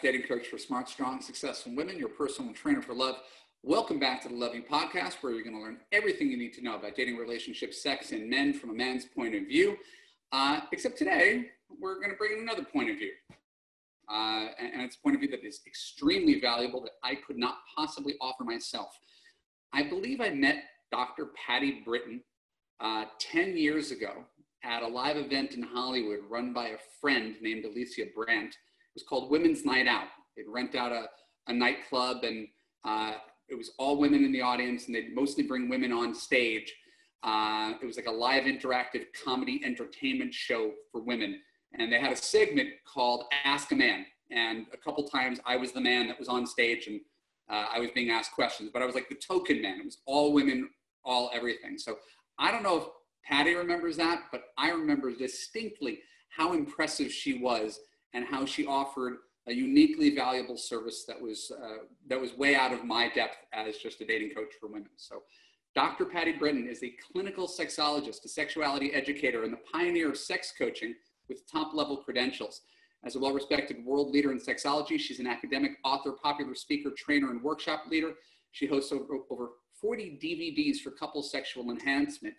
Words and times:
Dating 0.00 0.22
coach 0.22 0.46
for 0.46 0.58
smart, 0.58 0.88
strong, 0.88 1.20
successful 1.20 1.74
women, 1.74 1.98
your 1.98 2.08
personal 2.08 2.54
trainer 2.54 2.80
for 2.80 2.94
love. 2.94 3.16
Welcome 3.64 3.98
back 3.98 4.22
to 4.22 4.28
the 4.28 4.34
You 4.34 4.62
Podcast, 4.62 5.14
where 5.22 5.32
you're 5.32 5.42
going 5.42 5.56
to 5.56 5.60
learn 5.60 5.78
everything 5.90 6.30
you 6.30 6.36
need 6.36 6.52
to 6.54 6.62
know 6.62 6.76
about 6.76 6.94
dating, 6.94 7.16
relationships, 7.16 7.82
sex, 7.82 8.12
and 8.12 8.30
men 8.30 8.54
from 8.54 8.70
a 8.70 8.74
man's 8.74 9.04
point 9.04 9.34
of 9.34 9.48
view. 9.48 9.76
Uh, 10.30 10.60
except 10.70 10.98
today, 10.98 11.46
we're 11.80 11.96
going 11.96 12.10
to 12.10 12.16
bring 12.16 12.32
in 12.34 12.40
another 12.40 12.62
point 12.62 12.90
of 12.90 12.96
view. 12.96 13.10
Uh, 14.08 14.46
and, 14.60 14.74
and 14.74 14.82
it's 14.82 14.94
a 14.94 15.00
point 15.00 15.16
of 15.16 15.20
view 15.20 15.30
that 15.30 15.44
is 15.44 15.62
extremely 15.66 16.38
valuable 16.40 16.80
that 16.82 16.92
I 17.02 17.16
could 17.16 17.36
not 17.36 17.56
possibly 17.76 18.14
offer 18.20 18.44
myself. 18.44 18.96
I 19.72 19.82
believe 19.82 20.20
I 20.20 20.30
met 20.30 20.62
Dr. 20.92 21.30
Patti 21.44 21.82
Britton 21.84 22.20
uh, 22.78 23.06
10 23.18 23.56
years 23.56 23.90
ago 23.90 24.24
at 24.62 24.84
a 24.84 24.88
live 24.88 25.16
event 25.16 25.54
in 25.54 25.62
Hollywood 25.62 26.20
run 26.28 26.52
by 26.52 26.68
a 26.68 26.78
friend 27.00 27.34
named 27.42 27.64
Alicia 27.64 28.04
Brandt. 28.14 28.56
It 28.94 28.94
was 28.94 29.02
called 29.02 29.30
Women's 29.30 29.64
Night 29.64 29.86
Out. 29.86 30.08
They'd 30.36 30.48
rent 30.48 30.74
out 30.74 30.92
a, 30.92 31.06
a 31.48 31.52
nightclub 31.52 32.24
and 32.24 32.48
uh, 32.84 33.14
it 33.48 33.56
was 33.56 33.72
all 33.78 33.98
women 33.98 34.24
in 34.24 34.32
the 34.32 34.42
audience 34.42 34.86
and 34.86 34.94
they'd 34.94 35.14
mostly 35.14 35.42
bring 35.42 35.68
women 35.68 35.92
on 35.92 36.14
stage. 36.14 36.72
Uh, 37.22 37.74
it 37.82 37.86
was 37.86 37.96
like 37.96 38.06
a 38.06 38.10
live 38.10 38.44
interactive 38.44 39.06
comedy 39.24 39.60
entertainment 39.64 40.32
show 40.32 40.72
for 40.92 41.02
women. 41.02 41.40
And 41.78 41.92
they 41.92 41.98
had 41.98 42.12
a 42.12 42.16
segment 42.16 42.68
called 42.86 43.24
Ask 43.44 43.72
a 43.72 43.76
Man. 43.76 44.06
And 44.30 44.66
a 44.72 44.76
couple 44.76 45.04
times 45.08 45.40
I 45.46 45.56
was 45.56 45.72
the 45.72 45.80
man 45.80 46.06
that 46.08 46.18
was 46.18 46.28
on 46.28 46.46
stage 46.46 46.86
and 46.86 47.00
uh, 47.50 47.66
I 47.74 47.80
was 47.80 47.90
being 47.94 48.10
asked 48.10 48.32
questions, 48.32 48.70
but 48.72 48.82
I 48.82 48.86
was 48.86 48.94
like 48.94 49.08
the 49.08 49.14
token 49.14 49.62
man. 49.62 49.80
It 49.80 49.84
was 49.84 49.98
all 50.06 50.32
women, 50.32 50.68
all 51.04 51.30
everything. 51.32 51.78
So 51.78 51.96
I 52.38 52.50
don't 52.50 52.62
know 52.62 52.76
if 52.78 52.84
Patti 53.24 53.54
remembers 53.54 53.96
that, 53.96 54.24
but 54.30 54.44
I 54.58 54.70
remember 54.70 55.12
distinctly 55.12 56.00
how 56.28 56.52
impressive 56.52 57.10
she 57.10 57.38
was 57.38 57.80
and 58.14 58.24
how 58.24 58.44
she 58.44 58.66
offered 58.66 59.18
a 59.46 59.52
uniquely 59.52 60.14
valuable 60.14 60.56
service 60.56 61.04
that 61.06 61.20
was 61.20 61.50
uh, 61.50 61.84
that 62.06 62.20
was 62.20 62.36
way 62.36 62.54
out 62.54 62.72
of 62.72 62.84
my 62.84 63.08
depth 63.14 63.36
as 63.52 63.78
just 63.78 64.00
a 64.00 64.06
dating 64.06 64.30
coach 64.34 64.52
for 64.60 64.68
women. 64.68 64.90
So, 64.96 65.22
Dr. 65.74 66.04
Patti 66.04 66.32
Britton 66.32 66.68
is 66.68 66.82
a 66.82 66.94
clinical 67.12 67.48
sexologist, 67.48 68.24
a 68.24 68.28
sexuality 68.28 68.92
educator, 68.92 69.44
and 69.44 69.52
the 69.52 69.60
pioneer 69.72 70.10
of 70.10 70.18
sex 70.18 70.52
coaching 70.56 70.94
with 71.28 71.50
top-level 71.50 71.98
credentials. 71.98 72.62
As 73.04 73.14
a 73.14 73.20
well-respected 73.20 73.84
world 73.84 74.10
leader 74.10 74.32
in 74.32 74.40
sexology, 74.40 74.98
she's 74.98 75.20
an 75.20 75.26
academic, 75.26 75.72
author, 75.84 76.12
popular 76.12 76.54
speaker, 76.54 76.90
trainer, 76.96 77.30
and 77.30 77.42
workshop 77.42 77.84
leader. 77.88 78.14
She 78.50 78.66
hosts 78.66 78.92
over 78.92 79.50
40 79.80 80.18
DVDs 80.22 80.78
for 80.78 80.90
couple 80.90 81.22
sexual 81.22 81.70
enhancement. 81.70 82.34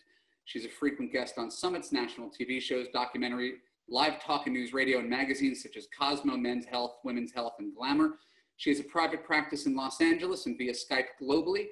She's 0.46 0.66
a 0.66 0.70
frequent 0.70 1.14
guest 1.14 1.38
on 1.38 1.50
Summit's 1.50 1.92
national 1.92 2.30
TV 2.30 2.60
shows, 2.60 2.88
documentary, 2.92 3.54
live 3.90 4.22
talk 4.22 4.46
and 4.46 4.56
news 4.56 4.74
radio 4.74 5.00
and 5.00 5.10
magazines 5.10 5.64
such 5.64 5.76
as 5.78 5.88
Cosmo, 5.98 6.38
Men's 6.38 6.66
Health, 6.66 6.98
Women's 7.04 7.32
Health, 7.32 7.54
and 7.60 7.76
Glamour. 7.76 8.16
She 8.58 8.70
has 8.70 8.80
a 8.80 8.84
private 8.84 9.24
practice 9.24 9.66
in 9.66 9.76
Los 9.76 10.02
Angeles 10.02 10.46
and 10.46 10.58
via 10.58 10.74
Skype 10.74 11.08
globally. 11.22 11.68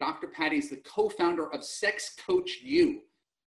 Dr. 0.00 0.28
Patti 0.28 0.56
is 0.56 0.70
the 0.70 0.78
co-founder 0.78 1.52
of 1.52 1.62
Sex 1.62 2.16
Coach 2.26 2.60
U, 2.62 3.00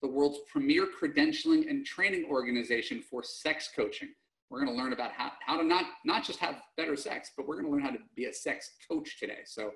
the 0.02 0.08
world's 0.08 0.40
premier 0.52 0.86
credentialing 0.86 1.70
and 1.70 1.86
training 1.86 2.26
organization 2.30 3.02
for 3.02 3.24
sex 3.24 3.70
coaching. 3.76 4.10
We're 4.50 4.66
going 4.66 4.76
to 4.76 4.84
learn 4.84 4.92
about 4.92 5.14
how, 5.14 5.32
how 5.46 5.58
to 5.58 5.64
not, 5.64 5.86
not 6.04 6.26
just 6.26 6.40
have 6.40 6.62
better 6.76 6.98
sex, 6.98 7.32
but 7.38 7.48
we're 7.48 7.56
going 7.56 7.68
to 7.68 7.72
learn 7.72 7.82
how 7.82 7.92
to 7.92 8.00
be 8.18 8.26
a 8.26 8.34
sex 8.34 8.72
coach 8.90 9.18
today. 9.18 9.40
So 9.46 9.72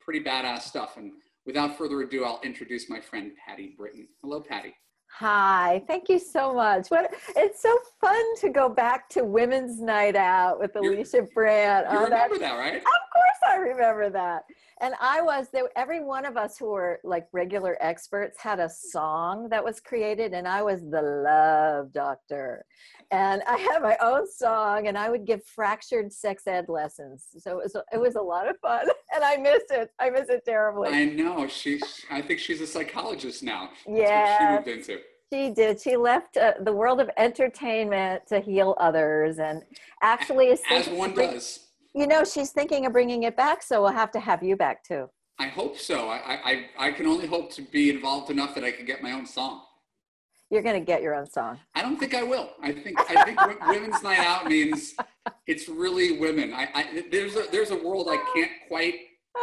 pretty 0.00 0.22
badass 0.22 0.62
stuff. 0.62 0.96
And 0.96 1.12
without 1.44 1.76
further 1.76 2.02
ado, 2.02 2.24
I'll 2.24 2.40
introduce 2.44 2.88
my 2.88 3.00
friend 3.00 3.32
Patti 3.44 3.74
Britton. 3.76 4.06
Hello, 4.22 4.40
Patti. 4.40 4.72
Hi, 5.18 5.80
thank 5.86 6.08
you 6.08 6.18
so 6.18 6.52
much. 6.52 6.88
What 6.88 7.14
it's 7.36 7.62
so 7.62 7.78
fun 8.00 8.36
to 8.40 8.50
go 8.50 8.68
back 8.68 9.08
to 9.10 9.22
Women's 9.22 9.80
Night 9.80 10.16
Out 10.16 10.58
with 10.58 10.74
Alicia 10.74 11.18
You're, 11.18 11.28
Brandt. 11.32 11.86
You 11.88 11.98
oh, 11.98 12.04
remember 12.04 12.36
that, 12.38 12.54
right? 12.54 12.78
Of 12.78 12.82
course, 12.82 13.40
I 13.48 13.56
remember 13.58 14.10
that. 14.10 14.42
And 14.80 14.92
I 15.00 15.20
was 15.22 15.50
there. 15.52 15.68
Every 15.76 16.02
one 16.02 16.26
of 16.26 16.36
us 16.36 16.58
who 16.58 16.66
were 16.66 16.98
like 17.04 17.28
regular 17.30 17.78
experts 17.80 18.40
had 18.40 18.58
a 18.58 18.68
song 18.68 19.48
that 19.50 19.64
was 19.64 19.78
created, 19.78 20.32
and 20.32 20.48
I 20.48 20.62
was 20.62 20.80
the 20.80 21.00
love 21.00 21.92
doctor. 21.92 22.64
And 23.12 23.40
I 23.46 23.56
had 23.56 23.82
my 23.82 23.96
own 24.02 24.28
song, 24.28 24.88
and 24.88 24.98
I 24.98 25.10
would 25.10 25.24
give 25.24 25.44
fractured 25.44 26.12
sex 26.12 26.48
ed 26.48 26.68
lessons. 26.68 27.28
So 27.38 27.60
it 27.60 27.62
was 27.62 27.76
it 27.92 28.00
was 28.00 28.16
a 28.16 28.20
lot 28.20 28.48
of 28.48 28.58
fun, 28.58 28.88
and 29.14 29.22
I 29.22 29.36
miss 29.36 29.62
it. 29.70 29.90
I 30.00 30.10
miss 30.10 30.28
it 30.28 30.44
terribly. 30.44 30.88
I 30.88 31.04
know. 31.04 31.46
She's. 31.46 32.04
I 32.10 32.20
think 32.20 32.40
she's 32.40 32.60
a 32.60 32.66
psychologist 32.66 33.44
now. 33.44 33.70
Yeah. 33.88 34.38
she 34.38 34.72
moved 34.72 34.88
into. 34.88 35.03
She 35.34 35.50
did. 35.50 35.80
She 35.80 35.96
left 35.96 36.36
uh, 36.36 36.52
the 36.60 36.72
world 36.72 37.00
of 37.00 37.10
entertainment 37.16 38.26
to 38.28 38.38
heal 38.38 38.76
others, 38.78 39.40
and 39.40 39.62
actually, 40.00 40.56
as 40.70 40.88
one 40.88 41.12
does 41.12 41.64
you 41.94 42.06
know, 42.06 42.24
she's 42.24 42.50
thinking 42.50 42.86
of 42.86 42.92
bringing 42.92 43.22
it 43.22 43.36
back, 43.36 43.62
so 43.62 43.80
we'll 43.82 43.92
have 43.92 44.10
to 44.12 44.20
have 44.20 44.42
you 44.42 44.56
back 44.56 44.82
too. 44.84 45.08
I 45.38 45.46
hope 45.46 45.78
so. 45.78 46.08
I, 46.08 46.18
I, 46.78 46.88
I 46.88 46.92
can 46.92 47.06
only 47.06 47.26
hope 47.26 47.52
to 47.54 47.62
be 47.62 47.90
involved 47.90 48.30
enough 48.30 48.54
that 48.56 48.64
I 48.64 48.72
can 48.72 48.84
get 48.84 49.02
my 49.02 49.12
own 49.12 49.26
song. 49.26 49.62
You're 50.50 50.62
going 50.62 50.78
to 50.78 50.84
get 50.84 51.02
your 51.02 51.14
own 51.14 51.28
song. 51.28 51.58
I 51.74 51.82
don't 51.82 51.98
think 51.98 52.14
I 52.14 52.22
will. 52.22 52.50
I 52.60 52.72
think 52.72 52.98
I 53.10 53.24
think 53.24 53.40
Women's 53.68 54.02
Night 54.02 54.18
Out 54.18 54.46
means 54.46 54.94
it's 55.46 55.68
really 55.68 56.18
women. 56.18 56.52
I, 56.52 56.68
I 56.74 57.04
there's 57.10 57.34
a 57.34 57.46
there's 57.50 57.70
a 57.70 57.76
world 57.76 58.08
I 58.08 58.18
can't 58.34 58.52
quite 58.68 58.94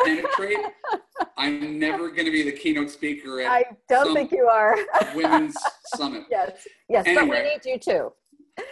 penetrate. 0.03 0.57
I'm 1.38 1.79
never 1.79 2.09
going 2.09 2.25
to 2.25 2.31
be 2.31 2.44
the 2.44 2.52
keynote 2.52 2.90
speaker 2.90 3.41
at. 3.41 3.52
I 3.52 3.66
don't 3.90 4.13
think 4.13 4.31
you 4.31 4.47
are. 4.47 4.78
women's 5.16 5.57
summit. 5.96 6.24
Yes, 6.29 6.68
yes, 6.90 7.06
anyway, 7.07 7.28
but 7.28 7.29
we 7.29 7.44
need 7.44 7.66
you 7.66 7.79
too. 7.79 8.13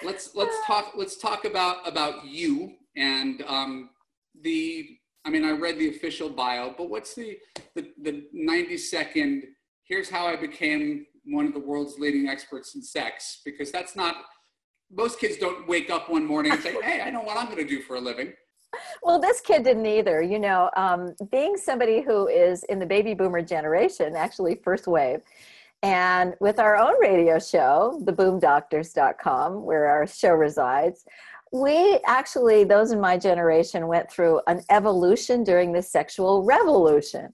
Let's 0.04 0.36
let's 0.36 0.56
talk 0.66 0.94
let's 0.96 1.18
talk 1.18 1.46
about 1.46 1.88
about 1.88 2.26
you 2.26 2.76
and 3.00 3.44
um, 3.48 3.90
the, 4.42 4.98
I 5.26 5.30
mean, 5.30 5.46
I 5.46 5.52
read 5.52 5.80
the 5.80 5.90
official 5.90 6.30
bio, 6.30 6.74
but 6.78 6.90
what's 6.90 7.16
the, 7.16 7.38
the, 7.76 7.92
the 8.02 8.26
90 8.34 8.78
second, 8.78 9.44
here's 9.86 10.10
how 10.10 10.28
I 10.28 10.36
became 10.36 11.06
one 11.26 11.46
of 11.46 11.54
the 11.54 11.60
world's 11.60 11.98
leading 11.98 12.28
experts 12.28 12.76
in 12.76 12.82
sex, 12.82 13.42
because 13.46 13.72
that's 13.72 13.96
not, 13.96 14.16
most 14.92 15.20
kids 15.20 15.38
don't 15.38 15.68
wake 15.68 15.90
up 15.90 16.10
one 16.10 16.26
morning 16.26 16.52
and 16.52 16.62
say, 16.62 16.74
hey, 16.84 17.02
I 17.02 17.10
know 17.10 17.22
what 17.22 17.38
I'm 17.38 17.46
going 17.46 17.58
to 17.58 17.64
do 17.66 17.82
for 17.82 17.96
a 17.96 18.02
living. 18.02 18.34
Well, 19.02 19.20
this 19.20 19.42
kid 19.42 19.64
didn't 19.64 19.86
either. 19.86 20.22
You 20.22 20.40
know, 20.40 20.70
um, 20.76 21.16
being 21.32 21.58
somebody 21.58 22.02
who 22.02 22.28
is 22.28 22.64
in 22.66 22.80
the 22.80 22.86
baby 22.86 23.14
boomer 23.14 23.42
generation, 23.42 24.16
actually 24.16 24.60
first 24.64 24.88
wave, 24.88 25.22
and 25.82 26.36
with 26.40 26.60
our 26.60 26.76
own 26.76 27.00
radio 27.00 27.40
show, 27.40 28.02
theboomdoctors.com, 28.04 29.64
where 29.64 29.88
our 29.88 30.06
show 30.06 30.34
resides, 30.34 31.06
we 31.54 32.00
actually, 32.06 32.64
those 32.64 32.92
in 32.92 33.00
my 33.00 33.18
generation, 33.18 33.88
went 33.88 34.12
through 34.12 34.42
an 34.48 34.62
evolution 34.70 35.44
during 35.44 35.72
the 35.72 35.82
sexual 35.82 36.44
revolution. 36.44 37.34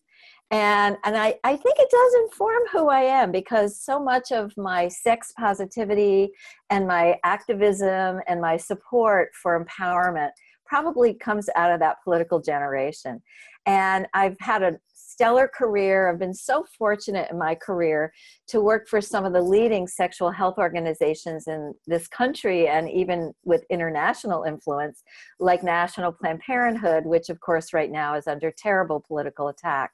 And, 0.51 0.95
and 1.03 1.17
I, 1.17 1.35
I 1.43 1.55
think 1.55 1.75
it 1.79 1.89
does 1.89 2.13
inform 2.23 2.63
who 2.71 2.87
I 2.87 3.01
am 3.01 3.31
because 3.31 3.81
so 3.81 3.99
much 3.99 4.31
of 4.31 4.55
my 4.55 4.87
sex 4.87 5.33
positivity 5.37 6.29
and 6.69 6.87
my 6.87 7.17
activism 7.23 8.19
and 8.27 8.39
my 8.39 8.55
support 8.55 9.31
for 9.41 9.65
empowerment 9.65 10.29
probably 10.65 11.13
comes 11.13 11.49
out 11.55 11.71
of 11.71 11.79
that 11.79 11.97
political 12.03 12.41
generation. 12.41 13.21
And 13.65 14.07
I've 14.13 14.37
had 14.39 14.61
a 14.61 14.77
stellar 14.93 15.47
career. 15.47 16.09
I've 16.09 16.19
been 16.19 16.33
so 16.33 16.65
fortunate 16.77 17.31
in 17.31 17.39
my 17.39 17.55
career 17.55 18.11
to 18.47 18.61
work 18.61 18.87
for 18.87 18.99
some 18.99 19.25
of 19.25 19.33
the 19.33 19.41
leading 19.41 19.87
sexual 19.87 20.29
health 20.29 20.55
organizations 20.57 21.47
in 21.47 21.73
this 21.87 22.07
country 22.07 22.67
and 22.67 22.89
even 22.89 23.33
with 23.43 23.63
international 23.69 24.43
influence, 24.43 25.03
like 25.39 25.63
National 25.63 26.11
Planned 26.11 26.41
Parenthood, 26.41 27.05
which, 27.05 27.29
of 27.29 27.39
course, 27.39 27.73
right 27.73 27.91
now 27.91 28.15
is 28.15 28.27
under 28.27 28.51
terrible 28.51 29.03
political 29.07 29.47
attack 29.47 29.91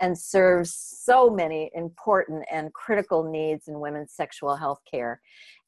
and 0.00 0.18
serves 0.18 0.74
so 0.74 1.30
many 1.30 1.70
important 1.74 2.44
and 2.50 2.72
critical 2.72 3.30
needs 3.30 3.68
in 3.68 3.80
women's 3.80 4.12
sexual 4.12 4.56
health 4.56 4.80
care 4.90 5.20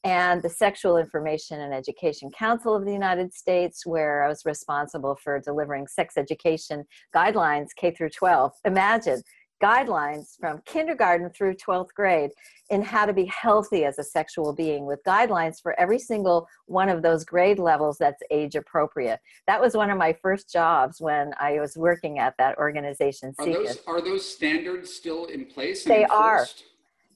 and 0.04 0.42
the 0.42 0.50
Sexual 0.50 0.96
Information 0.96 1.60
and 1.60 1.72
Education 1.72 2.30
Council 2.30 2.74
of 2.74 2.84
the 2.84 2.92
United 2.92 3.32
States, 3.32 3.86
where 3.86 4.24
I 4.24 4.28
was 4.28 4.44
responsible 4.44 5.16
for 5.22 5.38
delivering 5.38 5.86
sex 5.86 6.16
education 6.16 6.84
guidelines 7.14 7.68
K 7.76 7.92
through 7.92 8.10
12. 8.10 8.52
Imagine 8.64 9.22
guidelines 9.62 10.38
from 10.40 10.60
kindergarten 10.66 11.30
through 11.30 11.54
12th 11.54 11.94
grade 11.94 12.30
in 12.70 12.82
how 12.82 13.06
to 13.06 13.12
be 13.12 13.26
healthy 13.26 13.84
as 13.84 13.98
a 13.98 14.04
sexual 14.04 14.52
being 14.52 14.86
with 14.86 14.98
guidelines 15.06 15.60
for 15.62 15.78
every 15.78 15.98
single 15.98 16.46
one 16.66 16.88
of 16.88 17.02
those 17.02 17.24
grade 17.24 17.58
levels 17.58 17.96
that's 17.98 18.22
age 18.30 18.54
appropriate. 18.56 19.20
That 19.46 19.60
was 19.60 19.74
one 19.74 19.90
of 19.90 19.98
my 19.98 20.16
first 20.20 20.50
jobs 20.50 21.00
when 21.00 21.32
I 21.38 21.60
was 21.60 21.76
working 21.76 22.18
at 22.18 22.34
that 22.38 22.58
organization. 22.58 23.34
Are 23.38 23.46
those, 23.46 23.78
are 23.86 24.00
those 24.00 24.28
standards 24.28 24.92
still 24.92 25.26
in 25.26 25.44
place? 25.44 25.84
They 25.84 26.04
are 26.04 26.46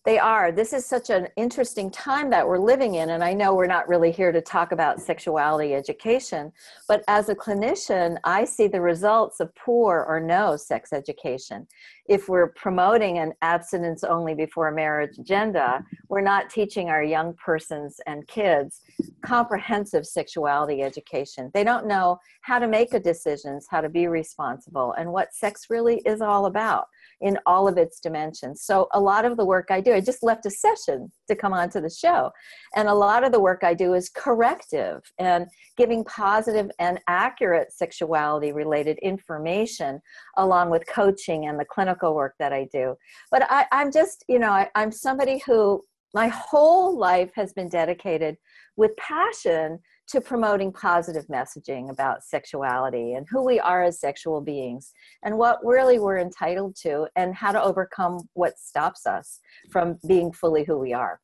They 0.05 0.21
are. 0.21 0.53
This 0.53 0.73
is 0.73 0.87
such 0.87 1.11
an 1.11 1.27
interesting 1.37 1.91
time 1.91 2.31
that 2.31 2.47
we're 2.47 2.61
living 2.61 2.95
in. 2.95 3.11
And 3.11 3.25
I 3.25 3.33
know 3.33 3.57
we're 3.57 3.67
not 3.67 3.89
really 3.89 4.13
here 4.13 4.31
to 4.31 4.41
talk 4.41 4.71
about 4.71 5.01
sexuality 5.01 5.75
education, 5.75 6.53
but 6.87 7.03
as 7.09 7.29
a 7.29 7.35
clinician, 7.35 8.17
I 8.23 8.45
see 8.45 8.69
the 8.69 8.81
results 8.81 9.41
of 9.41 9.53
poor 9.57 10.05
or 10.07 10.21
no 10.21 10.57
sex 10.57 10.93
education. 10.93 11.67
If 12.09 12.29
we're 12.29 12.49
promoting 12.49 13.19
an 13.19 13.33
abstinence 13.43 14.05
only 14.05 14.35
before 14.35 14.71
marriage 14.71 15.19
agenda, 15.19 15.85
we're 16.09 16.21
not 16.21 16.51
teaching 16.51 16.89
our 16.89 17.03
young 17.03 17.35
persons 17.35 18.01
and 18.07 18.27
kids 18.29 18.81
comprehensive 19.25 20.07
sexuality 20.07 20.83
education. 20.83 21.51
They 21.53 21.65
don't 21.65 21.87
know 21.87 22.19
how 22.43 22.59
to 22.59 22.69
make 22.69 22.91
decisions, 23.03 23.67
how 23.69 23.81
to 23.81 23.89
be 23.89 24.07
responsible, 24.07 24.93
and 24.93 25.13
what 25.13 25.35
sex 25.35 25.67
really 25.69 25.97
is 26.07 26.21
all 26.21 26.47
about 26.47 26.87
in 27.21 27.39
all 27.47 27.67
of 27.67 27.77
its 27.79 27.99
dimensions. 27.99 28.63
So 28.63 28.89
a 28.93 29.01
lot 29.01 29.25
of 29.25 29.37
the 29.37 29.45
work 29.45 29.67
I 29.71 29.81
do, 29.81 29.93
I 29.93 30.01
just 30.01 30.23
left 30.23 30.47
a 30.47 30.51
session 30.51 31.11
to 31.29 31.35
come 31.35 31.53
onto 31.53 31.81
the 31.81 31.91
show. 31.91 32.31
And 32.77 32.89
a 32.89 32.95
lot 32.95 33.25
of 33.25 33.33
the 33.33 33.41
work 33.41 33.65
I 33.65 33.75
do 33.75 33.95
is 33.95 34.11
corrective 34.11 35.01
and 35.19 35.47
giving 35.77 36.05
positive 36.05 36.71
and 36.79 37.01
accurate 37.09 37.73
sexuality 37.73 38.53
related 38.53 38.99
information 38.99 40.01
along 40.37 40.71
with 40.71 40.87
coaching 40.87 41.47
and 41.47 41.59
the 41.59 41.65
clinical 41.65 41.96
work 42.03 42.35
that 42.39 42.53
I 42.53 42.69
do. 42.73 42.95
But 43.31 43.51
I, 43.51 43.67
am 43.73 43.91
just, 43.91 44.25
you 44.29 44.39
know, 44.39 44.51
I, 44.51 44.69
I'm 44.75 44.93
somebody 44.93 45.43
who 45.47 45.83
my 46.15 46.29
whole 46.29 46.97
life 46.99 47.31
has 47.35 47.53
been 47.53 47.69
dedicated 47.69 48.37
with 48.77 48.97
passion 48.97 49.79
to 50.09 50.21
promoting 50.21 50.73
positive 50.73 51.27
messaging 51.27 51.91
about 51.91 52.23
sexuality 52.23 53.15
and 53.15 53.27
who 53.29 53.45
we 53.45 53.59
are 53.59 53.83
as 53.83 54.01
sexual 54.01 54.41
beings 54.41 54.93
and 55.25 55.37
what 55.37 55.59
really 55.65 55.99
we're 55.99 56.19
entitled 56.19 56.77
to 56.77 57.07
and 57.17 57.35
how 57.35 57.51
to 57.51 57.63
overcome 57.63 58.21
what 58.35 58.59
stops 58.59 59.07
us 59.07 59.41
from 59.71 59.99
being 60.07 60.33
fully 60.33 60.65
who 60.65 60.79
we 60.79 60.93
are. 60.93 61.21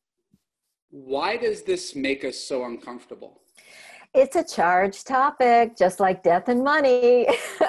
Why 0.89 1.37
does 1.37 1.63
this 1.63 1.95
make 1.95 2.23
us 2.25 2.37
so 2.37 2.65
uncomfortable? 2.65 3.42
It's 4.13 4.35
a 4.35 4.43
charged 4.43 5.07
topic, 5.07 5.75
just 5.75 5.99
like 5.99 6.21
death 6.21 6.47
and 6.47 6.63
money. 6.63 7.27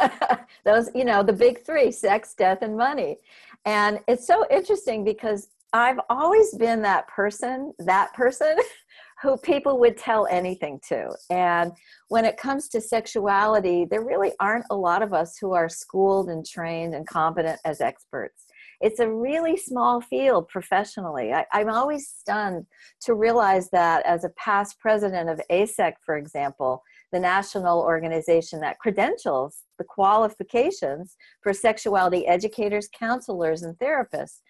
Those, 0.65 0.91
you 0.95 1.05
know, 1.05 1.23
the 1.23 1.33
big 1.33 1.65
three 1.65 1.91
sex, 1.91 2.35
death, 2.35 2.59
and 2.61 2.77
money. 2.77 3.17
And 3.65 4.01
it's 4.09 4.27
so 4.27 4.45
interesting 4.51 5.05
because 5.05 5.49
I've 5.73 5.99
always 6.09 6.55
been 6.55 6.83
that 6.83 7.09
person, 7.09 7.73
that 7.81 8.13
person 8.13 8.57
who 9.23 9.37
people 9.39 9.81
would 9.81 9.97
tell 9.97 10.27
anything 10.31 10.81
to. 10.89 11.17
And 11.31 11.73
when 12.09 12.25
it 12.27 12.37
comes 12.37 12.69
to 12.69 12.81
sexuality, 12.81 13.87
there 13.87 14.05
really 14.05 14.33
aren't 14.39 14.67
a 14.71 14.77
lot 14.77 15.03
of 15.03 15.15
us 15.15 15.39
who 15.39 15.53
are 15.53 15.69
schooled 15.69 16.29
and 16.29 16.47
trained 16.47 16.95
and 16.95 17.07
competent 17.07 17.59
as 17.65 17.81
experts. 17.81 18.45
It's 18.85 19.01
a 19.01 19.11
really 19.11 19.57
small 19.57 20.03
field 20.03 20.49
professionally. 20.49 21.33
I, 21.33 21.47
am 21.55 21.71
always 21.71 22.07
stunned 22.07 22.67
to 23.05 23.15
realize 23.15 23.71
that 23.71 24.05
as 24.05 24.25
a 24.25 24.29
past 24.37 24.79
president 24.79 25.31
of 25.31 25.41
AASECT, 25.51 25.95
for 26.05 26.19
example, 26.19 26.83
the 27.11 27.19
national 27.19 27.81
organization 27.81 28.61
that 28.61 28.79
credentials 28.79 29.63
the 29.79 29.85
qualifications 29.85 31.17
for 31.43 31.55
sexuality 31.55 32.27
educators, 32.27 32.91
counselors, 32.93 33.63
and 33.63 33.75
therapists. 33.79 34.43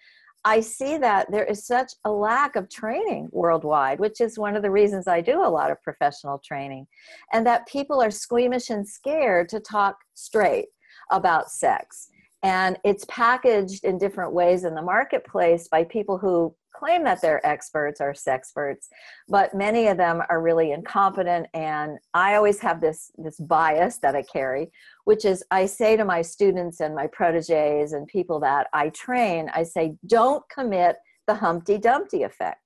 I 0.43 0.59
see 0.59 0.97
that 0.97 1.31
there 1.31 1.45
is 1.45 1.65
such 1.65 1.93
a 2.03 2.11
lack 2.11 2.57
of 2.57 2.69
training 2.69 3.29
worldwide, 3.31 4.01
which 4.01 4.19
is 4.19 4.37
one 4.37 4.57
of 4.57 4.63
the 4.63 4.69
reasons 4.69 5.07
I 5.07 5.21
do 5.21 5.41
a 5.41 5.47
lot 5.47 5.71
of 5.71 5.81
professional 5.81 6.41
training, 6.45 6.87
and 7.31 7.47
that 7.47 7.67
people 7.67 8.01
are 8.01 8.11
squeamish 8.11 8.69
and 8.69 8.85
scared 8.85 9.47
to 9.49 9.61
talk 9.61 9.95
straight 10.13 10.67
about 11.09 11.49
sex. 11.49 12.09
And 12.45 12.77
it's 12.83 13.05
packaged 13.05 13.83
in 13.85 13.97
different 13.97 14.31
ways 14.31 14.65
in 14.65 14.75
the 14.75 14.81
marketplace 14.83 15.67
by 15.67 15.83
people 15.83 16.19
who 16.19 16.55
claim 16.75 17.03
that 17.03 17.19
they're 17.19 17.43
experts 17.43 17.99
or 17.99 18.13
sexperts, 18.13 18.87
but 19.27 19.55
many 19.55 19.87
of 19.87 19.97
them 19.97 20.21
are 20.29 20.43
really 20.43 20.71
incompetent. 20.71 21.47
And 21.55 21.97
I 22.13 22.35
always 22.35 22.59
have 22.59 22.81
this, 22.81 23.09
this 23.17 23.39
bias 23.39 23.97
that 24.03 24.15
I 24.15 24.21
carry, 24.21 24.71
which 25.05 25.25
is 25.25 25.43
I 25.49 25.65
say 25.65 25.97
to 25.97 26.05
my 26.05 26.21
students 26.21 26.81
and 26.81 26.93
my 26.93 27.07
proteges 27.07 27.93
and 27.93 28.05
people 28.05 28.39
that 28.41 28.67
I 28.73 28.89
train, 28.89 29.49
I 29.51 29.63
say, 29.63 29.95
don't 30.05 30.43
commit 30.53 30.97
the 31.25 31.33
Humpty 31.33 31.79
Dumpty 31.79 32.21
effect. 32.21 32.59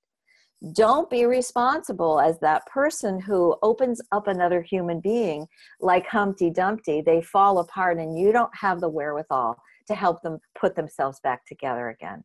Don't 0.76 1.10
be 1.10 1.24
responsible 1.24 2.20
as 2.20 2.38
that 2.42 2.66
person 2.66 3.22
who 3.22 3.56
opens 3.62 4.02
up 4.12 4.28
another 4.28 4.62
human 4.62 5.00
being 5.00 5.48
like 5.80 6.06
Humpty 6.06 6.50
Dumpty. 6.50 7.00
They 7.02 7.22
fall 7.22 7.60
apart 7.60 7.98
and 7.98 8.20
you 8.20 8.34
don't 8.34 8.54
have 8.54 8.82
the 8.82 8.90
wherewithal 8.90 9.56
to 9.90 9.96
help 9.96 10.22
them 10.22 10.40
put 10.60 10.76
themselves 10.76 11.20
back 11.20 11.46
together 11.46 11.90
again. 11.90 12.24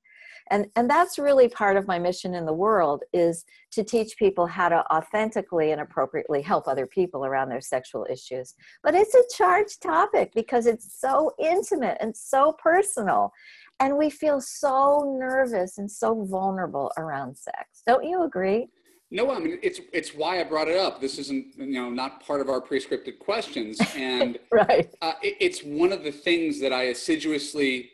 And 0.51 0.67
and 0.77 0.89
that's 0.89 1.19
really 1.19 1.49
part 1.49 1.77
of 1.79 1.89
my 1.89 1.99
mission 1.99 2.35
in 2.35 2.45
the 2.45 2.53
world 2.53 3.03
is 3.15 3.45
to 3.73 3.83
teach 3.83 4.19
people 4.19 4.47
how 4.47 4.69
to 4.69 4.85
authentically 4.93 5.73
and 5.73 5.81
appropriately 5.81 6.43
help 6.43 6.69
other 6.69 6.87
people 6.87 7.25
around 7.25 7.49
their 7.49 7.63
sexual 7.63 8.07
issues. 8.11 8.55
But 8.83 8.95
it's 8.95 9.15
a 9.15 9.23
charged 9.35 9.83
topic 9.83 10.33
because 10.35 10.67
it's 10.67 11.01
so 11.01 11.33
intimate 11.39 11.97
and 12.01 12.15
so 12.15 12.55
personal 12.63 13.33
and 13.81 13.97
we 13.97 14.11
feel 14.11 14.41
so 14.41 15.17
nervous 15.19 15.79
and 15.79 15.91
so 15.91 16.25
vulnerable 16.25 16.93
around 16.99 17.37
sex. 17.37 17.83
Don't 17.87 18.05
you 18.05 18.23
agree 18.23 18.69
no, 19.15 19.31
I 19.31 19.39
mean 19.39 19.61
it's 19.63 19.81
it's 19.93 20.13
why 20.13 20.41
I 20.41 20.45
brought 20.45 20.67
it 20.67 20.77
up. 20.77 21.01
This 21.01 21.19
isn't 21.21 21.55
you 21.57 21.81
know 21.81 21.89
not 21.89 22.27
part 22.27 22.41
of 22.41 22.49
our 22.49 22.61
pre-scripted 22.61 23.21
questions, 23.21 23.81
and 23.97 24.41
right. 24.51 24.93
Uh, 25.01 25.13
it, 25.23 25.37
it's 25.41 25.61
one 25.63 25.93
of 25.93 26.03
the 26.03 26.11
things 26.11 26.61
that 26.61 26.73
I 26.73 26.85
assiduously 26.95 27.93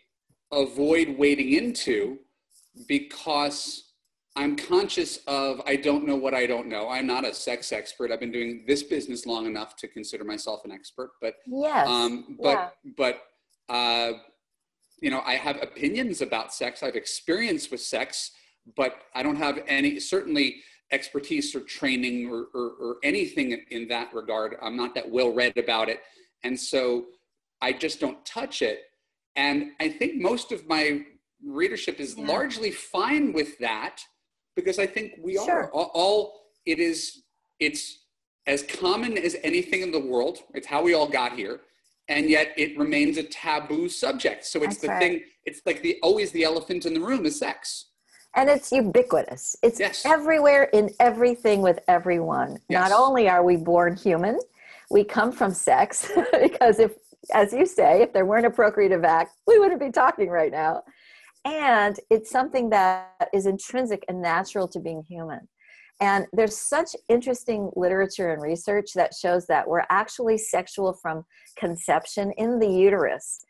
avoid 0.50 1.18
wading 1.18 1.52
into 1.52 2.18
because 2.88 3.92
I'm 4.34 4.56
conscious 4.56 5.18
of 5.26 5.60
I 5.66 5.76
don't 5.76 6.06
know 6.06 6.16
what 6.16 6.32
I 6.32 6.46
don't 6.46 6.68
know. 6.68 6.88
I'm 6.88 7.06
not 7.06 7.26
a 7.26 7.34
sex 7.34 7.70
expert. 7.70 8.10
I've 8.10 8.20
been 8.20 8.32
doing 8.32 8.64
this 8.66 8.82
business 8.82 9.26
long 9.26 9.44
enough 9.44 9.76
to 9.76 9.88
consider 9.88 10.24
myself 10.24 10.64
an 10.64 10.72
expert, 10.72 11.10
but 11.20 11.34
yes, 11.46 11.86
um, 11.86 12.38
but 12.40 12.50
yeah. 12.50 12.68
but 12.96 13.22
uh, 13.68 14.12
you 15.02 15.10
know, 15.10 15.20
I 15.26 15.34
have 15.34 15.62
opinions 15.62 16.22
about 16.22 16.54
sex. 16.54 16.82
I've 16.82 16.96
experience 16.96 17.70
with 17.70 17.82
sex, 17.82 18.30
but 18.74 19.02
I 19.14 19.22
don't 19.22 19.36
have 19.36 19.58
any 19.68 20.00
certainly 20.00 20.62
expertise 20.92 21.54
or 21.54 21.60
training 21.60 22.30
or, 22.30 22.46
or, 22.54 22.72
or 22.80 22.96
anything 23.02 23.60
in 23.70 23.88
that 23.88 24.12
regard. 24.14 24.56
I'm 24.60 24.76
not 24.76 24.94
that 24.94 25.08
well 25.08 25.32
read 25.32 25.56
about 25.56 25.88
it, 25.88 26.00
and 26.44 26.58
so 26.58 27.06
I 27.60 27.72
just 27.72 28.00
don't 28.00 28.24
touch 28.24 28.62
it. 28.62 28.80
And 29.36 29.72
I 29.80 29.88
think 29.88 30.20
most 30.20 30.52
of 30.52 30.66
my 30.66 31.02
readership 31.44 32.00
is 32.00 32.16
yeah. 32.16 32.26
largely 32.26 32.70
fine 32.70 33.32
with 33.32 33.58
that 33.58 34.00
because 34.56 34.78
I 34.78 34.86
think 34.86 35.14
we 35.22 35.34
sure. 35.34 35.64
are 35.64 35.70
all, 35.72 35.90
all, 35.94 36.40
it 36.66 36.78
is 36.78 37.22
it's 37.58 37.98
as 38.46 38.62
common 38.62 39.16
as 39.16 39.36
anything 39.42 39.82
in 39.82 39.92
the 39.92 40.00
world. 40.00 40.38
It's 40.54 40.66
how 40.66 40.82
we 40.82 40.94
all 40.94 41.08
got 41.08 41.32
here, 41.32 41.60
and 42.08 42.28
yet 42.28 42.52
it 42.56 42.76
remains 42.78 43.16
a 43.16 43.22
taboo 43.22 43.88
subject. 43.88 44.44
So 44.46 44.62
it's 44.62 44.76
That's 44.76 44.80
the 44.80 44.88
right. 44.88 45.00
thing. 45.00 45.22
It's 45.44 45.60
like 45.64 45.82
the 45.82 45.98
always 46.02 46.32
the 46.32 46.44
elephant 46.44 46.86
in 46.86 46.94
the 46.94 47.00
room 47.00 47.26
is 47.26 47.38
sex. 47.38 47.89
And 48.36 48.48
it's 48.48 48.70
ubiquitous. 48.70 49.56
It's 49.62 49.80
yes. 49.80 50.06
everywhere 50.06 50.64
in 50.72 50.90
everything 51.00 51.62
with 51.62 51.80
everyone. 51.88 52.58
Yes. 52.68 52.90
Not 52.90 52.92
only 52.92 53.28
are 53.28 53.44
we 53.44 53.56
born 53.56 53.96
human, 53.96 54.38
we 54.90 55.04
come 55.04 55.32
from 55.32 55.52
sex 55.52 56.10
because 56.40 56.78
if 56.78 56.92
as 57.34 57.52
you 57.52 57.66
say, 57.66 58.02
if 58.02 58.12
there 58.12 58.24
weren't 58.24 58.46
a 58.46 58.50
procreative 58.50 59.04
act, 59.04 59.34
we 59.46 59.58
wouldn't 59.58 59.80
be 59.80 59.90
talking 59.90 60.28
right 60.28 60.50
now 60.50 60.82
and 61.44 61.98
it's 62.10 62.30
something 62.30 62.70
that 62.70 63.28
is 63.32 63.46
intrinsic 63.46 64.04
and 64.08 64.20
natural 64.20 64.68
to 64.68 64.78
being 64.78 65.02
human 65.08 65.48
and 66.00 66.26
there's 66.32 66.56
such 66.56 66.96
interesting 67.08 67.70
literature 67.76 68.32
and 68.32 68.42
research 68.42 68.92
that 68.94 69.14
shows 69.14 69.46
that 69.46 69.68
we're 69.68 69.84
actually 69.90 70.38
sexual 70.38 70.92
from 70.92 71.24
conception 71.56 72.32
in 72.36 72.58
the 72.58 72.68
uterus 72.68 73.40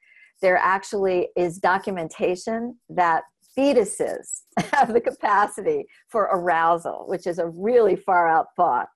there 0.41 0.57
actually 0.57 1.29
is 1.37 1.59
documentation 1.59 2.77
that 2.89 3.25
fetuses 3.57 4.43
have 4.73 4.93
the 4.93 5.01
capacity 5.01 5.85
for 6.09 6.25
arousal 6.33 7.05
which 7.07 7.27
is 7.27 7.39
a 7.39 7.49
really 7.49 7.97
far 7.97 8.29
out 8.29 8.47
thought. 8.57 8.89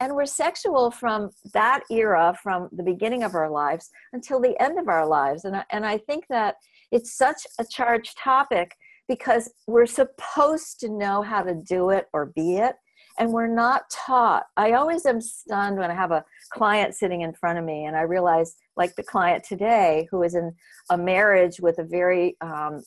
And 0.00 0.16
we're 0.16 0.26
sexual 0.26 0.90
from 0.90 1.30
that 1.54 1.82
era 1.90 2.36
from 2.42 2.68
the 2.72 2.82
beginning 2.82 3.22
of 3.22 3.36
our 3.36 3.48
lives 3.48 3.88
until 4.12 4.40
the 4.40 4.60
end 4.60 4.78
of 4.78 4.88
our 4.88 5.06
lives. 5.06 5.44
And 5.44 5.56
I, 5.56 5.64
and 5.70 5.86
I 5.86 5.98
think 5.98 6.24
that 6.28 6.56
it's 6.90 7.16
such 7.16 7.46
a 7.60 7.64
charged 7.64 8.18
topic 8.18 8.74
because 9.08 9.52
we're 9.68 9.86
supposed 9.86 10.80
to 10.80 10.88
know 10.88 11.22
how 11.22 11.42
to 11.42 11.54
do 11.54 11.90
it 11.90 12.06
or 12.12 12.32
be 12.34 12.56
it 12.56 12.74
and 13.18 13.32
we're 13.32 13.46
not 13.46 13.82
taught. 13.90 14.44
I 14.56 14.72
always 14.72 15.04
am 15.06 15.20
stunned 15.20 15.78
when 15.78 15.90
i 15.90 15.94
have 15.94 16.12
a 16.12 16.24
client 16.50 16.94
sitting 16.94 17.22
in 17.22 17.32
front 17.32 17.58
of 17.58 17.64
me 17.64 17.84
and 17.84 17.96
i 17.96 18.02
realize 18.02 18.54
like 18.76 18.94
the 18.94 19.02
client 19.02 19.44
today 19.44 20.06
who 20.10 20.22
is 20.22 20.34
in 20.34 20.52
a 20.90 20.96
marriage 20.96 21.60
with 21.60 21.78
a 21.78 21.84
very 21.84 22.36
um, 22.40 22.82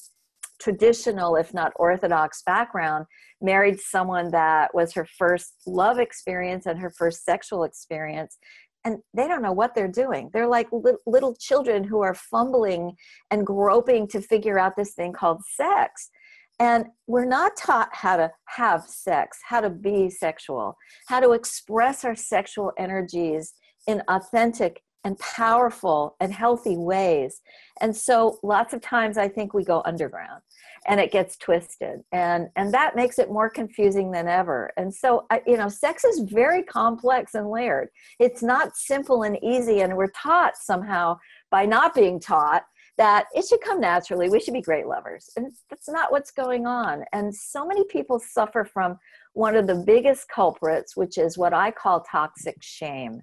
traditional 0.59 1.35
if 1.35 1.53
not 1.53 1.73
orthodox 1.75 2.41
background 2.45 3.05
married 3.41 3.79
someone 3.79 4.31
that 4.31 4.73
was 4.73 4.93
her 4.93 5.05
first 5.17 5.55
love 5.67 5.99
experience 5.99 6.65
and 6.65 6.79
her 6.79 6.89
first 6.89 7.25
sexual 7.25 7.63
experience 7.63 8.37
and 8.85 8.99
they 9.15 9.27
don't 9.27 9.41
know 9.41 9.51
what 9.51 9.73
they're 9.73 9.87
doing. 9.87 10.29
They're 10.31 10.47
like 10.47 10.67
little 11.07 11.35
children 11.35 11.83
who 11.83 12.01
are 12.01 12.13
fumbling 12.13 12.95
and 13.31 13.45
groping 13.45 14.07
to 14.09 14.21
figure 14.21 14.59
out 14.59 14.75
this 14.77 14.93
thing 14.93 15.11
called 15.11 15.41
sex. 15.43 16.11
And 16.59 16.85
we're 17.07 17.25
not 17.25 17.57
taught 17.57 17.89
how 17.91 18.15
to 18.17 18.31
have 18.45 18.83
sex, 18.83 19.39
how 19.43 19.59
to 19.59 19.71
be 19.71 20.09
sexual, 20.09 20.77
how 21.07 21.19
to 21.19 21.31
express 21.31 22.05
our 22.05 22.15
sexual 22.15 22.71
energies 22.77 23.55
in 23.87 24.03
authentic 24.07 24.81
and 25.05 25.17
powerful 25.19 26.17
and 26.19 26.33
healthy 26.33 26.75
ways. 26.75 27.41
And 27.79 27.95
so 27.95 28.39
lots 28.43 28.73
of 28.73 28.81
times 28.81 29.17
I 29.17 29.29
think 29.29 29.53
we 29.53 29.63
go 29.63 29.83
underground 29.85 30.41
and 30.87 30.99
it 30.99 31.11
gets 31.11 31.37
twisted 31.37 32.01
and 32.11 32.49
and 32.55 32.73
that 32.73 32.95
makes 32.95 33.19
it 33.19 33.31
more 33.31 33.49
confusing 33.49 34.11
than 34.11 34.27
ever. 34.27 34.71
And 34.77 34.93
so 34.93 35.27
you 35.45 35.57
know 35.57 35.69
sex 35.69 36.03
is 36.03 36.19
very 36.31 36.63
complex 36.63 37.35
and 37.35 37.49
layered. 37.49 37.89
It's 38.19 38.41
not 38.41 38.75
simple 38.75 39.23
and 39.23 39.41
easy 39.43 39.81
and 39.81 39.95
we're 39.95 40.11
taught 40.11 40.57
somehow 40.57 41.17
by 41.51 41.65
not 41.65 41.93
being 41.93 42.19
taught 42.19 42.63
that 42.97 43.25
it 43.35 43.45
should 43.45 43.61
come 43.61 43.79
naturally. 43.79 44.29
We 44.29 44.39
should 44.39 44.53
be 44.53 44.61
great 44.61 44.87
lovers. 44.87 45.29
And 45.35 45.51
that's 45.69 45.89
not 45.89 46.11
what's 46.11 46.31
going 46.31 46.65
on. 46.65 47.03
And 47.13 47.35
so 47.35 47.67
many 47.67 47.83
people 47.85 48.19
suffer 48.19 48.63
from 48.63 48.97
one 49.33 49.57
of 49.57 49.67
the 49.67 49.83
biggest 49.85 50.29
culprits, 50.29 50.95
which 50.95 51.17
is 51.17 51.37
what 51.37 51.53
I 51.53 51.71
call 51.71 52.05
toxic 52.09 52.55
shame 52.61 53.21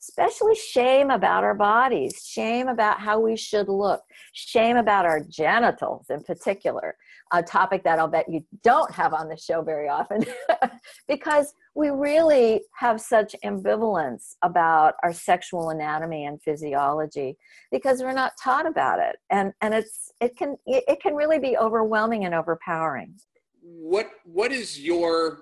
especially 0.00 0.54
shame 0.54 1.10
about 1.10 1.44
our 1.44 1.54
bodies, 1.54 2.24
shame 2.24 2.68
about 2.68 3.00
how 3.00 3.18
we 3.18 3.36
should 3.36 3.68
look, 3.68 4.02
shame 4.32 4.76
about 4.76 5.04
our 5.04 5.20
genitals 5.20 6.06
in 6.10 6.22
particular, 6.22 6.96
a 7.32 7.42
topic 7.42 7.82
that 7.84 7.98
I'll 7.98 8.08
bet 8.08 8.30
you 8.30 8.44
don't 8.62 8.90
have 8.92 9.12
on 9.12 9.28
the 9.28 9.36
show 9.36 9.62
very 9.62 9.88
often, 9.88 10.24
because 11.08 11.52
we 11.74 11.90
really 11.90 12.62
have 12.76 13.00
such 13.00 13.34
ambivalence 13.44 14.36
about 14.42 14.94
our 15.02 15.12
sexual 15.12 15.70
anatomy 15.70 16.26
and 16.26 16.40
physiology 16.42 17.36
because 17.70 18.00
we're 18.00 18.12
not 18.12 18.32
taught 18.42 18.66
about 18.66 19.00
it. 19.00 19.16
And 19.30 19.52
and 19.60 19.74
it's 19.74 20.12
it 20.20 20.36
can 20.36 20.56
it 20.66 21.00
can 21.00 21.14
really 21.14 21.38
be 21.38 21.56
overwhelming 21.56 22.24
and 22.24 22.34
overpowering. 22.34 23.14
What 23.62 24.10
what 24.24 24.52
is 24.52 24.80
your 24.80 25.40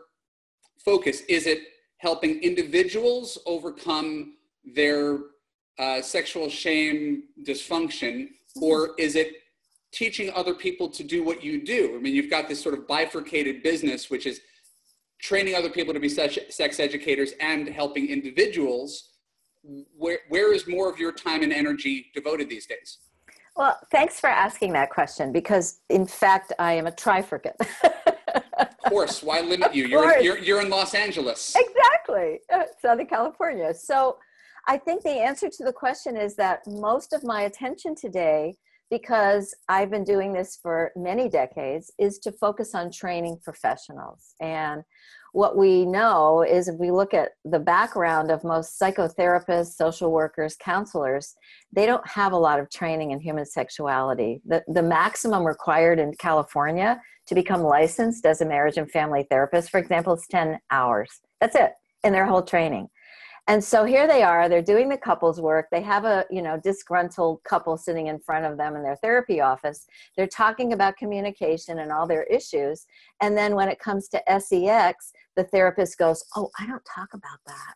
focus? 0.85 1.23
Is 1.29 1.47
it 1.47 1.61
helping 1.99 2.43
individuals 2.43 3.39
overcome 3.47 4.36
their 4.75 5.19
uh, 5.79 6.03
sexual 6.03 6.49
shame 6.49 7.25
dysfunction, 7.45 8.29
or 8.61 8.95
is 8.99 9.15
it 9.15 9.35
teaching 9.93 10.31
other 10.35 10.55
people 10.55 10.89
to 10.89 11.05
do 11.05 11.25
what 11.25 11.43
you 11.43 11.65
do? 11.65 11.95
I 11.97 12.01
mean, 12.01 12.15
you've 12.15 12.31
got 12.31 12.49
this 12.49 12.63
sort 12.63 12.75
of 12.75 12.87
bifurcated 12.87 13.63
business, 13.63 14.11
which 14.11 14.27
is 14.27 14.41
training 15.21 15.55
other 15.55 15.71
people 15.71 15.95
to 15.95 16.01
be 16.01 16.09
sex, 16.09 16.39
sex 16.51 16.81
educators 16.81 17.33
and 17.41 17.69
helping 17.69 18.09
individuals. 18.09 19.11
Where, 19.97 20.19
where 20.29 20.53
is 20.53 20.67
more 20.67 20.91
of 20.91 20.99
your 20.99 21.13
time 21.13 21.43
and 21.43 21.53
energy 21.53 22.07
devoted 22.15 22.49
these 22.49 22.67
days? 22.67 22.99
Well, 23.57 23.79
thanks 23.91 24.21
for 24.21 24.29
asking 24.29 24.75
that 24.75 24.91
question 24.91 25.33
because, 25.33 25.81
in 25.89 26.07
fact, 26.07 26.53
I 26.59 26.75
am 26.75 26.87
a 26.87 26.93
trifurcate. 26.93 27.55
of 28.59 28.79
course. 28.87 29.23
Why 29.23 29.41
limit 29.41 29.75
you? 29.75 29.87
You're, 29.87 30.19
you're, 30.19 30.39
you're 30.39 30.61
in 30.61 30.69
Los 30.69 30.95
Angeles. 30.95 31.57
Exactly. 31.57 32.41
Uh, 32.53 32.65
Southern 32.83 33.07
California. 33.07 33.73
So, 33.73 34.19
I 34.69 34.79
think 34.79 35.03
the 35.03 35.11
answer 35.11 35.49
to 35.49 35.65
the 35.65 35.73
question 35.73 36.17
is 36.17 36.35
that 36.37 36.67
most 36.67 37.13
of 37.13 37.23
my 37.23 37.43
attention 37.43 37.95
today, 37.95 38.57
because 38.91 39.55
I've 39.69 39.91
been 39.91 40.03
doing 40.03 40.33
this 40.33 40.59
for 40.61 40.91
many 40.97 41.29
decades, 41.29 41.93
is 41.99 42.19
to 42.21 42.33
focus 42.33 42.75
on 42.75 42.91
training 42.91 43.39
professionals. 43.45 44.35
And 44.41 44.83
what 45.33 45.57
we 45.57 45.85
know 45.85 46.43
is 46.43 46.67
if 46.67 46.77
we 46.81 46.91
look 46.91 47.15
at 47.15 47.31
the 47.45 47.61
background 47.61 48.31
of 48.33 48.43
most 48.43 48.81
psychotherapists, 48.81 49.75
social 49.75 50.11
workers, 50.11 50.57
counselors, 50.59 51.35
they 51.73 51.87
don't 51.87 52.07
have 52.09 52.33
a 52.33 52.39
lot 52.39 52.59
of 52.59 52.71
training 52.71 53.13
in 53.13 53.21
human 53.21 53.47
sexuality. 53.47 54.41
The, 54.47 54.65
the 54.67 54.83
maximum 54.83 55.45
required 55.45 56.01
in 56.01 56.13
California 56.19 57.01
to 57.27 57.35
become 57.37 57.63
licensed 57.63 58.27
as 58.27 58.41
a 58.41 58.47
marriage 58.47 58.79
and 58.79 58.91
family 58.91 59.27
therapist, 59.31 59.71
for 59.71 59.79
example, 59.79 60.15
is 60.15 60.27
10 60.29 60.59
hours. 60.73 61.11
That's 61.41 61.55
it 61.55 61.73
in 62.03 62.13
their 62.13 62.27
whole 62.27 62.43
training 62.43 62.89
and 63.49 63.63
so 63.63 63.85
here 63.85 64.07
they 64.07 64.23
are 64.23 64.49
they're 64.49 64.63
doing 64.63 64.89
the 64.89 64.97
couples 64.97 65.41
work 65.41 65.67
they 65.71 65.81
have 65.81 66.05
a 66.05 66.25
you 66.31 66.43
know 66.43 66.59
disgruntled 66.63 67.43
couple 67.45 67.77
sitting 67.77 68.09
in 68.09 68.19
front 68.19 68.45
of 68.45 68.57
them 68.57 68.77
in 68.77 68.83
their 68.83 68.97
therapy 68.97 69.41
office 69.41 69.87
they're 70.17 70.27
talking 70.27 70.73
about 70.73 70.97
communication 70.97 71.79
and 71.81 71.93
all 71.93 72.07
their 72.07 72.25
issues 72.25 72.87
and 73.21 73.37
then 73.37 73.55
when 73.55 73.69
it 73.69 73.79
comes 73.79 74.09
to 74.09 74.23
sex 74.41 75.13
the 75.37 75.45
therapist 75.45 75.99
goes 75.99 76.25
oh 76.37 76.51
i 76.59 76.67
don't 76.67 76.85
talk 76.85 77.15
about 77.15 77.39
that. 77.47 77.75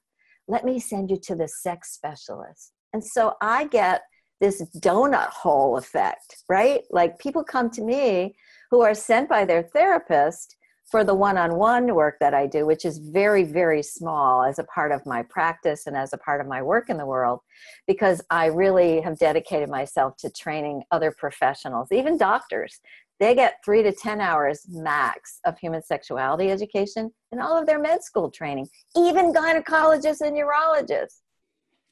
Let 0.48 0.64
me 0.64 0.80
send 0.80 1.10
you 1.10 1.16
to 1.24 1.36
the 1.36 1.46
sex 1.46 1.92
specialist. 1.92 2.72
And 2.92 3.04
so 3.04 3.34
i 3.40 3.66
get 3.66 4.02
this 4.40 4.62
donut 4.78 5.28
hole 5.28 5.76
effect 5.76 6.44
right? 6.48 6.82
Like 6.90 7.18
people 7.18 7.44
come 7.44 7.70
to 7.70 7.82
me 7.82 8.34
who 8.70 8.82
are 8.82 8.94
sent 8.94 9.28
by 9.28 9.44
their 9.44 9.62
therapist 9.62 10.56
for 10.90 11.04
the 11.04 11.14
one-on-one 11.14 11.94
work 11.94 12.16
that 12.18 12.34
I 12.34 12.46
do, 12.46 12.66
which 12.66 12.84
is 12.84 12.98
very, 12.98 13.44
very 13.44 13.82
small 13.82 14.42
as 14.42 14.58
a 14.58 14.64
part 14.64 14.90
of 14.90 15.06
my 15.06 15.22
practice 15.22 15.86
and 15.86 15.96
as 15.96 16.12
a 16.12 16.18
part 16.18 16.40
of 16.40 16.48
my 16.48 16.60
work 16.60 16.90
in 16.90 16.96
the 16.96 17.06
world, 17.06 17.40
because 17.86 18.20
I 18.28 18.46
really 18.46 19.00
have 19.00 19.16
dedicated 19.16 19.68
myself 19.68 20.16
to 20.18 20.30
training 20.30 20.82
other 20.90 21.12
professionals, 21.16 21.88
even 21.92 22.18
doctors. 22.18 22.80
They 23.20 23.36
get 23.36 23.58
three 23.64 23.84
to 23.84 23.92
10 23.92 24.20
hours 24.20 24.66
max 24.68 25.38
of 25.44 25.56
human 25.58 25.82
sexuality 25.82 26.50
education 26.50 27.12
in 27.30 27.40
all 27.40 27.56
of 27.56 27.66
their 27.66 27.78
med 27.78 28.02
school 28.02 28.30
training, 28.30 28.68
even 28.96 29.32
gynecologists 29.32 30.22
and 30.22 30.36
urologists. 30.36 31.20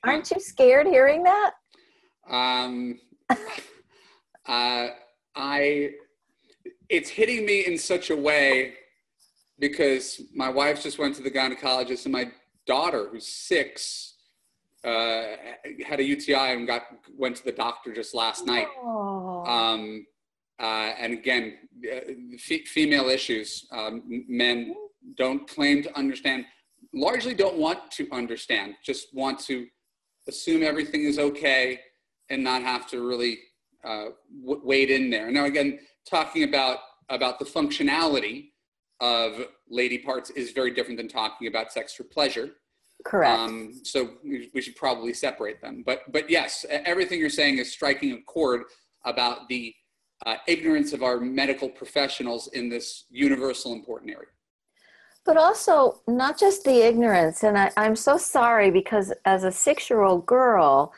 Aren't 0.04 0.30
you 0.30 0.40
scared 0.40 0.86
hearing 0.88 1.22
that? 1.22 1.52
Um, 2.28 2.98
uh, 3.30 4.88
I, 5.36 5.90
it's 6.88 7.10
hitting 7.10 7.46
me 7.46 7.64
in 7.66 7.78
such 7.78 8.10
a 8.10 8.16
way 8.16 8.74
because 9.58 10.22
my 10.34 10.48
wife 10.48 10.82
just 10.82 10.98
went 10.98 11.14
to 11.16 11.22
the 11.22 11.30
gynecologist 11.30 12.04
and 12.04 12.12
my 12.12 12.30
daughter 12.66 13.08
who's 13.10 13.26
six 13.26 14.14
uh, 14.84 15.22
had 15.84 15.98
a 15.98 16.04
UTI 16.04 16.52
and 16.52 16.66
got 16.66 16.82
went 17.16 17.36
to 17.36 17.44
the 17.44 17.52
doctor 17.52 17.92
just 17.92 18.14
last 18.14 18.46
night. 18.46 18.68
Um, 19.46 20.06
uh, 20.60 20.92
and 20.98 21.12
again, 21.12 21.54
uh, 21.84 22.12
f- 22.34 22.66
female 22.66 23.08
issues, 23.08 23.66
um, 23.72 24.24
men 24.28 24.74
don't 25.16 25.48
claim 25.48 25.82
to 25.82 25.96
understand, 25.98 26.44
largely 26.94 27.34
don't 27.34 27.56
want 27.56 27.90
to 27.92 28.08
understand, 28.12 28.74
just 28.84 29.14
want 29.14 29.38
to 29.40 29.66
assume 30.28 30.62
everything 30.62 31.02
is 31.02 31.18
okay 31.18 31.80
and 32.30 32.42
not 32.42 32.62
have 32.62 32.86
to 32.88 33.06
really 33.06 33.38
uh, 33.84 34.06
w- 34.44 34.60
wade 34.64 34.90
in 34.90 35.10
there. 35.10 35.30
Now, 35.30 35.44
again, 35.46 35.80
talking 36.08 36.44
about 36.44 36.78
about 37.10 37.38
the 37.38 37.44
functionality 37.44 38.50
of 39.00 39.46
lady 39.68 39.98
parts 39.98 40.30
is 40.30 40.52
very 40.52 40.72
different 40.72 40.98
than 40.98 41.08
talking 41.08 41.46
about 41.46 41.72
sex 41.72 41.94
for 41.94 42.04
pleasure. 42.04 42.50
Correct. 43.04 43.38
Um, 43.38 43.80
so 43.84 44.10
we 44.24 44.60
should 44.60 44.74
probably 44.74 45.14
separate 45.14 45.60
them. 45.60 45.84
But 45.86 46.10
but 46.10 46.28
yes, 46.28 46.66
everything 46.68 47.20
you're 47.20 47.30
saying 47.30 47.58
is 47.58 47.72
striking 47.72 48.12
a 48.12 48.20
chord 48.22 48.62
about 49.04 49.48
the 49.48 49.72
uh, 50.26 50.36
ignorance 50.48 50.92
of 50.92 51.02
our 51.04 51.20
medical 51.20 51.68
professionals 51.68 52.48
in 52.48 52.68
this 52.68 53.04
universal 53.08 53.72
important 53.72 54.10
area. 54.10 54.26
But 55.24 55.36
also 55.36 56.00
not 56.08 56.38
just 56.38 56.64
the 56.64 56.86
ignorance, 56.86 57.44
and 57.44 57.56
I, 57.56 57.70
I'm 57.76 57.94
so 57.94 58.16
sorry 58.16 58.70
because 58.70 59.12
as 59.24 59.44
a 59.44 59.52
six-year-old 59.52 60.26
girl, 60.26 60.92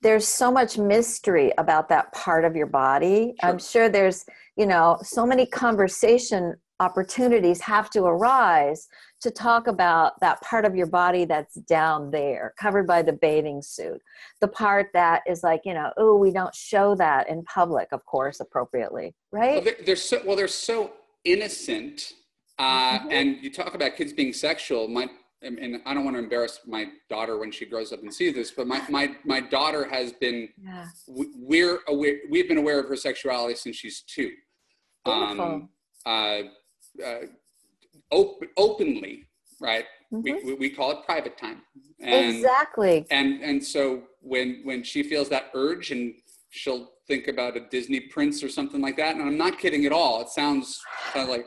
there's 0.00 0.26
so 0.26 0.50
much 0.50 0.78
mystery 0.78 1.52
about 1.58 1.88
that 1.90 2.12
part 2.12 2.44
of 2.44 2.56
your 2.56 2.66
body. 2.66 3.34
Sure. 3.40 3.50
I'm 3.50 3.58
sure 3.58 3.88
there's, 3.88 4.24
you 4.56 4.66
know, 4.66 4.98
so 5.02 5.26
many 5.26 5.46
conversation 5.46 6.54
opportunities 6.82 7.60
have 7.60 7.88
to 7.90 8.02
arise 8.02 8.88
to 9.20 9.30
talk 9.30 9.68
about 9.68 10.18
that 10.20 10.40
part 10.42 10.64
of 10.64 10.74
your 10.74 10.88
body 10.88 11.24
that's 11.24 11.54
down 11.54 12.10
there, 12.10 12.54
covered 12.58 12.86
by 12.88 13.02
the 13.02 13.12
bathing 13.12 13.62
suit. 13.62 14.00
The 14.40 14.48
part 14.48 14.88
that 14.92 15.22
is 15.26 15.44
like, 15.44 15.60
you 15.64 15.74
know, 15.74 15.92
oh, 15.96 16.16
we 16.16 16.32
don't 16.32 16.54
show 16.54 16.96
that 16.96 17.28
in 17.28 17.44
public, 17.44 17.88
of 17.92 18.04
course, 18.04 18.40
appropriately, 18.40 19.14
right? 19.30 19.54
Well, 19.54 19.62
they're, 19.62 19.84
they're 19.86 19.96
so 19.96 20.20
well, 20.26 20.36
they're 20.36 20.48
so 20.48 20.92
innocent. 21.24 22.14
Uh, 22.58 22.98
mm-hmm. 22.98 23.12
And 23.12 23.42
you 23.42 23.50
talk 23.50 23.74
about 23.74 23.96
kids 23.96 24.12
being 24.12 24.32
sexual. 24.32 24.88
My 24.88 25.08
and 25.44 25.80
I 25.86 25.94
don't 25.94 26.04
want 26.04 26.16
to 26.16 26.22
embarrass 26.22 26.60
my 26.66 26.86
daughter 27.08 27.36
when 27.38 27.50
she 27.50 27.66
grows 27.66 27.92
up 27.92 28.00
and 28.02 28.12
sees 28.12 28.34
this, 28.34 28.50
but 28.50 28.66
my 28.66 28.82
my 28.88 29.16
my 29.24 29.40
daughter 29.40 29.84
has 29.88 30.12
been 30.12 30.48
yeah. 30.62 30.86
we're 31.08 31.80
aware 31.88 32.18
we've 32.30 32.48
been 32.48 32.58
aware 32.58 32.78
of 32.78 32.88
her 32.88 32.96
sexuality 32.96 33.54
since 33.54 33.76
she's 33.76 34.02
two. 34.02 34.30
Um, 35.04 35.68
uh, 36.06 36.42
uh, 37.04 37.26
op- 38.10 38.42
openly, 38.56 39.26
right? 39.60 39.84
Mm-hmm. 40.12 40.46
We, 40.46 40.54
we 40.54 40.70
call 40.70 40.90
it 40.90 40.98
private 41.04 41.38
time. 41.38 41.62
And, 42.00 42.36
exactly. 42.36 43.06
And 43.10 43.42
and 43.42 43.64
so 43.64 44.02
when 44.20 44.60
when 44.64 44.82
she 44.82 45.02
feels 45.02 45.28
that 45.30 45.50
urge 45.54 45.90
and 45.90 46.14
she'll 46.50 46.90
think 47.08 47.28
about 47.28 47.56
a 47.56 47.60
Disney 47.70 48.00
prince 48.00 48.42
or 48.42 48.48
something 48.48 48.80
like 48.80 48.96
that, 48.96 49.16
and 49.16 49.24
I'm 49.24 49.38
not 49.38 49.58
kidding 49.58 49.86
at 49.86 49.92
all. 49.92 50.20
It 50.20 50.28
sounds 50.28 50.80
kind 51.12 51.24
of 51.24 51.30
like 51.30 51.46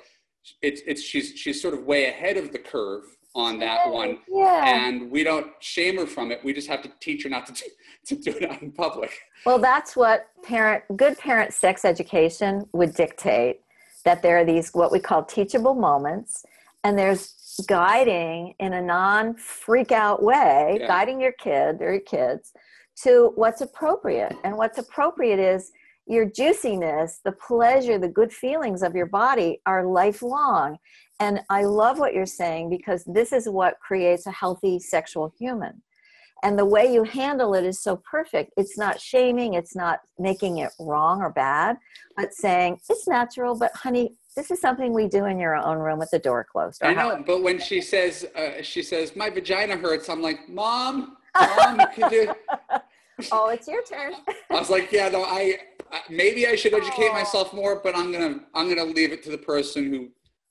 it's 0.62 0.82
it's 0.88 1.02
she's 1.02 1.34
she's 1.36 1.62
sort 1.62 1.74
of 1.74 1.84
way 1.84 2.08
ahead 2.08 2.38
of 2.38 2.52
the 2.52 2.60
curve 2.60 3.04
on 3.36 3.60
that 3.60 3.82
yeah, 3.86 3.92
one. 3.92 4.20
Yeah. 4.30 4.64
And 4.66 5.12
we 5.12 5.24
don't 5.24 5.48
shame 5.60 5.98
her 5.98 6.08
from 6.08 6.32
it. 6.32 6.44
We 6.44 6.54
just 6.54 6.70
have 6.70 6.82
to 6.84 6.92
teach 7.02 7.24
her 7.24 7.30
not 7.30 7.46
to 7.48 7.54
do, 7.54 7.66
to 8.08 8.16
do 8.16 8.38
it 8.38 8.50
out 8.50 8.62
in 8.62 8.72
public. 8.72 9.12
Well, 9.46 9.60
that's 9.60 9.96
what 9.96 10.28
parent 10.44 10.84
good 10.96 11.18
parent 11.20 11.54
sex 11.54 11.86
education 11.86 12.68
would 12.74 12.94
dictate 12.96 13.60
that 14.06 14.22
there 14.22 14.38
are 14.38 14.46
these 14.46 14.72
what 14.74 14.92
we 14.92 15.00
call 15.00 15.24
teachable 15.24 15.76
moments, 15.76 16.46
and 16.84 16.98
there's 16.98 17.34
guiding 17.68 18.54
in 18.60 18.74
a 18.74 18.82
non 18.82 19.36
freak 19.36 19.92
out 19.92 20.24
way, 20.24 20.78
Yeah. 20.80 20.88
guiding 20.88 21.20
your 21.20 21.34
kid 21.34 21.82
or 21.82 21.92
your 21.94 22.02
kids 22.02 22.54
to 23.04 23.32
what's 23.36 23.62
appropriate. 23.62 24.36
And 24.44 24.58
what's 24.58 24.78
appropriate 24.78 25.40
is 25.40 25.72
your 26.06 26.26
juiciness, 26.26 27.20
the 27.24 27.32
pleasure, 27.32 27.98
the 27.98 28.08
good 28.08 28.32
feelings 28.32 28.84
of 28.84 28.96
your 28.96 29.08
body 29.08 29.62
are 29.66 29.86
lifelong. 29.86 30.78
And 31.20 31.42
I 31.50 31.64
love 31.64 31.98
what 31.98 32.14
you're 32.14 32.26
saying 32.26 32.70
because 32.70 33.04
this 33.06 33.34
is 33.34 33.50
what 33.50 33.80
creates 33.80 34.28
a 34.28 34.32
healthy 34.32 34.80
sexual 34.80 35.34
human. 35.40 35.82
And 36.44 36.60
the 36.60 36.66
way 36.66 36.94
you 36.94 37.04
handle 37.04 37.56
it 37.56 37.66
is 37.66 37.80
so 37.80 37.98
perfect. 37.98 38.54
It's 38.58 38.78
not 38.78 39.00
shaming, 39.00 39.54
it's 39.54 39.76
not 39.76 40.02
making 40.20 40.60
it 40.60 40.72
wrong 40.80 41.22
or 41.22 41.30
bad, 41.30 41.78
but 42.18 42.34
saying 42.34 42.80
it's 42.90 43.08
natural, 43.08 43.58
but 43.58 43.72
honey, 43.76 44.16
this 44.36 44.52
is 44.52 44.60
something 44.60 44.94
we 44.94 45.08
do 45.08 45.26
in 45.26 45.40
your 45.40 45.56
own 45.56 45.78
room 45.78 45.98
with 45.98 46.12
the 46.12 46.20
door 46.20 46.46
closed. 46.50 46.84
I 46.84 46.94
know, 46.94 47.24
but 47.26 47.42
when 47.42 47.60
she 47.60 47.82
says 47.82 48.26
uh, 48.36 48.62
she 48.62 48.84
says 48.84 49.16
my 49.16 49.30
vagina 49.30 49.78
hurts, 49.78 50.10
I'm 50.10 50.22
like, 50.22 50.50
mom, 50.50 51.18
mom, 51.40 51.82
could 51.96 52.12
you? 52.12 52.36
oh, 53.32 53.50
it's 53.50 53.68
your 53.68 53.84
turn. 53.84 54.14
I 54.52 54.60
was 54.60 54.70
like, 54.70 54.92
yeah, 54.92 55.10
no, 55.10 55.24
I 55.24 55.60
maybe 56.10 56.48
I 56.48 56.56
should 56.56 56.74
educate 56.74 57.14
myself 57.14 57.54
more, 57.54 57.80
but 57.82 57.96
I'm 57.96 58.12
gonna 58.12 58.42
I'm 58.54 58.68
gonna 58.68 58.84
leave 58.84 59.14
it 59.14 59.24
to 59.24 59.32
the 59.32 59.38
person 59.38 59.90
who 59.90 60.10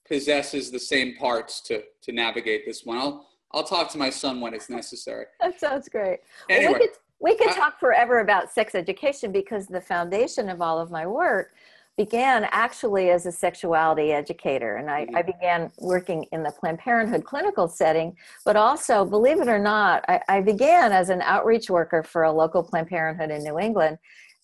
possesses 0.09 0.71
the 0.71 0.79
same 0.79 1.17
parts 1.17 1.61
to 1.63 1.83
to 2.03 2.13
navigate 2.13 2.65
this 2.65 2.85
one. 2.85 2.99
I'll 2.99 3.27
I'll 3.55 3.65
talk 3.65 3.89
to 3.91 3.99
my 3.99 4.11
son 4.11 4.41
when 4.41 4.53
it's 4.53 4.69
necessary. 4.69 5.27
that 5.41 5.59
sounds 5.61 5.89
great. 5.89 6.21
Well, 6.49 6.59
Anyway, 6.59 6.73
we 6.73 6.79
could, 6.79 6.97
we 7.21 7.37
could 7.37 7.51
I- 7.51 7.55
talk 7.55 7.79
forever 7.79 8.21
about 8.21 8.51
sex 8.51 8.75
education 8.75 9.33
because 9.33 9.67
the 9.67 9.81
foundation 9.81 10.49
of 10.49 10.61
all 10.61 10.81
of 10.81 10.91
my 10.91 11.07
work 11.07 11.55
began 11.97 12.49
actually 12.51 13.11
as 13.11 13.25
a 13.27 13.33
sexuality 13.33 14.13
educator. 14.13 14.77
And 14.77 14.91
I, 14.91 15.07
mm-hmm. 15.07 15.17
I 15.17 15.23
began 15.23 15.71
working 15.79 16.27
in 16.33 16.43
the 16.43 16.51
Planned 16.51 16.79
Parenthood 16.79 17.25
clinical 17.25 17.69
setting, 17.69 18.17
but 18.45 18.57
also, 18.57 19.05
believe 19.05 19.41
it 19.41 19.49
or 19.49 19.61
not, 19.61 20.05
I, 20.09 20.21
I 20.29 20.41
began 20.41 20.91
as 20.91 21.09
an 21.09 21.23
outreach 21.23 21.71
worker 21.71 22.03
for 22.03 22.25
a 22.25 22.33
local 22.33 22.65
Planned 22.65 22.89
Parenthood 22.89 23.31
in 23.31 23.45
New 23.45 23.61
England, 23.61 23.99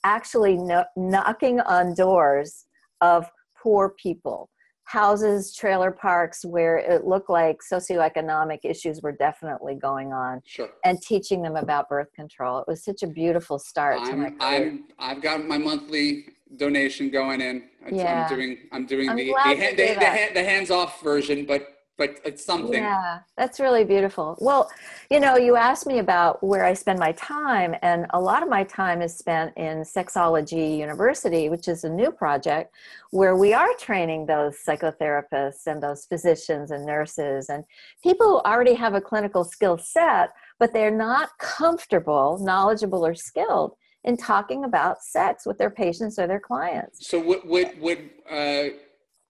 actually 0.05 0.57
kno- 0.57 0.85
knocking 0.97 1.61
on 1.61 1.95
doors 1.95 2.67
of 3.00 3.29
poor 3.61 3.90
people. 4.00 4.49
Houses, 4.90 5.54
trailer 5.54 5.92
parks, 5.92 6.44
where 6.44 6.78
it 6.78 7.04
looked 7.04 7.30
like 7.30 7.59
socioeconomic 7.73 8.59
issues 8.64 9.02
were 9.02 9.12
definitely 9.12 9.76
going 9.76 10.12
on 10.12 10.40
sure. 10.44 10.68
and 10.85 11.00
teaching 11.00 11.42
them 11.42 11.54
about 11.54 11.88
birth 11.88 12.12
control. 12.12 12.59
It 12.59 12.64
was 12.66 12.82
such 12.85 13.04
a 13.04 13.06
beautiful 13.06 13.61
start 13.61 14.00
I'm, 14.00 14.11
career. 14.11 14.37
I'm 14.40 14.85
I've 14.99 15.23
got 15.23 15.47
my 15.47 15.59
monthly 15.59 16.26
donation 16.56 17.09
going 17.09 17.40
in. 17.40 17.59
It's- 17.87 17.92
Yeah. 17.92 18.26
I'm 18.28 18.35
doing 18.35 18.59
I'm 18.73 18.85
doing 18.85 19.09
I'm 19.09 19.16
the 19.16 19.26
the, 19.26 19.30
glad 19.30 19.50
you 19.50 19.62
hand, 19.62 19.76
do 19.76 19.87
the, 19.87 19.94
the, 19.94 20.35
the 20.35 20.44
hands 20.44 20.73
off 20.73 21.00
version, 21.02 21.47
but 21.47 21.68
but 22.00 22.19
it's 22.25 22.42
something. 22.42 22.83
Yeah, 22.83 23.19
that's 23.37 23.61
really 23.61 23.85
beautiful. 23.85 24.35
Well, 24.40 24.71
you 25.11 25.21
know, 25.21 25.37
you 25.37 25.57
asked 25.57 25.87
me 25.87 25.99
about 25.99 26.42
where 26.42 26.64
I 26.64 26.73
spend 26.73 26.99
my 26.99 27.12
time, 27.12 27.75
and 27.83 28.07
a 28.14 28.19
lot 28.19 28.42
of 28.42 28.49
my 28.49 28.64
time 28.64 29.02
is 29.02 29.14
spent 29.14 29.54
in 29.59 29.83
Sexology 29.83 30.78
University, 30.78 31.50
which 31.50 31.69
is 31.69 31.85
a 31.85 31.90
new 31.90 32.11
project 32.11 32.75
where 33.11 33.37
we 33.37 33.52
are 33.52 33.69
training 33.78 34.25
those 34.25 34.57
psychotherapists 34.66 35.66
and 35.66 35.83
those 35.83 36.07
physicians 36.07 36.71
and 36.71 36.87
nurses 36.87 37.50
and 37.50 37.64
people 38.02 38.26
who 38.26 38.50
already 38.50 38.73
have 38.73 38.95
a 38.95 39.00
clinical 39.02 39.45
skill 39.45 39.76
set, 39.76 40.30
but 40.59 40.73
they're 40.73 40.90
not 40.90 41.28
comfortable, 41.38 42.38
knowledgeable, 42.40 43.04
or 43.04 43.14
skilled 43.14 43.75
in 44.04 44.16
talking 44.16 44.64
about 44.64 45.02
sex 45.02 45.45
with 45.45 45.59
their 45.59 45.69
patients 45.69 46.19
or 46.19 46.26
their 46.26 46.40
clients. 46.40 47.07
So 47.07 47.21
would 47.21 47.45
would 47.45 47.78
would 47.78 48.11
uh, 48.30 48.69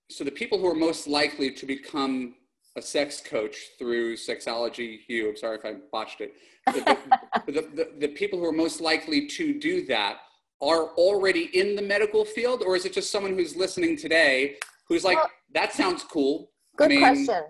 so 0.09 0.23
the 0.23 0.31
people 0.31 0.57
who 0.61 0.69
are 0.69 0.81
most 0.89 1.09
likely 1.09 1.50
to 1.50 1.67
become 1.67 2.37
a 2.77 2.83
sex 2.83 3.21
coach 3.21 3.57
through 3.79 4.17
Sexology 4.17 5.00
i'm 5.29 5.37
sorry 5.37 5.59
if 5.59 5.65
I 5.65 5.75
botched 5.91 6.21
it. 6.21 6.35
The, 6.67 6.99
the, 7.47 7.53
the, 7.75 7.89
the, 7.99 8.09
people 8.09 8.39
who 8.39 8.45
are 8.45 8.53
most 8.53 8.81
likely 8.81 9.27
to 9.27 9.59
do 9.59 9.85
that 9.87 10.19
are 10.61 10.91
already 10.95 11.50
in 11.59 11.75
the 11.75 11.83
medical 11.83 12.25
field, 12.25 12.62
or 12.64 12.77
is 12.77 12.85
it 12.85 12.92
just 12.92 13.11
someone 13.11 13.35
who's 13.35 13.57
listening 13.57 13.97
today 13.97 14.57
who's 14.88 15.05
like, 15.05 15.16
Well- 15.16 15.31
that 15.55 15.73
sounds 15.73 16.05
cool? 16.05 16.51
I 16.75 16.77
Good 16.77 16.88
mean, 16.90 17.01
question. 17.01 17.42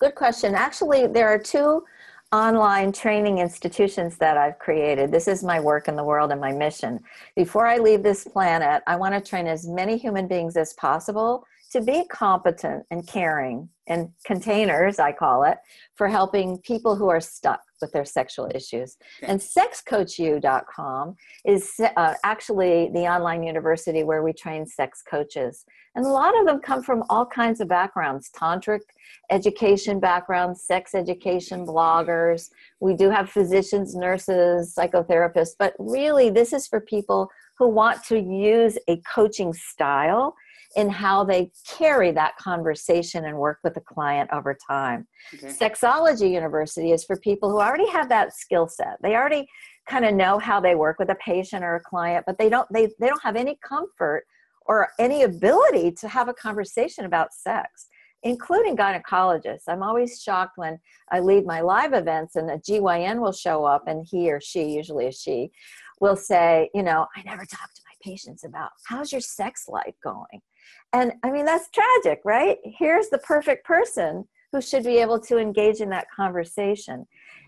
Good 0.00 0.14
question. 0.16 0.54
Actually, 0.54 1.06
there 1.06 1.28
are 1.28 1.38
two 1.38 1.84
online 2.32 2.90
training 2.90 3.38
institutions 3.38 4.18
that 4.18 4.36
I've 4.36 4.58
created. 4.58 5.12
This 5.12 5.28
is 5.28 5.44
my 5.44 5.60
work 5.60 5.86
in 5.86 5.94
the 5.94 6.02
world 6.02 6.32
and 6.32 6.40
my 6.40 6.50
mission. 6.50 6.98
Before 7.36 7.66
I 7.66 7.78
leave 7.78 8.02
this 8.02 8.24
planet, 8.24 8.82
I 8.88 8.96
want 8.96 9.14
to 9.14 9.20
train 9.20 9.46
as 9.46 9.68
many 9.68 9.96
human 9.96 10.26
beings 10.26 10.56
as 10.56 10.72
possible 10.72 11.46
to 11.74 11.80
be 11.80 12.04
competent 12.08 12.84
and 12.92 13.04
caring 13.04 13.68
and 13.88 14.10
containers, 14.24 15.00
I 15.00 15.10
call 15.10 15.42
it, 15.42 15.58
for 15.96 16.08
helping 16.08 16.58
people 16.58 16.94
who 16.94 17.08
are 17.08 17.20
stuck 17.20 17.60
with 17.80 17.90
their 17.90 18.04
sexual 18.04 18.48
issues. 18.54 18.96
Okay. 19.22 19.32
And 19.32 19.40
sexcoachu.com 19.40 21.16
is 21.44 21.74
uh, 21.96 22.14
actually 22.22 22.90
the 22.94 23.00
online 23.00 23.42
university 23.42 24.04
where 24.04 24.22
we 24.22 24.32
train 24.32 24.66
sex 24.66 25.02
coaches. 25.02 25.64
And 25.96 26.06
a 26.06 26.08
lot 26.08 26.38
of 26.38 26.46
them 26.46 26.60
come 26.60 26.80
from 26.80 27.02
all 27.10 27.26
kinds 27.26 27.60
of 27.60 27.66
backgrounds 27.66 28.30
tantric 28.30 28.80
education 29.32 29.98
backgrounds, 29.98 30.62
sex 30.62 30.94
education 30.94 31.66
bloggers. 31.66 32.50
We 32.78 32.94
do 32.94 33.10
have 33.10 33.30
physicians, 33.30 33.96
nurses, 33.96 34.74
psychotherapists, 34.78 35.56
but 35.58 35.74
really, 35.80 36.30
this 36.30 36.52
is 36.52 36.68
for 36.68 36.80
people 36.80 37.28
who 37.58 37.68
want 37.68 38.04
to 38.04 38.18
use 38.18 38.78
a 38.88 39.00
coaching 39.12 39.52
style 39.52 40.34
in 40.76 40.88
how 40.88 41.24
they 41.24 41.50
carry 41.66 42.10
that 42.12 42.36
conversation 42.36 43.24
and 43.24 43.36
work 43.36 43.58
with 43.62 43.74
the 43.74 43.80
client 43.80 44.28
over 44.32 44.56
time. 44.68 45.06
Okay. 45.34 45.48
Sexology 45.48 46.30
University 46.30 46.90
is 46.92 47.04
for 47.04 47.16
people 47.16 47.50
who 47.50 47.60
already 47.60 47.88
have 47.90 48.08
that 48.08 48.34
skill 48.34 48.68
set. 48.68 48.96
They 49.02 49.14
already 49.14 49.46
kind 49.88 50.04
of 50.04 50.14
know 50.14 50.38
how 50.38 50.60
they 50.60 50.74
work 50.74 50.98
with 50.98 51.10
a 51.10 51.16
patient 51.16 51.64
or 51.64 51.76
a 51.76 51.80
client, 51.80 52.24
but 52.26 52.38
they 52.38 52.48
don't 52.48 52.66
they, 52.72 52.86
they 52.98 53.08
don't 53.08 53.22
have 53.22 53.36
any 53.36 53.58
comfort 53.66 54.24
or 54.66 54.88
any 54.98 55.22
ability 55.22 55.92
to 55.92 56.08
have 56.08 56.28
a 56.28 56.34
conversation 56.34 57.04
about 57.04 57.34
sex, 57.34 57.88
including 58.22 58.76
gynecologists. 58.76 59.64
I'm 59.68 59.82
always 59.82 60.22
shocked 60.22 60.56
when 60.56 60.78
I 61.12 61.20
lead 61.20 61.44
my 61.44 61.60
live 61.60 61.92
events 61.92 62.36
and 62.36 62.50
a 62.50 62.58
GYN 62.58 63.20
will 63.20 63.32
show 63.32 63.64
up 63.64 63.84
and 63.86 64.06
he 64.10 64.32
or 64.32 64.40
she, 64.40 64.70
usually 64.70 65.06
a 65.06 65.12
she, 65.12 65.50
will 66.00 66.16
say, 66.16 66.70
you 66.74 66.82
know, 66.82 67.06
I 67.14 67.22
never 67.22 67.44
talk 67.44 67.72
to 67.74 67.82
my 67.86 68.10
patients 68.10 68.44
about 68.44 68.70
how's 68.88 69.12
your 69.12 69.20
sex 69.20 69.66
life 69.68 69.94
going. 70.02 70.40
And 70.92 71.12
I 71.22 71.30
mean, 71.30 71.44
that's 71.44 71.68
tragic, 71.70 72.20
right? 72.24 72.58
Here's 72.64 73.08
the 73.08 73.18
perfect 73.18 73.64
person 73.64 74.26
who 74.52 74.60
should 74.60 74.84
be 74.84 74.98
able 74.98 75.18
to 75.18 75.36
engage 75.36 75.80
in 75.80 75.90
that 75.90 76.06
conversation. 76.14 77.06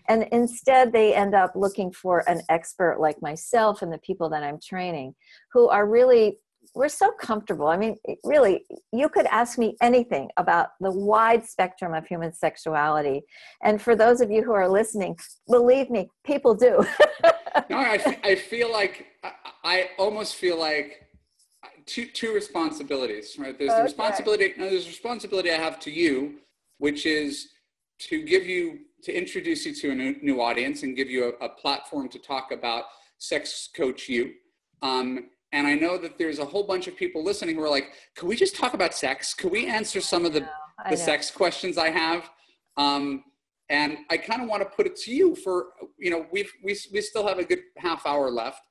And 0.09 0.23
instead, 0.31 0.91
they 0.91 1.15
end 1.15 1.33
up 1.33 1.53
looking 1.55 1.91
for 1.91 2.23
an 2.29 2.41
expert 2.49 2.99
like 2.99 3.21
myself 3.21 3.81
and 3.81 3.91
the 3.91 3.97
people 3.99 4.29
that 4.29 4.43
I'm 4.43 4.59
training 4.59 5.15
who 5.53 5.69
are 5.69 5.87
really, 5.87 6.37
we're 6.75 6.89
so 6.89 7.11
comfortable. 7.11 7.67
I 7.67 7.77
mean, 7.77 7.95
really, 8.23 8.65
you 8.91 9.07
could 9.07 9.25
ask 9.27 9.57
me 9.57 9.75
anything 9.81 10.29
about 10.37 10.69
the 10.81 10.91
wide 10.91 11.45
spectrum 11.45 11.93
of 11.93 12.05
human 12.05 12.33
sexuality. 12.33 13.23
And 13.63 13.81
for 13.81 13.95
those 13.95 14.19
of 14.19 14.29
you 14.29 14.43
who 14.43 14.53
are 14.53 14.67
listening, 14.67 15.17
believe 15.49 15.89
me, 15.89 16.09
people 16.25 16.55
do. 16.55 16.85
no, 17.69 17.77
I, 17.77 18.19
I 18.23 18.35
feel 18.35 18.71
like 18.71 19.07
I 19.63 19.89
almost 19.97 20.35
feel 20.35 20.59
like 20.59 21.06
two 21.87 22.05
two 22.05 22.33
responsibilities, 22.33 23.35
right? 23.39 23.57
There's 23.57 23.73
the 23.73 23.83
responsibility. 23.83 24.53
No, 24.57 24.69
there's 24.69 24.85
a 24.85 24.89
responsibility 24.89 25.51
I 25.51 25.57
have 25.57 25.79
to 25.81 25.91
you, 25.91 26.39
which 26.77 27.05
is 27.05 27.49
to 27.99 28.23
give 28.23 28.45
you 28.45 28.79
to 29.03 29.11
introduce 29.15 29.65
you 29.65 29.73
to 29.73 29.91
a 29.91 29.95
new, 29.95 30.15
new 30.21 30.41
audience 30.41 30.83
and 30.83 30.95
give 30.95 31.09
you 31.09 31.33
a, 31.39 31.45
a 31.45 31.49
platform 31.49 32.09
to 32.09 32.19
talk 32.19 32.51
about 32.51 32.85
SexCoachU. 33.19 34.31
Um, 34.81 35.29
and 35.51 35.65
I 35.65 35.75
know 35.75 35.97
that 35.97 36.17
there's 36.17 36.39
a 36.39 36.45
whole 36.45 36.63
bunch 36.63 36.87
of 36.87 36.95
people 36.95 37.23
listening 37.23 37.55
who 37.55 37.63
are 37.63 37.69
like, 37.69 37.93
"Can 38.15 38.27
we 38.27 38.35
just 38.35 38.55
talk 38.55 38.73
about 38.73 38.93
sex? 38.93 39.33
Can 39.33 39.49
we 39.49 39.67
answer 39.67 40.01
some 40.01 40.25
of 40.25 40.33
the 40.33 40.47
the 40.89 40.97
sex 40.97 41.31
questions 41.31 41.77
I 41.77 41.89
have. 41.89 42.29
Um, 42.77 43.23
and 43.69 43.97
I 44.09 44.17
kind 44.17 44.41
of 44.41 44.47
want 44.47 44.63
to 44.63 44.69
put 44.69 44.85
it 44.85 44.95
to 44.97 45.13
you 45.13 45.35
for, 45.35 45.67
you 45.97 46.09
know, 46.09 46.25
we've, 46.31 46.51
we, 46.63 46.77
we 46.93 47.01
still 47.01 47.27
have 47.27 47.39
a 47.39 47.43
good 47.43 47.59
half 47.77 48.05
hour 48.05 48.29
left. 48.29 48.61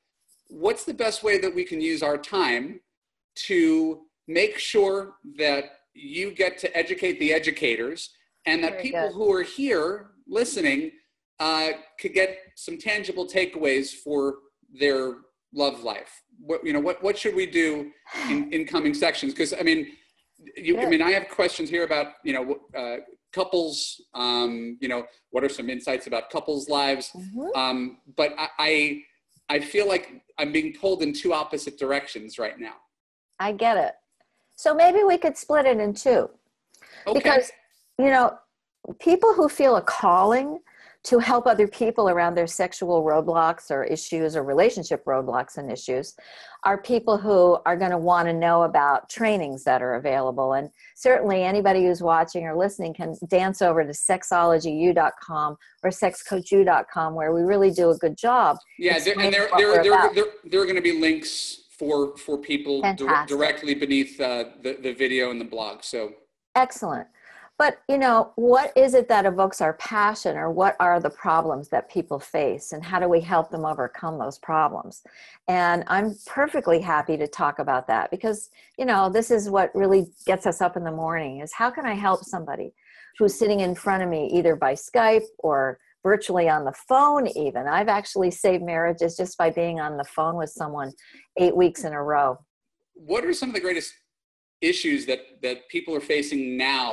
What's 0.49 0.85
the 0.85 0.95
best 0.95 1.23
way 1.23 1.39
that 1.39 1.55
we 1.55 1.65
can 1.65 1.81
use 1.81 2.03
our 2.03 2.17
time 2.17 2.81
to 3.47 4.03
make 4.29 4.59
sure 4.59 5.15
that 5.39 5.65
you 5.95 6.31
get 6.33 6.59
to 6.59 6.77
educate 6.77 7.19
the 7.19 7.33
educators 7.33 8.11
and 8.47 8.63
that 8.63 8.73
Very 8.73 8.83
people 8.83 9.09
good. 9.09 9.15
who 9.15 9.33
are 9.33 9.43
here 9.43 10.11
listening 10.29 10.91
uh, 11.39 11.71
could 12.01 12.15
get 12.15 12.39
some 12.55 12.79
tangible 12.79 13.27
takeaways 13.27 13.93
for 13.93 14.37
their 14.79 15.17
love 15.53 15.83
life? 15.83 16.23
What, 16.39 16.67
you 16.67 16.73
know, 16.73 16.81
what, 16.81 17.03
what 17.03 17.17
should 17.19 17.35
we 17.35 17.47
do 17.47 17.91
in, 18.29 18.53
in 18.53 18.67
coming 18.67 18.95
sections? 18.95 19.33
Because 19.33 19.55
I 19.55 19.63
mean, 19.63 19.89
you, 20.57 20.79
I 20.79 20.87
mean, 20.87 21.03
I 21.03 21.13
have 21.13 21.29
questions 21.29 21.71
here 21.71 21.85
about, 21.85 22.09
you 22.25 22.33
know, 22.33 22.59
uh, 22.79 22.97
couples, 23.33 24.01
um, 24.15 24.79
you 24.81 24.89
know, 24.89 25.05
what 25.31 25.45
are 25.45 25.49
some 25.49 25.69
insights 25.69 26.07
about 26.07 26.31
couples' 26.31 26.69
lives? 26.69 27.11
Mhm. 27.15 27.57
Um, 27.57 27.99
but 28.17 28.33
I, 28.39 28.49
I, 28.59 29.03
I 29.49 29.61
feel 29.61 29.87
like 29.87 30.23
I'm 30.39 30.53
being 30.53 30.73
pulled 30.75 31.03
in 31.03 31.13
two 31.13 31.33
opposite 31.33 31.79
directions 31.79 32.39
right 32.39 32.59
now. 32.59 32.75
I 33.39 33.53
get 33.53 33.77
it. 33.77 33.95
So 34.57 34.75
maybe 34.75 35.05
we 35.05 35.19
could 35.19 35.37
split 35.37 35.67
it 35.67 35.79
in 35.79 35.93
two. 35.93 36.31
Okay. 37.07 37.19
Because, 37.19 37.51
you 37.99 38.07
know, 38.07 38.39
people 38.99 39.35
who 39.35 39.49
feel 39.49 39.77
a 39.77 39.83
calling 39.83 40.61
to 41.05 41.21
help 41.21 41.47
other 41.47 41.69
people 41.69 42.09
around 42.09 42.35
their 42.35 42.49
sexual 42.49 43.05
roadblocks 43.05 43.71
or 43.71 43.85
issues 43.85 44.35
or 44.35 44.43
relationship 44.43 45.05
roadblocks 45.05 45.57
and 45.57 45.71
issues 45.71 46.17
are 46.65 46.83
people 46.83 47.17
who 47.17 47.57
are 47.65 47.77
going 47.77 47.93
to 47.93 47.99
want 47.99 48.27
to 48.27 48.33
know 48.33 48.65
about 48.65 49.09
trainings 49.09 49.63
that 49.63 49.83
are 49.83 49.95
available. 49.95 50.55
And 50.55 50.69
certainly 50.97 51.45
anybody 51.45 51.85
who's 51.85 52.03
watching 52.03 52.45
or 52.45 52.57
listening 52.57 52.93
can 52.93 53.15
dance 53.29 53.63
over 53.63 53.85
to 53.85 53.91
sexologyu.com 53.91 55.57
or 55.85 55.91
sexcoachu.com 55.91 57.15
where 57.15 57.33
we 57.33 57.43
really 57.43 57.71
do 57.71 57.91
a 57.91 57.97
good 57.99 58.19
job. 58.19 58.57
Yeah, 58.77 58.99
there, 58.99 59.15
and 59.17 59.33
there, 59.33 59.49
there, 59.57 59.83
there, 59.85 60.11
there, 60.13 60.25
there 60.45 60.61
are 60.61 60.65
going 60.65 60.75
to 60.75 60.83
be 60.83 61.01
links 61.01 61.66
for 61.79 62.17
for 62.17 62.39
people 62.39 62.81
dir- 62.97 63.25
directly 63.27 63.75
beneath 63.75 64.21
uh, 64.21 64.45
the 64.63 64.79
the 64.83 64.93
video 64.93 65.31
and 65.31 65.41
the 65.41 65.45
blog. 65.45 65.83
So 65.83 66.13
Excellent. 66.57 67.07
But, 67.59 67.79
you 67.89 67.97
know, 67.97 68.33
what 68.37 68.77
is 68.77 68.93
it 68.93 69.09
that 69.09 69.25
evokes 69.25 69.63
our 69.63 69.73
passion 69.75 70.37
or 70.37 70.51
what 70.51 70.77
are 70.79 71.01
the 71.01 71.09
problems 71.09 71.69
that 71.71 71.91
people 71.91 72.19
face 72.19 72.73
and 72.73 72.85
how 72.85 72.99
do 72.99 73.09
we 73.09 73.21
help 73.21 73.51
them 73.51 73.65
overcome 73.65 74.19
those 74.19 74.39
problems? 74.39 75.03
And 75.49 75.83
I'm 75.87 76.17
perfectly 76.27 76.81
happy 76.81 77.17
to 77.17 77.27
talk 77.27 77.59
about 77.59 77.87
that 77.87 78.11
because, 78.11 78.51
you 78.77 78.85
know, 78.85 79.09
this 79.09 79.31
is 79.31 79.49
what 79.49 79.75
really 79.75 80.09
gets 80.27 80.47
us 80.47 80.61
up 80.61 80.77
in 80.77 80.85
the 80.85 80.91
morning 80.91 81.41
is 81.41 81.53
how 81.53 81.71
can 81.71 81.87
I 81.87 81.95
help 81.95 82.25
somebody 82.25 82.75
who's 83.19 83.39
sitting 83.39 83.61
in 83.61 83.75
front 83.75 84.03
of 84.03 84.11
me 84.11 84.31
either 84.35 84.55
by 84.55 84.75
Skype 84.75 85.25
or 85.39 85.79
virtually 86.11 86.49
on 86.49 86.65
the 86.65 86.73
phone 86.89 87.27
even. 87.37 87.67
I've 87.67 87.89
actually 87.89 88.31
saved 88.31 88.63
marriages 88.63 89.17
just 89.17 89.37
by 89.37 89.51
being 89.51 89.81
on 89.81 89.97
the 89.97 90.05
phone 90.05 90.37
with 90.37 90.51
someone 90.51 90.93
8 91.37 91.57
weeks 91.57 91.83
in 91.83 91.93
a 91.93 92.01
row. 92.13 92.39
what 92.95 93.25
are 93.25 93.35
some 93.41 93.49
of 93.51 93.55
the 93.59 93.65
greatest 93.69 93.93
issues 94.73 95.01
that 95.11 95.21
that 95.47 95.59
people 95.75 95.93
are 95.99 96.07
facing 96.17 96.43
now 96.57 96.89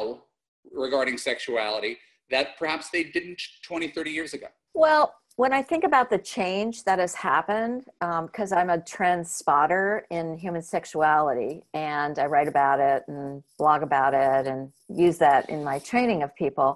regarding 0.86 1.16
sexuality 1.32 1.94
that 2.36 2.48
perhaps 2.62 2.86
they 2.90 3.04
didn't 3.16 3.40
20 3.68 3.88
30 3.90 4.10
years 4.18 4.32
ago 4.38 4.48
Well, 4.86 5.04
when 5.42 5.54
I 5.60 5.62
think 5.72 5.84
about 5.92 6.08
the 6.14 6.22
change 6.38 6.76
that 6.88 7.00
has 7.06 7.14
happened, 7.32 7.80
um, 8.08 8.22
because 8.28 8.52
I'm 8.58 8.72
a 8.78 8.80
trend 8.94 9.24
spotter 9.40 9.86
in 10.18 10.26
human 10.46 10.64
sexuality 10.76 11.54
and 11.74 12.14
I 12.24 12.26
write 12.34 12.50
about 12.56 12.80
it 12.92 13.02
and 13.12 13.44
blog 13.62 13.82
about 13.90 14.14
it 14.28 14.44
and 14.52 14.60
use 15.06 15.18
that 15.26 15.42
in 15.54 15.60
my 15.72 15.78
training 15.92 16.20
of 16.26 16.30
people, 16.44 16.70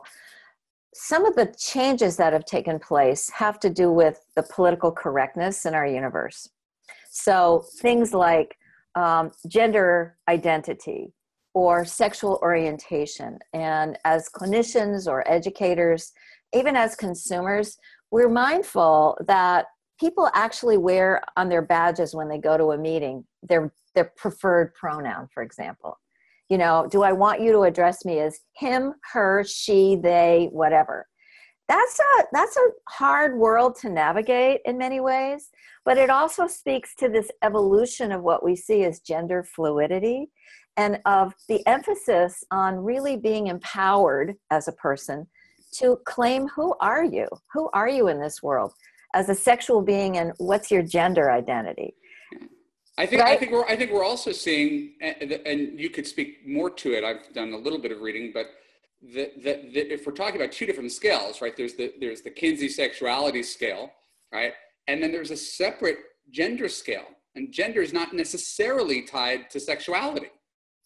some 1.00 1.26
of 1.26 1.36
the 1.36 1.54
changes 1.58 2.18
that 2.18 2.34
have 2.34 2.46
taken 2.46 2.80
place 2.80 3.30
have 3.30 3.60
to 3.60 3.70
do 3.70 3.92
with 3.92 4.20
the 4.36 4.44
political 4.44 4.92
correctness 4.92 5.66
in 5.66 5.76
our 5.76 5.86
universe. 5.86 6.50
So 7.12 7.66
things 7.80 8.14
like 8.14 8.58
um, 8.96 9.32
gender 9.48 10.18
identity 10.28 11.14
or 11.54 11.86
sexual 11.86 12.40
orientation. 12.42 13.38
And 13.54 13.98
as 14.06 14.30
clinicians 14.30 15.08
or 15.08 15.28
educators, 15.32 16.14
even 16.54 16.76
as 16.76 16.96
consumers, 16.96 17.78
we're 18.10 18.30
mindful 18.30 19.18
that 19.28 19.66
people 20.00 20.30
actually 20.34 20.78
wear 20.78 21.22
on 21.36 21.50
their 21.50 21.62
badges 21.62 22.16
when 22.16 22.28
they 22.28 22.38
go 22.38 22.58
to 22.58 22.72
a 22.72 22.78
meeting 22.78 23.24
their 23.44 23.74
their 23.96 24.12
preferred 24.16 24.74
pronoun 24.74 25.28
for 25.34 25.44
example 25.44 25.98
you 26.50 26.58
know 26.58 26.88
do 26.90 27.04
i 27.04 27.12
want 27.12 27.42
you 27.42 27.52
to 27.52 27.62
address 27.62 28.06
me 28.06 28.20
as 28.20 28.40
him 28.56 28.94
her 29.14 29.44
she 29.44 29.96
they 30.02 30.50
whatever. 30.52 31.06
That's 31.68 32.00
a 32.00 32.24
that's 32.32 32.56
a 32.56 32.70
hard 32.88 33.38
world 33.38 33.76
to 33.82 33.90
navigate 33.90 34.62
in 34.64 34.78
many 34.78 35.02
ways 35.02 35.50
but 35.88 35.98
it 35.98 36.10
also 36.10 36.48
speaks 36.48 36.94
to 36.96 37.08
this 37.08 37.32
evolution 37.44 38.12
of 38.12 38.22
what 38.22 38.44
we 38.44 38.58
see 38.58 38.84
as 38.84 39.00
gender 39.00 39.42
fluidity 39.42 40.30
and 40.76 41.00
of 41.06 41.34
the 41.48 41.66
emphasis 41.66 42.44
on 42.52 42.76
really 42.76 43.16
being 43.16 43.48
empowered 43.48 44.36
as 44.52 44.68
a 44.68 44.74
person 44.74 45.26
to 45.76 45.98
claim 46.06 46.50
who 46.50 46.76
are 46.82 47.06
you? 47.06 47.26
Who 47.54 47.70
are 47.74 47.88
you 47.88 48.10
in 48.10 48.20
this 48.20 48.44
world? 48.44 48.74
As 49.16 49.30
a 49.30 49.36
sexual 49.36 49.82
being 49.82 50.18
and 50.18 50.34
what's 50.40 50.70
your 50.70 50.84
gender 50.84 51.32
identity 51.32 51.96
I 52.98 53.06
think 53.06 53.22
I 53.22 53.38
think 53.38 53.52
we're 53.52 53.66
I 53.66 53.76
think 53.76 53.92
we're 53.92 54.04
also 54.04 54.32
seeing, 54.32 54.94
and 55.02 55.80
you 55.80 55.90
could 55.90 56.08
speak 56.08 56.48
more 56.48 56.70
to 56.72 56.94
it. 56.94 57.04
I've 57.04 57.32
done 57.34 57.54
a 57.54 57.58
little 57.58 57.80
bit 57.80 57.92
of 57.92 58.02
reading, 58.02 58.32
but 58.34 58.48
that 59.14 59.44
that 59.44 59.94
if 59.94 60.08
we're 60.08 60.14
talking 60.14 60.38
about 60.38 60.52
two 60.52 60.66
different 60.66 60.92
scales, 60.92 61.40
right? 61.42 61.56
There's 61.56 61.76
the 61.76 61.94
there's 62.00 62.22
the 62.22 62.32
Kinsey 62.32 62.70
sexuality 62.70 63.44
scale, 63.44 63.92
right? 64.34 64.54
And 64.88 65.02
then 65.02 65.12
there's 65.12 65.30
a 65.30 65.38
separate 65.38 66.00
gender 66.32 66.68
scale, 66.68 67.06
and 67.36 67.52
gender 67.52 67.82
is 67.82 67.94
not 67.94 68.14
necessarily 68.14 69.04
tied 69.04 69.52
to 69.52 69.60
sexuality, 69.60 70.32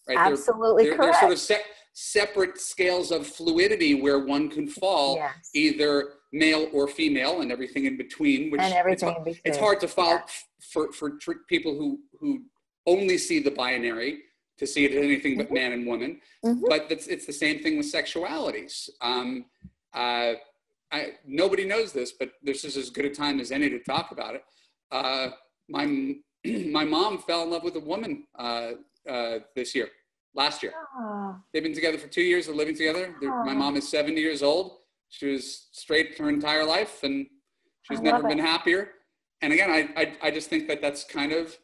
right? 0.08 0.18
They're- 0.18 0.34
absolutely 0.34 0.90
they're, 0.90 0.98
they're 0.98 1.14
sort 1.14 1.32
of 1.32 1.40
se- 1.40 1.64
separate 1.94 2.60
scales 2.60 3.12
of 3.12 3.26
fluidity 3.26 4.02
where 4.02 4.20
one 4.20 4.50
can 4.50 4.68
fall 4.68 5.16
yes. 5.16 5.50
either 5.54 6.10
male 6.32 6.68
or 6.74 6.88
female 6.88 7.42
and 7.42 7.52
everything 7.52 7.86
in 7.86 7.98
between. 7.98 8.52
Which 8.52 8.62
and 8.62 8.74
it's 8.90 9.04
in 9.04 9.10
between 9.24 9.40
it's 9.46 9.58
hard 9.58 9.80
to 9.82 9.88
follow 9.88 10.12
Yeah. 10.18 10.24
f- 10.24 10.48
for 10.72 10.92
for 10.94 11.08
people 11.48 11.76
who 11.76 12.00
who 12.20 12.44
only 12.88 13.18
see 13.18 13.40
the 13.40 13.52
binary 13.52 14.24
to 14.58 14.66
see 14.68 14.86
it 14.86 14.92
as 14.92 15.04
anything 15.04 15.38
but 15.38 15.50
Mhm. 15.50 15.54
man 15.54 15.72
and 15.74 15.86
woman 15.88 16.22
Mhm. 16.46 16.62
but 16.70 16.92
it's, 16.92 17.08
it's 17.08 17.26
the 17.26 17.34
same 17.34 17.62
thing 17.64 17.78
with 17.78 17.92
sexualities 17.92 18.90
um, 19.02 19.46
uh, 19.94 20.34
I, 20.92 21.14
nobody 21.26 21.66
knows 21.66 21.94
this 21.94 22.12
but 22.12 22.32
this 22.44 22.64
is 22.66 22.78
as 22.78 22.90
good 22.90 23.06
a 23.06 23.10
time 23.10 23.40
as 23.40 23.52
any 23.52 23.70
to 23.70 23.80
talk 23.80 24.12
about 24.12 24.36
it 24.36 24.44
uh, 24.92 25.30
my 25.70 25.86
my 26.80 26.86
mom 26.86 27.20
fell 27.20 27.44
in 27.44 27.50
love 27.52 27.64
with 27.64 27.76
a 27.76 27.80
woman 27.80 28.26
uh, 28.38 28.72
uh, 29.08 29.40
this 29.56 29.74
year 29.76 29.90
last 30.36 30.64
year 30.64 30.74
Oh, 31.00 31.36
they've 31.52 31.64
been 31.64 31.74
together 31.74 31.98
for 31.98 32.08
two 32.08 32.24
years 32.24 32.46
they're 32.46 32.56
living 32.56 32.76
together 32.76 33.16
They're- 33.20 33.44
my 33.44 33.54
mom 33.54 33.76
is 33.78 33.88
70 33.88 34.20
years 34.22 34.42
old 34.44 34.78
she 35.12 35.28
was 35.28 35.68
straight 35.72 36.18
her 36.18 36.30
entire 36.30 36.66
life 36.66 37.04
and 37.04 37.28
she's 37.84 38.02
never 38.02 38.24
love 38.24 38.30
been 38.30 38.40
happier. 38.40 38.90
And 39.42 39.54
again 39.54 39.70
I, 39.70 39.90
I 40.02 40.18
i 40.28 40.32
just 40.32 40.50
think 40.50 40.68
that 40.68 40.82
that's 40.82 41.04
kind 41.04 41.32
of 41.32 41.56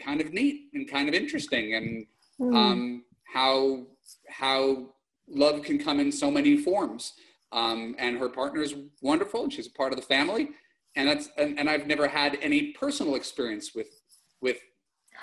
kind 0.00 0.20
of 0.20 0.32
neat 0.32 0.68
and 0.72 0.90
kind 0.90 1.08
of 1.08 1.14
interesting 1.14 1.74
and 1.74 2.06
hmm. 2.38 2.56
um 2.56 3.04
how 3.34 3.86
how 4.28 4.86
love 5.28 5.62
can 5.62 5.78
come 5.78 6.00
in 6.00 6.10
so 6.10 6.30
many 6.30 6.56
forms. 6.56 7.14
Um 7.52 7.94
and 7.98 8.18
her 8.18 8.28
partner 8.28 8.62
is 8.62 8.74
wonderful 9.02 9.42
and 9.44 9.52
she's 9.52 9.66
a 9.66 9.72
part 9.72 9.92
of 9.92 9.98
the 9.98 10.06
family. 10.06 10.50
And 10.94 11.08
that's 11.08 11.28
and, 11.36 11.58
and 11.58 11.68
i've 11.68 11.86
never 11.86 12.08
had 12.08 12.38
any 12.40 12.72
personal 12.72 13.16
experience 13.16 13.74
with 13.74 13.90
with 14.40 14.58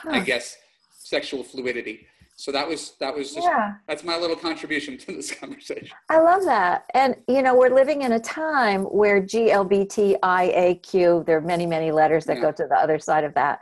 i 0.08 0.20
guess 0.20 0.58
sexual 1.00 1.44
fluidity 1.44 2.08
so 2.36 2.52
that 2.52 2.68
was 2.68 2.94
that 3.00 3.16
was 3.16 3.34
just 3.34 3.48
yeah 3.48 3.76
that's 3.88 4.04
my 4.04 4.18
little 4.18 4.36
contribution 4.36 4.98
to 4.98 5.14
this 5.14 5.32
conversation. 5.40 5.90
I 6.10 6.20
love 6.20 6.44
that. 6.46 6.86
And, 6.94 7.16
you 7.28 7.42
know, 7.42 7.56
we're 7.56 7.74
living 7.74 8.02
in 8.04 8.14
a 8.14 8.20
time 8.20 8.84
where 8.84 9.22
GLBTIAQ, 9.22 11.26
there 11.26 11.38
are 11.38 11.42
many, 11.42 11.66
many 11.66 11.92
letters 11.92 12.26
that 12.26 12.38
Yeah. 12.38 12.44
go 12.44 12.52
to 12.52 12.68
the 12.68 12.76
other 12.76 13.00
side 13.00 13.24
of 13.24 13.34
that, 13.36 13.60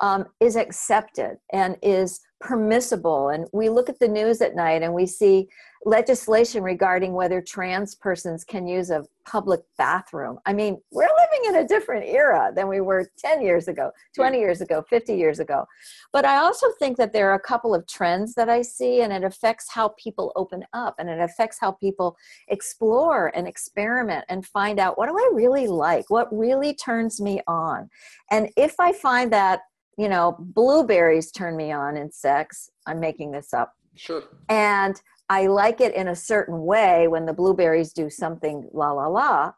um, 0.00 0.26
is 0.40 0.56
accepted 0.56 1.38
and 1.52 1.76
is 1.82 2.20
permissible. 2.40 3.28
And 3.28 3.46
we 3.52 3.68
look 3.68 3.88
at 3.88 3.98
the 3.98 4.08
news 4.08 4.40
at 4.40 4.56
night 4.56 4.82
and 4.82 4.94
we 4.94 5.06
see 5.06 5.48
legislation 5.84 6.62
regarding 6.62 7.12
whether 7.12 7.40
trans 7.40 7.94
persons 7.94 8.44
can 8.44 8.66
use 8.66 8.90
a 8.90 9.04
public 9.24 9.60
bathroom. 9.78 10.38
I 10.46 10.52
mean, 10.52 10.80
we're 10.92 11.08
living 11.08 11.48
in 11.48 11.64
a 11.64 11.66
different 11.66 12.04
era 12.06 12.52
than 12.54 12.68
we 12.68 12.80
were 12.80 13.10
10 13.18 13.42
years 13.42 13.68
ago, 13.68 13.90
20 14.14 14.38
years 14.38 14.60
ago, 14.60 14.84
50 14.88 15.14
years 15.14 15.40
ago. 15.40 15.64
But 16.12 16.24
I 16.24 16.36
also 16.36 16.68
think 16.78 16.96
that 16.98 17.12
there 17.12 17.30
are 17.30 17.34
a 17.34 17.40
couple 17.40 17.74
of 17.74 17.86
trends 17.86 18.34
that 18.34 18.48
I 18.48 18.62
see, 18.62 19.02
and 19.02 19.12
it 19.12 19.24
affects 19.24 19.66
how 19.70 19.88
people 19.98 20.32
open 20.36 20.64
up 20.72 20.94
and 20.98 21.08
it 21.08 21.20
affects 21.20 21.58
how 21.60 21.72
people 21.72 22.16
explore 22.48 23.32
and 23.34 23.48
experiment 23.48 24.24
and 24.28 24.46
find 24.46 24.78
out 24.78 24.98
what 24.98 25.08
do 25.08 25.16
I 25.16 25.30
really 25.32 25.66
like? 25.66 26.10
What 26.10 26.28
really 26.36 26.74
turns 26.74 27.20
me 27.20 27.40
on? 27.46 27.88
And 28.30 28.50
if 28.56 28.78
I 28.78 28.92
find 28.92 29.32
that, 29.32 29.60
you 29.98 30.08
know, 30.08 30.36
blueberries 30.38 31.32
turn 31.32 31.56
me 31.56 31.72
on 31.72 31.96
in 31.96 32.10
sex, 32.10 32.70
I'm 32.86 33.00
making 33.00 33.32
this 33.32 33.52
up, 33.52 33.72
Sure. 33.94 34.22
and 34.48 35.00
I 35.32 35.46
like 35.46 35.80
it 35.80 35.94
in 35.94 36.08
a 36.08 36.14
certain 36.14 36.60
way 36.66 37.08
when 37.08 37.24
the 37.24 37.32
blueberries 37.32 37.94
do 37.94 38.10
something 38.10 38.68
la 38.74 38.92
la 38.92 39.06
la, 39.06 39.52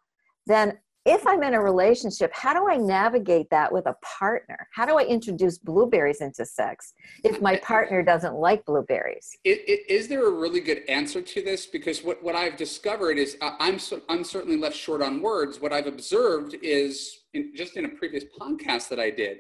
then 0.47 0.79
if 1.05 1.27
I'm 1.27 1.43
in 1.43 1.55
a 1.55 1.61
relationship, 1.61 2.31
how 2.33 2.55
do 2.55 2.71
I 2.71 2.77
navigate 2.77 3.51
that 3.51 3.73
with 3.73 3.87
a 3.87 3.97
partner? 4.19 4.69
How 4.73 4.87
do 4.87 4.97
I 5.01 5.03
introduce 5.03 5.59
blueberries 5.59 6.21
into 6.21 6.47
sex 6.47 6.95
if 7.25 7.43
my 7.43 7.57
partner 7.57 8.05
doesn't 8.05 8.37
like 8.37 8.65
blueberries? 8.65 9.29
Is 9.45 10.07
there 10.07 10.29
a 10.29 10.31
really 10.31 10.61
good 10.61 10.83
answer 10.89 11.21
to 11.21 11.43
this? 11.43 11.67
Because 11.67 12.05
what, 12.05 12.23
what 12.23 12.37
I've 12.37 12.57
discovered 12.57 13.19
is 13.19 13.37
I'm 13.43 13.81
I'm 14.09 14.23
certainly 14.23 14.57
left 14.57 14.77
short 14.77 15.03
on 15.03 15.21
words. 15.21 15.61
What 15.61 15.73
I've 15.73 15.89
observed 15.89 16.55
is 16.63 17.25
in, 17.33 17.53
just 17.57 17.77
in 17.77 17.85
a 17.85 17.89
previous 17.89 18.25
podcast 18.41 18.89
that 18.91 19.01
I 19.01 19.11
did, 19.11 19.39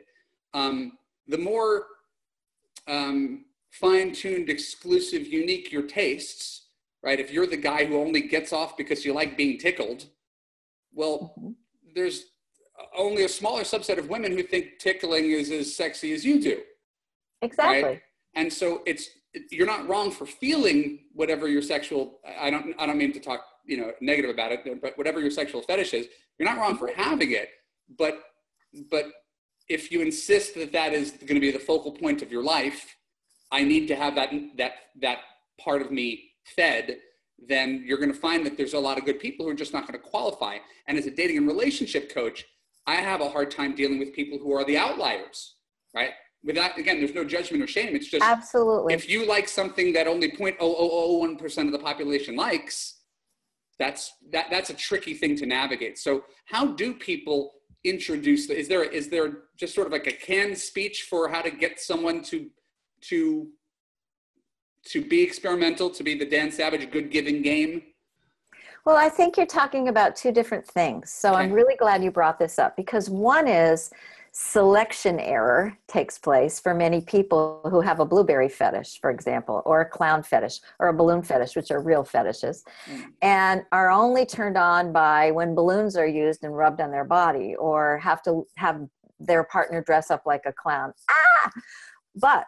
um, 0.53 0.99
the 1.29 1.38
more 1.38 1.87
um, 2.88 3.44
fine-tuned, 3.81 4.49
exclusive, 4.49 5.27
unique 5.27 5.73
your 5.73 5.83
tastes, 5.83 6.69
right? 7.03 7.21
If 7.21 7.31
you're 7.31 7.47
the 7.47 7.57
guy 7.57 7.85
who 7.85 7.99
only 7.99 8.23
gets 8.23 8.53
off 8.53 8.77
because 8.77 9.05
you 9.05 9.13
like 9.13 9.37
being 9.37 9.59
tickled, 9.59 10.07
well, 10.93 11.35
mm-hmm. 11.39 11.51
there's 11.95 12.25
only 12.97 13.25
a 13.25 13.29
smaller 13.29 13.63
subset 13.63 13.99
of 13.99 14.09
women 14.09 14.33
who 14.33 14.43
think 14.43 14.79
tickling 14.79 15.31
is 15.31 15.51
as 15.51 15.75
sexy 15.75 16.13
as 16.13 16.25
you 16.25 16.41
do. 16.41 16.61
Exactly. 17.43 18.01
and 18.35 18.53
so 18.53 18.83
it's 18.87 19.11
you're 19.51 19.67
not 19.67 19.87
wrong 19.89 20.11
for 20.11 20.27
feeling 20.27 21.01
whatever 21.13 21.49
your 21.49 21.63
sexual 21.63 22.21
i 22.39 22.51
don't 22.51 22.75
i 22.79 22.87
don't 22.87 22.97
mean 22.97 23.13
to 23.13 23.21
talk 23.21 23.45
you 23.67 23.77
know 23.77 23.93
negative 24.01 24.31
about 24.31 24.53
it 24.53 24.61
but 24.81 24.97
whatever 24.97 25.21
your 25.21 25.31
sexual 25.31 25.61
fetish 25.63 25.93
is 25.93 26.07
you're 26.39 26.49
not 26.49 26.59
wrong 26.59 26.77
for 26.77 26.89
mm-hmm. 26.89 27.03
having 27.03 27.33
it 27.33 27.51
but 27.99 28.23
but 28.91 29.07
if 29.69 29.91
you 29.91 30.01
insist 30.01 30.55
that 30.55 30.73
that 30.73 30.93
is 30.93 31.13
going 31.13 31.35
to 31.35 31.41
be 31.41 31.51
the 31.51 31.59
focal 31.59 31.93
point 31.93 32.23
of 32.23 32.33
your 32.33 32.43
life 32.43 32.97
i 33.59 33.62
need 33.73 33.85
to 33.87 33.97
have 34.03 34.14
that 34.14 34.31
that 34.57 34.73
that 35.01 35.19
part 35.64 35.81
of 35.85 35.90
me 35.90 36.09
fed 36.57 36.99
then 37.53 37.83
you're 37.87 37.99
going 37.99 38.12
to 38.12 38.23
find 38.29 38.47
that 38.47 38.57
there's 38.57 38.75
a 38.75 38.85
lot 38.88 38.97
of 38.99 39.05
good 39.05 39.19
people 39.19 39.45
who 39.45 39.51
are 39.51 39.61
just 39.64 39.73
not 39.73 39.83
going 39.88 39.99
to 40.01 40.09
qualify. 40.09 40.57
And 40.87 40.97
as 40.97 41.07
a 41.07 41.11
dating 41.11 41.38
and 41.38 41.47
relationship 41.55 42.05
coach 42.14 42.45
i 42.87 42.97
have 43.11 43.21
a 43.21 43.29
hard 43.29 43.51
time 43.51 43.75
dealing 43.75 43.99
with 43.99 44.12
people 44.21 44.38
who 44.38 44.53
are 44.53 44.64
the 44.64 44.79
outliers 44.87 45.55
right? 45.95 46.11
Without 46.43 46.77
again 46.79 46.99
there's 46.99 47.14
no 47.14 47.25
judgment 47.25 47.62
or 47.62 47.67
shame. 47.67 47.97
It's 47.97 48.09
just 48.09 48.25
absolutely. 48.25 48.93
if 48.93 49.09
you 49.09 49.27
like 49.27 49.49
something 49.49 49.93
that 49.95 50.07
only 50.07 50.31
0.0001% 50.31 51.67
of 51.67 51.73
the 51.73 51.79
population 51.79 52.37
likes 52.37 53.01
that's 53.79 54.12
that 54.31 54.47
that's 54.51 54.71
a 54.71 54.75
tricky 54.75 55.14
thing 55.14 55.37
to 55.37 55.47
navigate. 55.47 55.99
So 55.99 56.25
how 56.47 56.67
do 56.67 56.95
people 56.95 57.53
introduce 57.85 58.47
The, 58.47 58.59
is 58.59 58.69
there 58.69 58.85
is 58.85 59.09
there 59.09 59.33
just 59.59 59.75
sort 59.75 59.87
of 59.87 59.93
like 59.93 60.07
a 60.07 60.12
canned 60.12 60.59
speech 60.59 61.07
for 61.09 61.29
how 61.29 61.40
to 61.40 61.51
get 61.51 61.81
someone 61.81 62.23
to 62.25 62.51
to 63.09 63.49
to 64.87 65.03
be 65.03 65.23
experimental 65.23 65.88
to 65.90 66.03
be 66.03 66.14
the 66.14 66.27
dan 66.27 66.51
savage 66.51 66.90
good 66.90 67.11
giving 67.11 67.43
game 67.43 67.83
well 68.85 68.97
i 68.97 69.09
think 69.09 69.37
you're 69.37 69.47
talking 69.47 69.88
about 69.88 70.14
two 70.14 70.33
different 70.33 70.67
things 70.67 71.11
so 71.11 71.31
okay. 71.31 71.43
i'm 71.43 71.53
really 71.53 71.77
glad 71.77 72.03
you 72.03 72.11
brought 72.11 72.38
this 72.38 72.59
up 72.59 72.77
because 72.77 73.09
one 73.09 73.49
is 73.49 73.90
selection 74.37 75.21
error 75.21 75.79
takes 75.87 76.19
place 76.19 76.59
for 76.59 76.75
many 76.75 77.01
people 77.01 77.61
who 77.71 77.81
have 77.81 78.01
a 78.01 78.05
blueberry 78.05 78.49
fetish, 78.49 78.99
for 79.01 79.11
example, 79.11 79.62
or 79.64 79.83
a 79.83 79.88
clown 79.88 80.25
fetish, 80.25 80.59
or 80.81 80.88
a 80.88 80.93
balloon 80.93 81.23
fetish, 81.23 81.55
which 81.55 81.71
are 81.71 81.81
real 81.81 82.03
fetishes, 82.03 82.64
mm. 82.87 83.05
and 83.23 83.62
are 83.71 83.90
only 83.90 84.27
turned 84.27 84.57
on 84.57 84.93
by 84.93 85.31
when 85.31 85.55
balloons 85.55 85.97
are 85.97 86.07
used 86.07 86.43
and 86.43 86.57
rubbed 86.57 86.81
on 86.81 86.90
their 86.90 87.05
body, 87.05 87.55
or 87.55 87.99
have 87.99 88.25
to 88.25 88.45
have 88.57 88.81
their 89.21 89.45
partner 89.45 89.81
dress 89.81 90.11
up 90.11 90.23
like 90.27 90.43
a 90.47 90.53
clown. 90.53 90.93
Ah! 91.09 91.51
But 92.17 92.47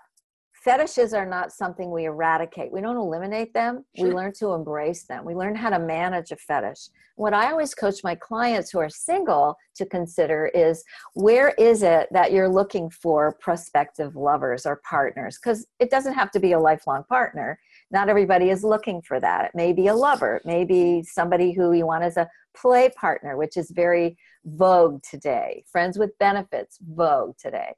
fetishes 0.67 1.15
are 1.15 1.25
not 1.25 1.53
something 1.53 1.93
we 1.93 2.07
eradicate. 2.07 2.73
We 2.73 2.81
don't 2.81 2.97
eliminate 2.97 3.55
them. 3.55 3.85
Sure. 3.97 4.09
We 4.09 4.13
learn 4.13 4.33
to 4.41 4.49
embrace 4.49 5.05
them. 5.05 5.25
We 5.25 5.33
learn 5.33 5.55
how 5.55 5.71
to 5.71 5.79
manage 5.79 6.33
a 6.33 6.37
fetish. 6.37 6.89
What 7.15 7.33
I 7.33 7.53
always 7.53 7.73
coach 7.73 8.03
my 8.03 8.17
clients 8.17 8.73
who 8.73 8.81
are 8.81 8.89
single 8.89 9.57
to 9.77 9.87
consider 9.87 10.51
is 10.55 10.83
where 11.15 11.51
is 11.51 11.85
it 11.85 12.09
that 12.11 12.33
you're 12.33 12.49
looking 12.49 12.91
for 12.91 13.37
prospective 13.41 14.17
lovers 14.17 14.67
or 14.67 14.81
partners? 14.85 15.39
Because 15.41 15.69
it 15.79 15.89
doesn't 15.89 16.15
have 16.15 16.33
to 16.33 16.41
be 16.41 16.51
a 16.51 16.59
lifelong 16.59 17.05
partner. 17.05 17.61
Not 17.93 18.09
everybody 18.09 18.51
is 18.51 18.65
looking 18.65 19.01
for 19.03 19.21
that. 19.21 19.45
It 19.45 19.53
may 19.55 19.73
be 19.73 19.87
a 19.87 19.95
lover, 19.95 20.39
it 20.39 20.47
may 20.47 20.65
be 20.65 21.05
somebody 21.05 21.53
who 21.53 21.75
you 21.75 21.87
want 21.87 22.03
as 22.03 22.17
a 22.17 22.29
play 22.57 22.89
partner, 22.89 23.37
which 23.37 23.57
is 23.57 23.71
very 23.71 24.19
vogue 24.45 25.01
today. 25.09 25.63
Friends 25.71 25.97
with 25.97 26.19
benefits, 26.19 26.79
vogue 26.83 27.37
today 27.39 27.77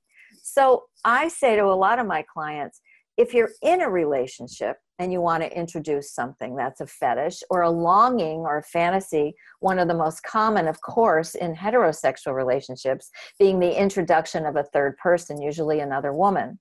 so 0.53 0.85
I 1.05 1.29
say 1.29 1.57
to 1.57 1.65
a 1.65 1.75
lot 1.75 1.99
of 1.99 2.07
my 2.07 2.23
clients 2.23 2.81
if 3.19 3.35
you're 3.35 3.51
in 3.63 3.81
a 3.81 3.91
relationship 3.91 4.77
and 5.01 5.13
you 5.13 5.21
want 5.21 5.43
to 5.43 5.59
introduce 5.59 6.13
something 6.13 6.55
that's 6.55 6.81
a 6.81 6.87
fetish 6.87 7.43
or 7.51 7.63
a 7.63 7.71
longing 7.71 8.39
or 8.41 8.59
a 8.59 8.63
fantasy, 8.63 9.35
one 9.59 9.81
of 9.81 9.89
the 9.89 9.95
most 9.95 10.23
common, 10.23 10.69
of 10.69 10.81
course, 10.81 11.35
in 11.35 11.55
heterosexual 11.55 12.35
relationships 12.35 13.11
being 13.39 13.59
the 13.59 13.81
introduction 13.81 14.47
of 14.47 14.55
a 14.55 14.63
third 14.63 14.97
person, 14.99 15.43
usually 15.43 15.81
another 15.81 16.13
woman, 16.13 16.61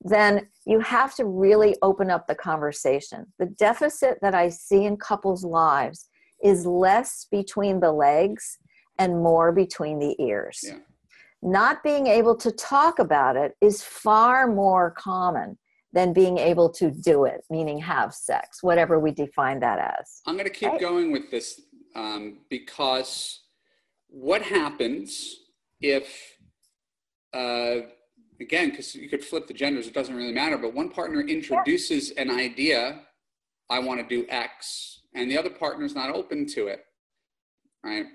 then 0.00 0.48
you 0.66 0.78
have 0.78 1.16
to 1.16 1.24
really 1.24 1.74
open 1.82 2.10
up 2.10 2.28
the 2.28 2.34
conversation. 2.34 3.26
The 3.40 3.46
deficit 3.46 4.18
that 4.22 4.36
I 4.36 4.50
see 4.50 4.84
in 4.84 4.96
couples' 4.96 5.44
lives 5.44 6.08
is 6.42 6.64
less 6.64 7.26
between 7.28 7.80
the 7.80 7.92
legs 7.92 8.58
and 9.00 9.20
more 9.20 9.50
between 9.50 9.98
the 9.98 10.14
ears. 10.20 10.60
Yeah 10.62 10.78
not 11.42 11.82
being 11.82 12.06
able 12.06 12.36
to 12.36 12.50
talk 12.52 12.98
about 12.98 13.36
it 13.36 13.54
is 13.60 13.82
far 13.82 14.46
more 14.46 14.90
common 14.92 15.58
than 15.92 16.12
being 16.12 16.38
able 16.38 16.68
to 16.68 16.90
do 16.90 17.24
it, 17.24 17.40
meaning 17.48 17.78
have 17.78 18.12
sex, 18.14 18.62
whatever 18.62 18.98
we 18.98 19.10
define 19.10 19.60
that 19.60 19.78
as. 19.78 20.20
I'm 20.26 20.34
going 20.34 20.46
to 20.46 20.52
keep 20.52 20.70
right? 20.70 20.80
going 20.80 21.12
with 21.12 21.30
this 21.30 21.60
um, 21.94 22.38
because 22.50 23.42
what 24.08 24.42
happens 24.42 25.36
if, 25.80 26.36
uh, 27.32 27.86
again, 28.40 28.70
because 28.70 28.94
you 28.94 29.08
could 29.08 29.24
flip 29.24 29.46
the 29.46 29.54
genders, 29.54 29.86
it 29.86 29.94
doesn't 29.94 30.14
really 30.14 30.32
matter, 30.32 30.58
but 30.58 30.74
one 30.74 30.90
partner 30.90 31.20
introduces 31.20 32.12
yeah. 32.14 32.22
an 32.22 32.30
idea, 32.30 33.00
I 33.70 33.78
want 33.78 34.00
to 34.00 34.06
do 34.06 34.26
X, 34.28 35.02
and 35.14 35.30
the 35.30 35.38
other 35.38 35.50
partner 35.50 35.84
is 35.84 35.94
not 35.94 36.10
open 36.10 36.46
to 36.48 36.66
it, 36.66 36.84
right? 37.82 38.06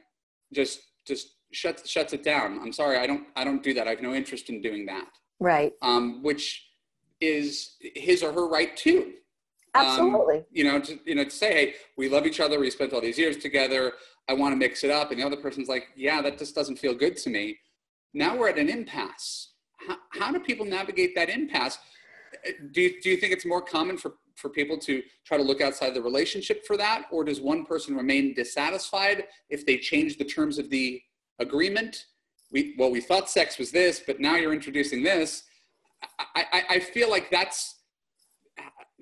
Just, 0.54 0.82
just 1.08 1.30
shuts 1.54 1.90
shuts 1.90 2.14
it 2.14 2.24
down. 2.24 2.60
I'm 2.62 2.74
sorry, 2.74 2.98
I 2.98 3.08
don't 3.08 3.26
I 3.36 3.44
don't 3.44 3.64
do 3.64 3.74
that. 3.74 3.88
I 3.88 3.92
have 3.92 4.02
no 4.02 4.14
interest 4.14 4.50
in 4.50 4.62
doing 4.62 4.86
that. 4.88 5.08
Right. 5.40 5.74
Um, 5.82 6.24
which 6.24 6.68
is 7.22 7.76
his 7.80 8.24
or 8.24 8.32
her 8.34 8.48
right 8.48 8.76
too. 8.76 9.14
Um, 9.76 9.86
Absolutely. 9.86 10.38
Um, 10.38 10.46
you 10.52 10.64
know, 10.66 10.80
to 10.80 11.00
you 11.06 11.16
know, 11.16 11.24
to 11.24 11.30
say, 11.30 11.54
hey, 11.54 11.74
we 11.98 12.10
love 12.10 12.26
each 12.26 12.40
other. 12.40 12.60
We 12.60 12.70
spent 12.70 12.94
all 12.94 13.02
these 13.02 13.18
years 13.18 13.38
together. 13.38 13.94
I 14.30 14.34
want 14.34 14.54
to 14.54 14.58
mix 14.58 14.84
it 14.84 14.92
up, 14.92 15.12
and 15.12 15.20
the 15.20 15.26
other 15.26 15.38
person's 15.38 15.68
like, 15.68 15.88
yeah, 15.96 16.22
that 16.22 16.38
just 16.38 16.56
doesn't 16.56 16.78
feel 16.78 16.94
good 16.94 17.18
to 17.18 17.30
me. 17.30 17.58
Now 18.14 18.38
we're 18.38 18.50
at 18.50 18.60
an 18.60 18.70
impasse. 18.70 19.54
How, 19.88 19.98
how 20.12 20.32
do 20.32 20.40
people 20.40 20.66
navigate 20.66 21.16
that 21.16 21.30
impasse? 21.30 21.78
Do 22.72 22.82
you, 22.82 23.02
do 23.02 23.10
you 23.10 23.18
think 23.18 23.34
it's 23.34 23.46
more 23.46 23.62
common 23.62 23.98
for, 23.98 24.14
for 24.36 24.50
people 24.50 24.78
to 24.80 25.02
try 25.26 25.38
to 25.38 25.44
look 25.44 25.62
outside 25.62 25.94
the 25.94 26.02
relationship 26.02 26.66
for 26.66 26.78
that? 26.78 27.06
Or 27.12 27.24
does 27.24 27.42
one 27.42 27.66
person 27.66 27.96
remain 27.96 28.34
dissatisfied 28.34 29.26
if 29.50 29.66
they 29.66 29.78
change 29.78 30.18
the 30.18 30.26
terms 30.26 30.58
of 30.58 30.70
the 30.70 31.02
agreement. 31.40 32.06
We, 32.52 32.76
well, 32.78 32.92
we 32.92 33.02
thought 33.02 33.30
sex 33.30 33.58
was 33.58 33.72
this, 33.72 34.02
but 34.06 34.20
now 34.20 34.36
you're 34.36 34.54
introducing 34.54 35.04
this. 35.04 35.44
I, 36.36 36.46
I, 36.52 36.64
I 36.70 36.80
feel 36.80 37.10
like 37.10 37.30
that's, 37.32 37.80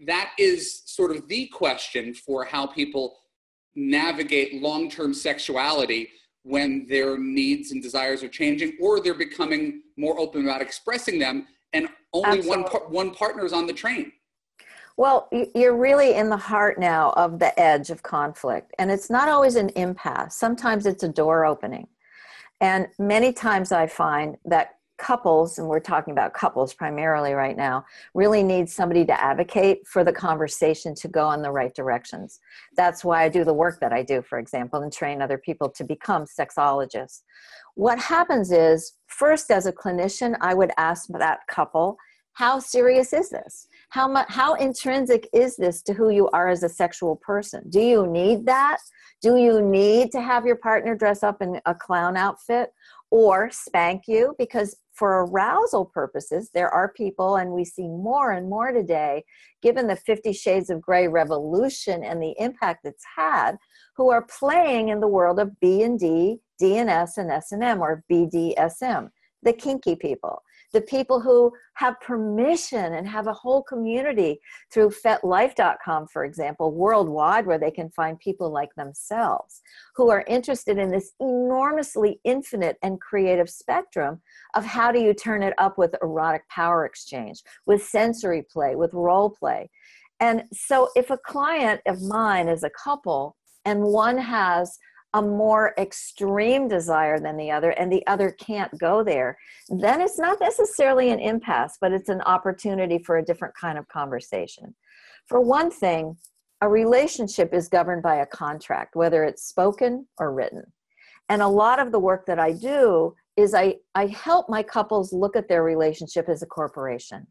that 0.06 0.32
is 0.38 0.84
sort 0.86 1.12
of 1.12 1.28
the 1.28 1.48
question 1.48 2.13
for 2.13 2.46
how 2.46 2.65
people 2.67 3.17
navigate 3.76 4.62
long-term 4.62 5.13
sexuality 5.13 6.10
when 6.44 6.86
their 6.88 7.17
needs 7.17 7.72
and 7.72 7.82
desires 7.82 8.24
are 8.24 8.28
changing 8.28 8.74
or 8.82 9.00
they're 9.00 9.13
becoming 9.13 9.84
more 9.98 10.20
open 10.20 10.44
about 10.44 10.62
expressing 10.62 11.20
them 11.20 11.48
and 11.74 11.88
only 12.13 12.39
Absolutely. 12.39 12.50
one 12.50 12.63
par- 12.63 12.88
one 12.89 13.12
partner 13.12 13.46
is 13.46 13.54
on 13.54 13.67
the 13.67 13.74
train 13.74 14.12
well 14.98 15.30
you're 15.56 15.78
really 15.78 16.15
in 16.15 16.30
the 16.30 16.38
heart 16.38 16.80
now 16.80 17.12
of 17.12 17.39
the 17.39 17.58
edge 17.60 17.89
of 17.89 18.02
conflict 18.04 18.74
and 18.80 18.91
it's 18.91 19.10
not 19.10 19.30
always 19.30 19.56
an 19.56 19.70
impasse 19.70 20.36
sometimes 20.36 20.86
it's 20.86 21.04
a 21.04 21.08
door 21.08 21.46
opening 21.46 21.88
and 22.62 22.88
many 22.97 23.34
times 23.34 23.74
I 23.74 23.88
find 23.88 24.38
that 24.45 24.76
couples, 24.97 25.58
and 25.58 25.67
we're 25.67 25.80
talking 25.80 26.12
about 26.12 26.32
couples 26.32 26.76
primarily 26.76 27.34
right 27.34 27.58
now, 27.58 27.84
really 28.13 28.43
need 28.43 28.69
somebody 28.69 29.04
to 29.04 29.19
advocate 29.19 29.80
for 29.88 30.04
the 30.04 30.13
conversation 30.13 30.93
to 30.93 31.08
go 31.08 31.32
in 31.32 31.41
the 31.41 31.52
right 31.52 31.74
directions. 31.74 32.39
That's 32.78 33.04
why 33.04 33.24
I 33.24 33.30
do 33.30 33.43
the 33.43 33.54
work 33.54 33.80
that 33.80 33.91
I 33.91 34.04
do, 34.04 34.21
for 34.21 34.38
example, 34.38 34.82
and 34.82 34.93
train 34.93 35.19
other 35.19 35.39
people 35.39 35.69
to 35.71 35.84
become 35.84 36.26
sexologists. 36.26 37.24
What 37.74 37.97
happens 37.97 38.52
is, 38.52 38.93
first, 39.08 39.50
as 39.50 39.65
a 39.65 39.74
clinician, 39.74 40.38
I 40.39 40.54
would 40.54 40.71
ask 40.78 41.08
that 41.10 41.39
couple, 41.50 41.97
how 42.34 42.60
serious 42.60 43.13
is 43.13 43.30
this? 43.30 43.67
How 43.89 44.08
much 44.08 44.28
how 44.30 44.56
intrinsic 44.56 45.28
is 45.34 45.58
this 45.58 45.82
to 45.84 45.94
who 45.94 46.10
you 46.10 46.30
are 46.30 46.48
as 46.48 46.63
a 46.63 46.70
sexual 46.70 47.17
person? 47.17 47.70
Do 47.70 47.82
you 47.82 48.08
need 48.08 48.46
that? 48.46 48.78
Do 49.22 49.38
you 49.38 49.62
need 49.62 50.12
to 50.13 50.22
have 50.22 50.46
your 50.46 50.56
partner 50.56 50.96
dress 50.96 51.24
up 51.24 51.41
in 51.41 51.60
a 51.65 51.76
clown 51.76 52.17
outfit 52.17 52.74
or 53.12 53.52
spank 53.52 54.04
you? 54.08 54.34
Because 54.39 54.78
for 54.94 55.26
arousal 55.26 55.86
purposes, 55.86 56.50
there 56.54 56.70
are 56.70 56.94
people, 56.94 57.36
and 57.36 57.52
we 57.52 57.65
see 57.65 57.88
more 57.88 58.32
and 58.32 58.50
more 58.50 58.72
today, 58.72 59.24
given 59.62 59.88
the 59.88 59.96
50 59.96 60.34
Shades 60.34 60.70
of 60.70 60.82
Grey 60.82 61.08
revolution 61.08 62.04
and 62.04 62.22
the 62.22 62.34
impact 62.39 62.86
it's 62.86 63.04
had, 63.15 63.58
who 63.96 64.10
are 64.10 64.26
playing 64.39 64.89
in 64.89 65.00
the 65.00 65.08
world 65.08 65.39
of 65.39 65.60
B 65.60 65.84
and 65.84 66.00
D, 66.00 66.38
DNS, 66.62 67.17
and 67.17 67.32
S&M, 67.32 67.82
or 67.82 68.04
BDSM, 68.12 69.10
the 69.44 69.54
kinky 69.54 69.96
people 69.96 70.44
the 70.73 70.81
people 70.81 71.19
who 71.19 71.51
have 71.75 71.99
permission 72.01 72.93
and 72.93 73.07
have 73.07 73.27
a 73.27 73.34
whole 73.34 73.63
community 73.63 74.39
through 74.71 74.89
fetlife.com 74.89 76.07
for 76.07 76.25
example 76.25 76.73
worldwide 76.73 77.45
where 77.45 77.60
they 77.60 77.71
can 77.71 77.89
find 77.89 78.19
people 78.19 78.51
like 78.51 78.73
themselves 78.75 79.62
who 79.95 80.10
are 80.10 80.25
interested 80.27 80.77
in 80.77 80.89
this 80.89 81.13
enormously 81.19 82.19
infinite 82.23 82.77
and 82.84 83.01
creative 83.01 83.49
spectrum 83.49 84.21
of 84.55 84.65
how 84.65 84.91
do 84.91 84.99
you 84.99 85.13
turn 85.13 85.43
it 85.43 85.53
up 85.57 85.77
with 85.77 85.95
erotic 86.01 86.47
power 86.49 86.86
exchange 86.86 87.41
with 87.65 87.84
sensory 87.84 88.43
play 88.51 88.75
with 88.75 88.93
role 88.93 89.29
play. 89.29 89.69
And 90.19 90.43
so 90.53 90.89
if 90.95 91.10
a 91.10 91.17
client 91.17 91.81
of 91.88 92.01
mine 92.01 92.47
is 92.47 92.63
a 92.63 92.69
couple 92.69 93.36
and 93.65 93.84
one 93.84 94.17
has 94.17 94.77
a 95.13 95.21
more 95.21 95.74
extreme 95.78 96.67
desire 96.67 97.19
than 97.19 97.36
the 97.36 97.52
other 97.52 97.71
and 97.71 97.91
the 97.91 98.06
other 98.08 98.32
can't 98.32 98.71
go 98.80 99.04
there, 99.04 99.38
then 99.69 100.00
it's 100.00 100.17
not 100.17 100.39
necessarily 100.39 101.12
an 101.12 101.19
impasse, 101.19 101.78
but 101.82 101.91
it's 101.91 102.10
an 102.10 102.21
opportunity 102.21 102.97
for 102.97 103.17
a 103.17 103.26
different 103.26 103.54
kind 103.56 103.78
of 103.78 103.88
conversation. 103.89 104.74
For 105.28 105.41
one 105.41 105.69
thing, 105.69 106.17
a 106.62 106.69
relationship 106.69 107.54
is 107.54 107.67
governed 107.67 108.04
by 108.04 108.17
a 108.17 108.26
contract, 108.26 108.95
whether 108.95 109.24
it's 109.24 109.47
spoken 109.47 110.08
or 110.17 110.34
written. 110.34 110.63
And 111.30 111.41
a 111.41 111.47
lot 111.47 111.80
of 111.80 111.91
the 111.91 112.00
work 112.00 112.26
that 112.28 112.39
I 112.39 112.54
do 112.54 113.15
is 113.38 113.54
I, 113.54 113.76
I 113.95 114.08
help 114.08 114.50
my 114.50 114.62
couples 114.63 115.13
look 115.13 115.36
at 115.36 115.47
their 115.47 115.63
relationship 115.63 116.30
as 116.30 116.43
a 116.43 116.47
corporation 116.47 117.26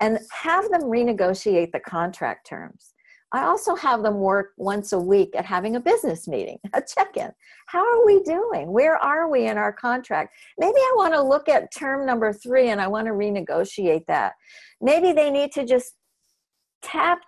and 0.00 0.18
have 0.30 0.68
them 0.70 0.82
renegotiate 0.82 1.72
the 1.72 1.80
contract 1.80 2.46
terms. 2.46 2.92
I 3.36 3.44
also 3.44 3.74
have 3.74 4.02
them 4.02 4.18
work 4.18 4.52
once 4.56 4.92
a 4.92 4.98
week 4.98 5.30
at 5.36 5.44
having 5.44 5.76
a 5.76 5.80
business 5.80 6.26
meeting, 6.26 6.58
a 6.72 6.82
check 6.82 7.16
in. 7.16 7.30
How 7.66 7.80
are 7.80 8.06
we 8.06 8.22
doing? 8.22 8.72
Where 8.72 8.96
are 8.96 9.28
we 9.28 9.46
in 9.46 9.58
our 9.58 9.72
contract? 9.72 10.34
Maybe 10.58 10.78
I 10.78 10.94
want 10.96 11.14
to 11.14 11.22
look 11.22 11.48
at 11.48 11.74
term 11.74 12.06
number 12.06 12.32
three 12.32 12.70
and 12.70 12.80
I 12.80 12.86
want 12.86 13.06
to 13.06 13.12
renegotiate 13.12 14.06
that. 14.06 14.34
Maybe 14.80 15.12
they 15.12 15.30
need 15.30 15.52
to 15.52 15.66
just 15.66 15.94
tap 16.82 17.20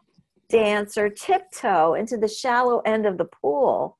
dance 0.48 0.96
or 0.96 1.10
tiptoe 1.10 1.94
into 1.94 2.16
the 2.16 2.28
shallow 2.28 2.80
end 2.80 3.04
of 3.04 3.18
the 3.18 3.26
pool 3.26 3.97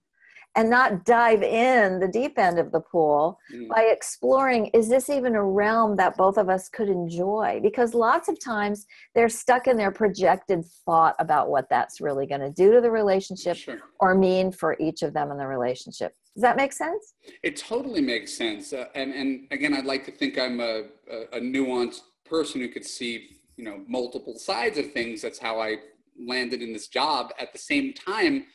and 0.59 0.69
not 0.69 1.05
dive 1.05 1.45
in 1.45 2.01
the 2.01 2.09
deep 2.09 2.37
end 2.37 2.59
of 2.59 2.73
the 2.73 2.81
pool 2.81 3.39
mm. 3.55 3.69
by 3.69 3.83
exploring 3.93 4.67
is 4.75 4.89
this 4.89 5.09
even 5.09 5.37
a 5.37 5.43
realm 5.43 5.95
that 5.95 6.17
both 6.17 6.37
of 6.37 6.49
us 6.49 6.69
could 6.69 6.89
enjoy? 6.89 7.61
Because 7.63 7.95
lots 7.95 8.29
of 8.29 8.41
times 8.41 8.85
they're 9.15 9.29
stuck 9.29 9.69
in 9.69 9.77
their 9.77 9.93
projected 9.93 10.65
thought 10.85 11.15
about 11.21 11.49
what 11.49 11.69
that's 11.71 12.01
really 12.01 12.27
going 12.27 12.41
to 12.41 12.51
do 12.51 12.73
to 12.73 12.81
the 12.81 12.91
relationship 12.91 13.57
sure. 13.57 13.79
or 14.01 14.17
mean 14.17 14.51
for 14.51 14.77
each 14.81 15.03
of 15.03 15.15
them 15.15 15.31
in 15.31 15.39
the 15.39 15.47
relationship. 15.47 16.13
Does 16.35 16.43
that 16.43 16.57
make 16.57 16.73
sense? 16.73 17.15
It 17.45 17.57
totally 17.57 18.01
makes 18.01 18.37
sense 18.37 18.73
uh, 18.73 18.87
and, 18.97 19.13
and 19.15 19.47
again 19.53 19.75
i'd 19.75 19.85
like 19.85 20.05
to 20.07 20.13
think 20.13 20.39
i'm 20.39 20.61
a, 20.61 20.85
a, 21.11 21.39
a 21.39 21.41
nuanced 21.41 22.01
person 22.25 22.61
who 22.61 22.69
could 22.69 22.85
see 22.85 23.39
you 23.57 23.65
know 23.65 23.83
multiple 23.87 24.39
sides 24.39 24.79
of 24.79 24.93
things. 24.93 25.23
That's 25.23 25.39
how 25.39 25.61
i 25.61 25.77
landed 26.21 26.63
in 26.63 26.73
this 26.73 26.89
job. 26.89 27.33
At 27.39 27.53
the 27.53 27.59
same 27.59 27.93
time 27.93 28.47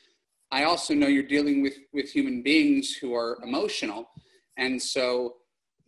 I 0.54 0.66
also 0.66 0.94
know 0.94 1.08
you're 1.08 1.24
dealing 1.24 1.64
with 1.64 1.78
with 1.94 2.12
human 2.12 2.44
beings 2.44 2.94
who 2.94 3.16
are 3.16 3.40
emotional, 3.44 4.08
and 4.58 4.80
so 4.80 5.38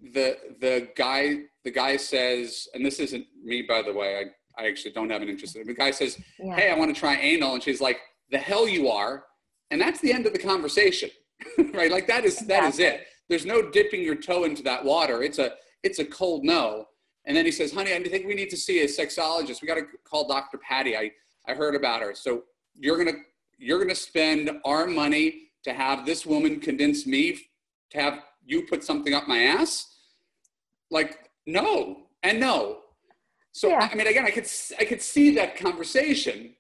the 0.02 0.38
the 0.60 0.90
guy 0.98 1.42
the 1.64 1.72
guy 1.72 1.98
says, 1.98 2.68
and 2.74 2.84
this 2.84 3.00
isn't 3.00 3.26
me 3.44 3.62
by 3.62 3.84
the 3.84 3.94
way. 3.94 4.18
I 4.22 4.24
I 4.64 4.68
actually 4.68 4.94
don't 4.94 5.12
have 5.12 5.22
an 5.22 5.30
interest 5.30 5.56
in 5.56 5.62
it. 5.62 5.68
The 5.68 5.76
guy 5.76 5.92
says, 5.92 6.18
yeah. 6.40 6.56
"Hey, 6.56 6.72
I 6.72 6.76
want 6.76 6.94
to 6.94 7.00
try 7.00 7.16
anal," 7.16 7.54
and 7.54 7.62
she's 7.62 7.80
like, 7.80 8.00
"The 8.32 8.40
hell 8.40 8.68
you 8.68 8.90
are," 8.90 9.26
and 9.70 9.80
that's 9.80 10.02
the 10.02 10.12
end 10.12 10.26
of 10.26 10.34
the 10.34 10.40
conversation, 10.40 11.12
right? 11.74 11.92
Like 11.92 12.08
that 12.08 12.26
is 12.26 12.40
that 12.48 12.64
is 12.64 12.80
it. 12.80 13.06
There's 13.30 13.46
no 13.46 13.70
dipping 13.70 14.02
your 14.02 14.16
toe 14.16 14.46
into 14.46 14.64
that 14.64 14.84
water. 14.84 15.22
It's 15.22 15.38
a 15.38 15.54
it's 15.84 16.00
a 16.00 16.06
cold 16.06 16.44
no. 16.44 16.86
And 17.28 17.38
then 17.38 17.46
he 17.46 17.52
says, 17.52 17.72
"Honey, 17.72 17.94
I 17.94 18.02
think 18.02 18.26
we 18.26 18.34
need 18.34 18.50
to 18.50 18.58
see 18.58 18.82
a 18.82 18.88
sexologist. 18.88 19.62
We 19.62 19.68
got 19.68 19.76
to 19.76 19.86
call 20.10 20.28
Dr. 20.28 20.58
Patti. 20.58 20.98
I 20.98 21.12
I 21.48 21.54
heard 21.54 21.76
about 21.76 22.02
her. 22.02 22.16
So 22.16 22.46
you're 22.74 22.98
gonna 22.98 23.20
you're 23.58 23.78
going 23.78 23.90
to 23.90 23.96
spend 23.96 24.52
our 24.66 24.86
money 24.88 25.50
to 25.64 25.74
have 25.74 26.06
this 26.06 26.26
woman 26.26 26.60
convince 26.60 27.06
me 27.08 27.40
to 27.92 28.00
have 28.00 28.20
you 28.46 28.64
put 28.64 28.84
something 28.84 29.14
up 29.14 29.28
my 29.28 29.40
ass? 29.40 29.98
Like 30.92 31.30
no 31.48 32.08
and 32.24 32.40
no. 32.40 32.80
So 33.52 33.70
yeah. 33.70 33.90
i 33.90 33.96
mean 33.96 34.08
again 34.08 34.26
i 34.26 34.32
could 34.32 34.48
i 34.80 34.84
could 34.84 35.02
see 35.02 35.34
that 35.36 35.56
conversation 35.56 36.56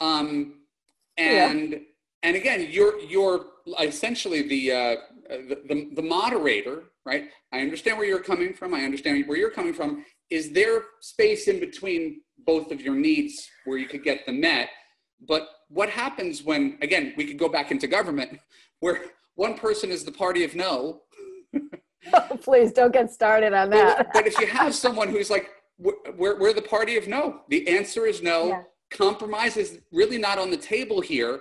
um 0.00 0.60
and 1.18 1.72
yeah. 1.72 1.78
and 2.22 2.36
again 2.36 2.68
you're 2.70 3.00
you're 3.00 3.46
essentially 3.80 4.42
the, 4.46 4.70
uh, 4.70 4.96
the, 5.28 5.58
the 5.68 5.90
the 5.96 6.02
moderator 6.02 6.84
right? 7.06 7.30
I 7.52 7.60
understand 7.60 7.96
where 7.96 8.06
you're 8.06 8.22
coming 8.22 8.52
from. 8.52 8.74
I 8.74 8.82
understand 8.82 9.26
where 9.26 9.38
you're 9.38 9.50
coming 9.50 9.72
from. 9.72 10.04
Is 10.28 10.50
there 10.50 10.82
space 11.00 11.48
in 11.48 11.60
between 11.60 12.20
both 12.44 12.72
of 12.72 12.82
your 12.82 12.96
needs 12.96 13.48
where 13.64 13.78
you 13.78 13.86
could 13.86 14.02
get 14.02 14.26
them 14.26 14.40
met 14.40 14.68
but 15.26 15.48
what 15.68 15.88
happens 15.88 16.42
when, 16.42 16.78
again, 16.82 17.14
we 17.16 17.24
could 17.24 17.38
go 17.38 17.48
back 17.48 17.70
into 17.70 17.86
government 17.86 18.38
where 18.80 19.02
one 19.34 19.54
person 19.54 19.90
is 19.90 20.04
the 20.04 20.12
party 20.12 20.44
of 20.44 20.54
no. 20.54 21.02
oh, 22.12 22.38
please 22.42 22.72
don't 22.72 22.92
get 22.92 23.10
started 23.10 23.52
on 23.52 23.70
that. 23.70 24.12
but, 24.12 24.26
if 24.26 24.38
you 24.38 24.46
have 24.46 24.74
someone 24.74 25.08
who's 25.08 25.30
like, 25.30 25.50
we're, 25.78 26.38
we're 26.38 26.52
the 26.52 26.62
party 26.62 26.96
of 26.96 27.06
no, 27.06 27.42
the 27.48 27.68
answer 27.68 28.06
is 28.06 28.22
no. 28.22 28.48
Yeah. 28.48 28.62
Compromise 28.90 29.56
is 29.56 29.80
really 29.92 30.16
not 30.16 30.38
on 30.38 30.50
the 30.50 30.56
table 30.56 31.00
here. 31.00 31.40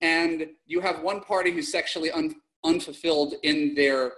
And 0.00 0.48
you 0.66 0.80
have 0.80 1.02
one 1.02 1.20
party 1.20 1.50
who's 1.50 1.70
sexually 1.70 2.10
un, 2.10 2.34
unfulfilled 2.64 3.34
in 3.42 3.74
their 3.74 4.12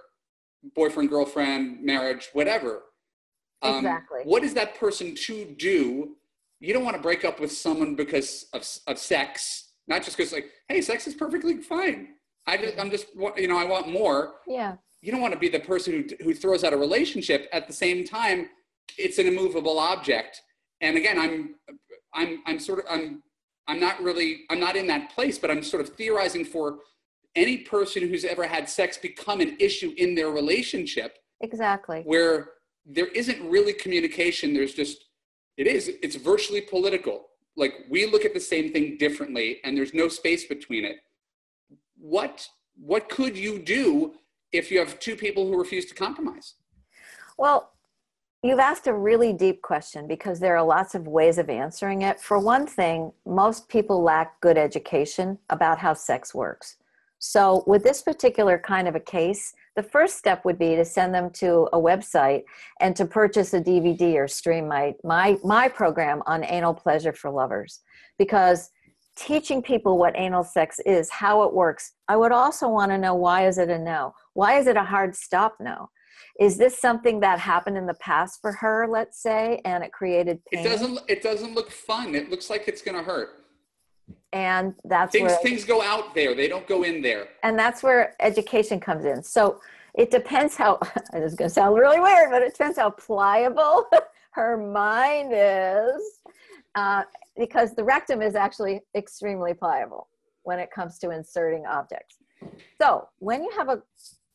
boyfriend, 0.75 1.09
girlfriend, 1.09 1.83
marriage, 1.83 2.29
whatever. 2.33 2.81
Um, 3.61 3.77
exactly. 3.77 4.21
What 4.23 4.43
is 4.43 4.53
that 4.55 4.75
person 4.75 5.15
to 5.15 5.45
do 5.57 6.15
you 6.59 6.73
don't 6.73 6.83
want 6.83 6.95
to 6.95 7.01
break 7.01 7.23
up 7.23 7.39
with 7.39 7.51
someone 7.51 7.95
because 7.95 8.45
of, 8.53 8.67
of 8.87 8.97
sex, 8.97 9.71
not 9.87 10.03
just 10.03 10.17
because 10.17 10.33
like, 10.33 10.49
hey, 10.67 10.81
sex 10.81 11.07
is 11.07 11.13
perfectly 11.13 11.57
fine. 11.57 12.09
I 12.47 12.57
just, 12.57 12.79
I'm 12.79 12.91
just, 12.91 13.07
you 13.37 13.47
know, 13.47 13.57
I 13.57 13.65
want 13.65 13.89
more. 13.89 14.35
Yeah. 14.47 14.75
You 15.01 15.11
don't 15.11 15.21
want 15.21 15.33
to 15.33 15.39
be 15.39 15.49
the 15.49 15.59
person 15.59 15.93
who, 15.93 16.23
who 16.23 16.33
throws 16.33 16.63
out 16.63 16.73
a 16.73 16.77
relationship 16.77 17.47
at 17.53 17.67
the 17.67 17.73
same 17.73 18.05
time. 18.05 18.49
It's 18.97 19.17
an 19.17 19.27
immovable 19.27 19.79
object. 19.79 20.41
And 20.81 20.97
again, 20.97 21.17
I'm, 21.17 21.55
I'm, 22.13 22.41
I'm 22.45 22.59
sort 22.59 22.79
of, 22.79 22.85
I'm, 22.89 23.23
I'm 23.67 23.79
not 23.79 24.01
really, 24.01 24.41
I'm 24.49 24.59
not 24.59 24.75
in 24.75 24.87
that 24.87 25.11
place, 25.11 25.37
but 25.37 25.51
I'm 25.51 25.63
sort 25.63 25.81
of 25.81 25.89
theorizing 25.89 26.43
for 26.43 26.79
any 27.35 27.59
person 27.59 28.07
who's 28.07 28.25
ever 28.25 28.47
had 28.47 28.67
sex 28.67 28.97
become 28.97 29.39
an 29.39 29.55
issue 29.59 29.93
in 29.97 30.15
their 30.15 30.29
relationship. 30.29 31.17
Exactly. 31.41 32.01
Where 32.03 32.49
there 32.85 33.07
isn't 33.07 33.47
really 33.47 33.73
communication. 33.73 34.53
There's 34.53 34.73
just 34.73 35.05
it 35.59 35.67
is. 35.67 35.91
It's 36.01 36.15
virtually 36.15 36.61
political. 36.61 37.25
Like 37.57 37.73
we 37.89 38.05
look 38.05 38.23
at 38.23 38.33
the 38.33 38.39
same 38.39 38.71
thing 38.71 38.97
differently, 38.97 39.59
and 39.65 39.77
there's 39.77 39.93
no 39.93 40.07
space 40.07 40.45
between 40.45 40.85
it. 40.85 40.97
What 41.97 42.47
what 42.81 43.09
could 43.09 43.37
you 43.37 43.59
do 43.59 44.13
if 44.53 44.71
you 44.71 44.79
have 44.79 44.99
two 44.99 45.17
people 45.17 45.45
who 45.45 45.59
refuse 45.59 45.85
to 45.87 45.93
compromise? 45.93 46.55
Well, 47.37 47.73
You've 48.41 48.59
asked 48.59 48.87
a 48.87 48.93
really 48.93 49.33
deep 49.33 49.61
question 49.61 50.07
because 50.07 50.39
there 50.39 50.55
are 50.55 50.63
lots 50.63 50.95
of 50.95 51.09
ways 51.09 51.37
of 51.37 51.49
answering 51.49 52.03
it. 52.03 52.21
For 52.21 52.39
one 52.39 52.65
thing, 52.65 53.11
most 53.25 53.67
people 53.67 54.01
lack 54.01 54.39
good 54.39 54.57
education 54.57 55.39
about 55.49 55.77
how 55.77 55.93
sex 55.93 56.33
works. 56.33 56.77
So, 57.19 57.63
with 57.67 57.83
this 57.83 58.01
particular 58.01 58.57
kind 58.57 58.87
of 58.87 58.95
a 58.95 58.99
case, 58.99 59.53
the 59.75 59.83
first 59.83 60.17
step 60.17 60.45
would 60.45 60.57
be 60.57 60.75
to 60.75 60.85
send 60.85 61.13
them 61.13 61.29
to 61.31 61.69
a 61.73 61.77
website 61.77 62.43
and 62.79 62.95
to 62.95 63.05
purchase 63.05 63.53
a 63.53 63.61
DVD 63.61 64.15
or 64.15 64.27
stream 64.27 64.67
my 64.67 64.95
my 65.03 65.37
my 65.43 65.67
program 65.67 66.23
on 66.25 66.45
anal 66.45 66.73
pleasure 66.73 67.13
for 67.13 67.29
lovers 67.29 67.81
because 68.17 68.71
teaching 69.17 69.61
people 69.61 69.97
what 69.97 70.17
anal 70.17 70.45
sex 70.45 70.79
is, 70.85 71.09
how 71.09 71.43
it 71.43 71.53
works. 71.53 71.91
I 72.07 72.15
would 72.15 72.31
also 72.31 72.69
want 72.69 72.91
to 72.91 72.97
know 72.97 73.15
why 73.15 73.47
is 73.47 73.57
it 73.57 73.69
a 73.69 73.77
no? 73.77 74.13
Why 74.33 74.57
is 74.57 74.67
it 74.67 74.77
a 74.77 74.83
hard 74.83 75.13
stop 75.13 75.57
no? 75.59 75.89
Is 76.39 76.57
this 76.57 76.79
something 76.79 77.19
that 77.19 77.37
happened 77.37 77.77
in 77.77 77.85
the 77.85 77.95
past 77.95 78.39
for 78.41 78.53
her, 78.53 78.87
let's 78.89 79.21
say, 79.21 79.61
and 79.65 79.83
it 79.83 79.91
created 79.91 80.39
pain? 80.51 80.65
It 80.65 80.69
doesn't 80.69 80.99
it 81.09 81.21
doesn't 81.21 81.53
look 81.53 81.69
fun. 81.69 82.15
It 82.15 82.29
looks 82.29 82.49
like 82.49 82.69
it's 82.69 82.81
going 82.81 82.97
to 82.97 83.03
hurt 83.03 83.38
and 84.31 84.75
that's 84.85 85.11
things 85.11 85.31
where, 85.31 85.41
things 85.41 85.63
go 85.63 85.81
out 85.81 86.13
there. 86.13 86.35
They 86.35 86.47
don't 86.47 86.67
go 86.67 86.83
in 86.83 87.01
there. 87.01 87.29
And 87.43 87.57
that's 87.57 87.81
where 87.81 88.15
education 88.19 88.79
comes 88.79 89.05
in. 89.05 89.23
So 89.23 89.59
it 89.95 90.11
depends 90.11 90.55
how 90.55 90.79
it's 91.13 91.35
going 91.35 91.49
to 91.49 91.49
sound 91.49 91.75
really 91.75 91.99
weird 91.99 92.29
but 92.29 92.41
it 92.41 92.53
depends 92.53 92.77
how 92.77 92.91
pliable 92.91 93.85
her 94.31 94.57
mind 94.57 95.31
is 95.33 96.19
uh, 96.75 97.03
because 97.37 97.73
the 97.75 97.83
rectum 97.83 98.21
is 98.21 98.35
actually 98.35 98.81
extremely 98.95 99.53
pliable 99.53 100.07
when 100.43 100.59
it 100.59 100.71
comes 100.71 100.99
to 100.99 101.09
inserting 101.09 101.65
objects. 101.65 102.17
So 102.81 103.07
when 103.19 103.43
you 103.43 103.51
have 103.57 103.69
a 103.69 103.81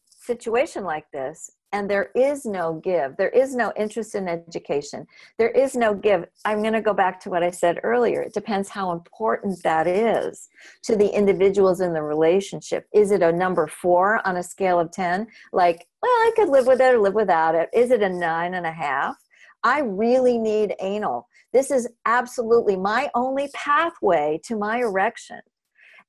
situation 0.09 0.85
like 0.85 1.11
this 1.12 1.50
and 1.75 1.91
there 1.91 2.11
is 2.15 2.47
no 2.47 2.81
give. 2.85 3.17
There 3.17 3.31
is 3.31 3.57
no 3.57 3.73
interest 3.77 4.15
in 4.15 4.29
education. 4.29 5.09
There 5.39 5.49
is 5.49 5.75
no 5.75 5.93
give. 5.93 6.25
I'm 6.45 6.63
going 6.63 6.73
to 6.73 6.81
go 6.81 6.95
back 6.95 7.19
to 7.23 7.31
what 7.31 7.43
i 7.43 7.51
said 7.51 7.81
earlier. 7.83 8.23
It 8.23 8.33
depends 8.33 8.69
how 8.69 8.93
important 8.93 9.61
that 9.65 9.89
is 9.89 10.49
to 10.85 10.95
the 10.95 11.09
individuals 11.09 11.81
in 11.81 11.93
the 11.93 12.01
relationship. 12.01 12.87
Is 12.95 13.11
it 13.11 13.22
a 13.22 13.33
number 13.33 13.66
four 13.66 14.25
on 14.25 14.37
a 14.37 14.43
scale 14.43 14.79
of 14.79 14.93
10 14.93 15.27
like 15.53 15.89
well 16.01 16.11
i 16.11 16.31
could 16.37 16.49
live 16.49 16.66
with 16.66 16.81
it 16.81 16.95
or 16.95 17.01
live 17.01 17.14
without 17.14 17.57
it. 17.57 17.68
Is 17.72 17.91
it 17.91 18.03
a 18.03 18.09
nine 18.09 18.55
and 18.55 18.66
a 18.66 18.72
half? 18.72 19.16
I 19.64 19.81
really 19.81 20.39
need 20.39 20.77
anal. 20.81 21.27
This 21.53 21.72
is 21.72 21.89
absolutely 22.07 22.77
my 22.77 23.11
only 23.16 23.49
pathway 23.53 24.41
to 24.45 24.57
my 24.57 24.79
erection 24.79 25.41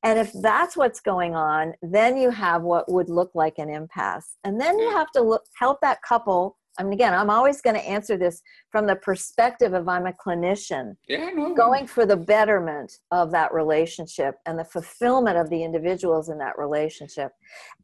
and 0.06 0.20
if 0.20 0.32
that's 0.41 0.78
what's 0.78 0.99
going 0.99 1.36
on, 1.36 1.74
then 1.82 2.16
you 2.16 2.30
have 2.30 2.62
what 2.62 2.89
would 2.91 3.10
look 3.10 3.32
like 3.34 3.58
an 3.58 3.70
impasse. 3.70 4.38
And 4.43 4.62
then 4.62 4.78
you 4.78 4.91
have 4.91 5.12
to 5.14 5.22
look, 5.22 5.43
help 5.60 5.82
that 5.82 6.01
couple 6.03 6.58
I 6.78 6.84
mean, 6.84 6.93
again, 6.93 7.14
I'm 7.14 7.30
always 7.30 7.62
going 7.62 7.76
to 7.76 7.88
answer 7.88 8.18
this 8.18 8.41
from 8.70 8.86
the 8.86 8.97
perspective 8.97 9.74
of 9.74 9.88
I'm 9.88 10.08
a 10.08 10.14
clinician. 10.14 10.95
Yeah. 11.08 11.32
Going 11.56 11.88
for 11.88 12.06
the 12.06 12.18
betterment 12.18 12.91
of 13.12 13.32
that 13.32 13.53
relationship 13.53 14.36
and 14.45 14.60
the 14.60 14.66
fulfillment 14.66 15.38
of 15.38 15.49
the 15.49 15.64
individuals 15.64 16.30
in 16.30 16.38
that 16.39 16.58
relationship. 16.58 17.32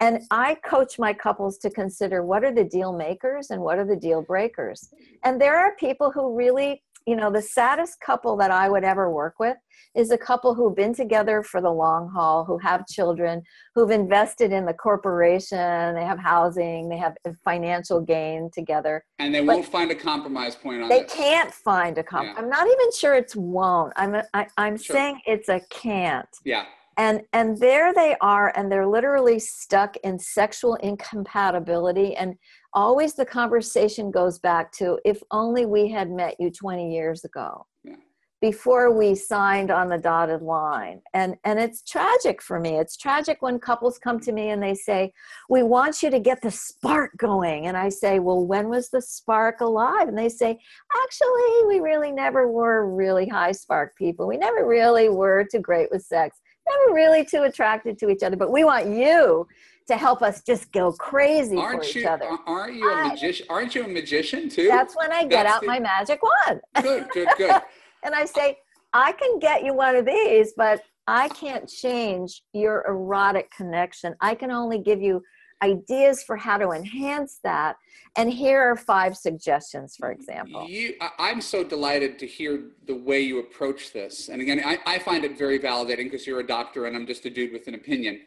And 0.02 0.24
I 0.30 0.56
coach 0.56 1.00
my 1.00 1.14
couples 1.14 1.58
to 1.60 1.70
consider 1.70 2.26
what 2.26 2.44
are 2.44 2.54
the 2.54 2.66
deal 2.66 2.92
makers 2.92 3.50
and 3.50 3.62
what 3.62 3.80
are 3.80 3.86
the 3.86 3.96
deal 3.96 4.22
breakers. 4.22 4.90
And 5.24 5.40
there 5.40 5.58
are 5.58 5.76
people 5.78 6.12
who 6.12 6.36
really 6.36 6.84
you 7.08 7.16
know, 7.16 7.32
the 7.32 7.42
saddest 7.42 8.00
couple 8.00 8.38
that 8.38 8.52
I 8.52 8.70
would 8.70 8.84
ever 8.84 9.12
work 9.12 9.36
with 9.40 9.58
is 9.96 10.12
a 10.12 10.18
couple 10.18 10.54
who've 10.54 10.76
been 10.76 10.94
together 10.94 11.42
for 11.44 11.60
the 11.62 11.70
long 11.72 12.10
haul, 12.10 12.46
who 12.46 12.58
have 12.60 12.86
children, 12.88 13.42
who've 13.76 13.92
invested 13.92 14.52
in 14.52 14.66
the 14.66 14.74
corporation, 14.74 15.96
they 15.96 16.04
have 16.06 16.20
housing, 16.20 16.88
they 16.90 16.98
have 16.98 17.16
financial 17.44 18.00
gain 18.02 18.50
together. 18.54 19.04
And 19.20 19.34
they 19.34 19.42
won't 19.42 19.66
find 19.66 19.92
a 19.92 19.96
compromise 19.96 20.56
point 20.56 20.84
on 20.84 20.90
They 20.90 21.02
this. 21.02 21.14
can't 21.14 21.52
find 21.54 21.98
a 21.98 22.04
compromise. 22.04 22.36
Yeah. 22.38 22.44
I'm 22.44 22.50
not 22.50 22.68
even 22.68 22.92
sure 22.98 23.16
it's 23.16 23.36
won't. 23.36 23.94
I'm 23.96 24.16
a, 24.16 24.24
I, 24.34 24.48
I'm 24.58 24.78
Sure. 24.78 24.96
saying 24.96 25.22
it's 25.26 25.50
a 25.50 25.60
can't. 25.70 26.30
Yeah. 26.46 26.66
And 26.98 27.22
and 27.32 27.58
there 27.58 27.94
they 27.94 28.16
are 28.22 28.52
and 28.56 28.70
they're 28.72 28.86
literally 28.86 29.40
stuck 29.40 29.96
in 30.04 30.20
sexual 30.20 30.76
incompatibility 30.76 32.16
and 32.16 32.36
always 32.74 33.14
the 33.14 33.26
conversation 33.26 34.12
goes 34.12 34.40
back 34.40 34.72
to 34.74 35.00
if 35.06 35.22
only 35.32 35.66
we 35.66 35.90
had 35.90 36.10
met 36.10 36.36
you 36.40 36.50
20 36.50 36.94
years 36.94 37.24
ago 37.26 37.66
Yeah. 37.84 37.96
before 38.42 38.92
we 38.98 39.14
signed 39.16 39.70
on 39.72 39.88
the 39.90 39.98
dotted 39.98 40.42
line. 40.42 41.02
And 41.14 41.36
and 41.44 41.60
it's 41.60 41.84
tragic 41.84 42.42
for 42.42 42.60
me. 42.60 42.78
It's 42.78 42.98
tragic 42.98 43.42
when 43.42 43.60
couples 43.60 43.98
come 44.00 44.20
to 44.22 44.32
me 44.32 44.50
and 44.50 44.62
they 44.64 44.74
say 44.74 45.12
we 45.50 45.64
want 45.64 46.02
you 46.02 46.10
to 46.10 46.20
get 46.20 46.42
the 46.42 46.52
spark 46.52 47.12
going. 47.18 47.68
And 47.68 47.76
i 47.78 47.90
say 47.90 48.20
well 48.20 48.46
when 48.46 48.70
was 48.70 48.90
the 48.90 49.02
spark 49.02 49.62
alive? 49.62 50.08
And 50.08 50.18
they 50.18 50.30
say 50.30 50.60
actually 51.04 51.68
we 51.68 51.80
really 51.80 52.12
never 52.12 52.52
were 52.52 52.90
really 52.94 53.28
high 53.28 53.52
spark 53.52 53.96
people. 53.98 54.28
We 54.28 54.38
never 54.38 54.66
really 54.68 55.10
were 55.10 55.46
too 55.52 55.60
great 55.60 55.90
with 55.92 56.04
sex 56.04 56.38
never 56.70 56.94
really 56.94 57.26
too 57.26 57.44
attracted 57.44 57.98
to 57.98 58.10
each 58.10 58.24
other 58.24 58.38
but 58.38 58.52
we 58.52 58.64
want 58.64 58.86
you 58.88 59.48
to 59.92 59.98
help 59.98 60.22
us 60.22 60.42
just 60.42 60.72
go 60.72 60.92
crazy 60.94 61.56
for 61.56 61.62
Aren't 61.62 61.86
each 61.86 61.96
you 61.96 62.08
other 62.08 62.30
aren't 62.48 62.76
you 62.76 62.90
a 62.92 63.08
magician? 63.10 63.46
Aren't 63.50 63.76
you 63.76 63.86
a 63.86 63.88
magician 63.88 64.50
too? 64.50 64.68
that's 64.68 64.96
when 64.96 65.12
i 65.12 65.22
get 65.22 65.44
That's 65.44 65.56
out 65.56 65.62
the- 65.62 65.68
my 65.68 65.80
magic 65.80 66.20
wand 66.24 66.62
good, 66.82 67.08
good, 67.14 67.28
good. 67.38 67.62
and 68.04 68.16
I 68.16 68.26
say, 68.26 68.58
I 68.94 69.12
can 69.14 69.40
get 69.40 69.64
you 69.64 69.74
one 69.74 69.96
of 69.96 70.06
these, 70.06 70.54
but 70.56 70.82
I 71.08 71.30
can't 71.30 71.68
change 71.68 72.44
your 72.54 72.86
erotic 72.88 73.50
connection. 73.52 74.16
I 74.22 74.36
can 74.36 74.52
only 74.52 74.80
give 74.80 75.02
you 75.02 75.22
ideas 75.64 76.24
for 76.24 76.36
how 76.36 76.58
to 76.58 76.72
enhance 76.72 77.40
that. 77.44 77.76
And 78.18 78.32
here 78.32 78.60
are 78.62 78.76
five 78.76 79.16
suggestions, 79.16 79.96
for 79.98 80.12
example. 80.12 80.68
You, 80.68 80.96
I, 81.00 81.10
I'm 81.20 81.42
so 81.42 81.64
delighted 81.64 82.18
to 82.20 82.28
hear 82.28 82.64
the 82.88 82.96
way 82.96 83.22
you 83.22 83.40
approach 83.40 83.94
this. 83.94 84.30
And 84.30 84.42
again, 84.42 84.62
I, 84.66 84.80
I 84.86 85.00
find 85.00 85.24
it 85.24 85.38
very 85.38 85.60
validating 85.60 86.06
because 86.10 86.26
you're 86.26 86.40
a 86.40 86.48
doctor 86.48 86.88
and 86.88 86.96
I'm 86.96 87.06
just 87.06 87.26
a 87.26 87.30
dude 87.30 87.54
with 87.54 87.68
an 87.68 87.76
opinion. 87.76 88.22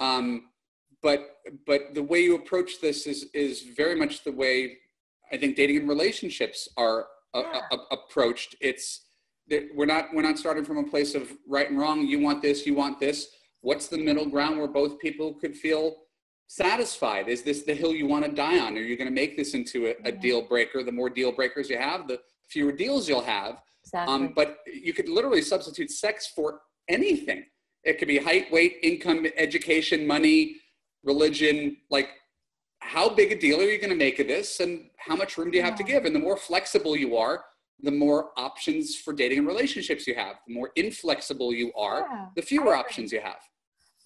Um, 0.00 0.48
but 1.02 1.36
but 1.66 1.94
the 1.94 2.02
way 2.02 2.20
you 2.20 2.34
approach 2.34 2.80
this 2.80 3.06
is 3.06 3.26
is 3.34 3.62
very 3.76 3.96
much 3.96 4.24
the 4.24 4.32
way 4.32 4.76
I 5.32 5.36
think 5.36 5.56
dating 5.56 5.78
and 5.78 5.88
relationships 5.88 6.68
are 6.76 7.06
Yeah. 7.34 7.60
uh, 7.70 7.76
approached. 7.92 8.56
It's 8.60 9.06
we're 9.74 9.86
not 9.86 10.06
we're 10.14 10.22
not 10.30 10.38
starting 10.38 10.64
from 10.64 10.78
a 10.78 10.84
place 10.84 11.14
of 11.14 11.32
right 11.46 11.68
and 11.70 11.78
wrong. 11.78 12.06
You 12.06 12.18
want 12.20 12.42
this, 12.42 12.66
you 12.66 12.74
want 12.74 12.98
this. 13.00 13.28
What's 13.62 13.88
the 13.88 13.98
middle 13.98 14.26
ground 14.26 14.58
where 14.58 14.68
both 14.68 14.98
people 14.98 15.34
could 15.34 15.54
feel 15.56 15.84
satisfied? 16.46 17.28
Is 17.28 17.42
this 17.42 17.62
the 17.62 17.74
hill 17.74 17.94
you 17.94 18.06
want 18.06 18.24
to 18.24 18.32
die 18.32 18.58
on? 18.58 18.76
Are 18.76 18.80
you 18.80 18.96
going 18.96 19.08
to 19.08 19.14
make 19.14 19.36
this 19.36 19.54
into 19.54 19.86
a, 19.88 19.94
a 20.04 20.12
deal 20.12 20.42
breaker? 20.42 20.82
The 20.82 20.92
more 20.92 21.10
deal 21.10 21.30
breakers 21.32 21.68
you 21.70 21.78
have, 21.78 22.08
the 22.08 22.20
fewer 22.48 22.72
deals 22.72 23.08
you'll 23.08 23.22
have. 23.22 23.60
Exactly. 23.84 24.14
Um, 24.14 24.32
but 24.34 24.58
you 24.66 24.92
could 24.92 25.08
literally 25.08 25.42
substitute 25.42 25.90
sex 25.90 26.26
for 26.34 26.60
anything. 26.88 27.44
It 27.84 27.98
could 27.98 28.08
be 28.08 28.18
height, 28.18 28.50
weight, 28.50 28.78
income, 28.82 29.26
education, 29.36 30.06
money, 30.06 30.56
religion. 31.04 31.76
Like, 31.90 32.10
how 32.80 33.08
big 33.08 33.32
a 33.32 33.38
deal 33.38 33.60
are 33.60 33.64
you 33.64 33.78
going 33.78 33.90
to 33.90 33.96
make 33.96 34.18
of 34.18 34.26
this, 34.26 34.60
and 34.60 34.90
how 34.96 35.16
much 35.16 35.36
room 35.36 35.50
do 35.50 35.58
you 35.58 35.64
have 35.64 35.76
to 35.76 35.84
give? 35.84 36.04
And 36.04 36.14
the 36.14 36.20
more 36.20 36.36
flexible 36.36 36.96
you 36.96 37.16
are, 37.16 37.44
the 37.82 37.90
more 37.90 38.30
options 38.36 38.96
for 38.96 39.12
dating 39.12 39.38
and 39.38 39.46
relationships 39.46 40.06
you 40.06 40.14
have. 40.14 40.36
The 40.46 40.54
more 40.54 40.70
inflexible 40.76 41.52
you 41.52 41.72
are, 41.76 42.00
Yeah, 42.00 42.26
the 42.36 42.42
fewer 42.42 42.74
options 42.74 43.12
you 43.12 43.20
have. 43.20 43.38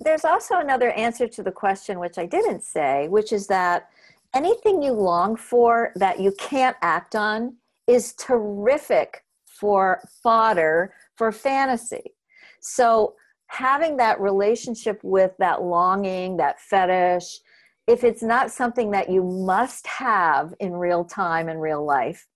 There's 0.00 0.24
also 0.24 0.58
another 0.58 0.90
answer 0.90 1.28
to 1.28 1.42
the 1.42 1.52
question, 1.52 1.98
which 1.98 2.18
I 2.18 2.26
didn't 2.26 2.62
say, 2.62 3.08
which 3.08 3.32
is 3.32 3.46
that 3.48 3.88
anything 4.34 4.82
you 4.82 4.92
long 4.92 5.36
for 5.36 5.92
that 5.96 6.20
you 6.20 6.32
can't 6.38 6.76
act 6.82 7.14
on 7.14 7.56
is 7.86 8.14
terrific 8.14 9.24
for 9.46 10.00
fodder 10.22 10.94
for 11.16 11.30
fantasy. 11.30 12.14
So, 12.60 13.14
having 13.54 13.96
that 13.98 14.20
relationship 14.20 15.00
with 15.02 15.32
that 15.38 15.62
longing, 15.62 16.36
that 16.36 16.60
fetish, 16.60 17.38
if 17.86 18.04
it's 18.04 18.22
not 18.22 18.50
something 18.50 18.90
that 18.90 19.10
you 19.10 19.22
must 19.22 19.86
have 19.86 20.54
in 20.60 20.72
real 20.72 21.04
time 21.04 21.48
in 21.48 21.58
real 21.58 21.84
life, 21.84 22.26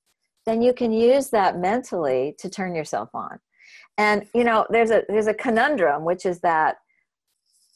then 0.46 0.62
you 0.62 0.72
can 0.72 0.92
use 0.92 1.30
that 1.30 1.58
mentally 1.58 2.34
to 2.38 2.48
turn 2.48 2.74
yourself 2.74 3.10
on. 3.14 3.38
And 3.96 4.26
you 4.34 4.44
know, 4.44 4.66
there's 4.70 4.90
a 4.90 5.02
there's 5.08 5.26
a 5.26 5.34
conundrum, 5.34 6.04
which 6.04 6.24
is 6.24 6.40
that 6.40 6.76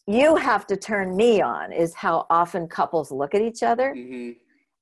you 0.06 0.36
have 0.36 0.66
to 0.66 0.76
turn 0.76 1.16
me 1.16 1.40
on 1.40 1.72
is 1.72 1.94
how 1.94 2.26
often 2.30 2.66
couples 2.66 3.10
look 3.10 3.34
at 3.34 3.42
each 3.42 3.62
other 3.62 3.94
hmm 3.94 4.30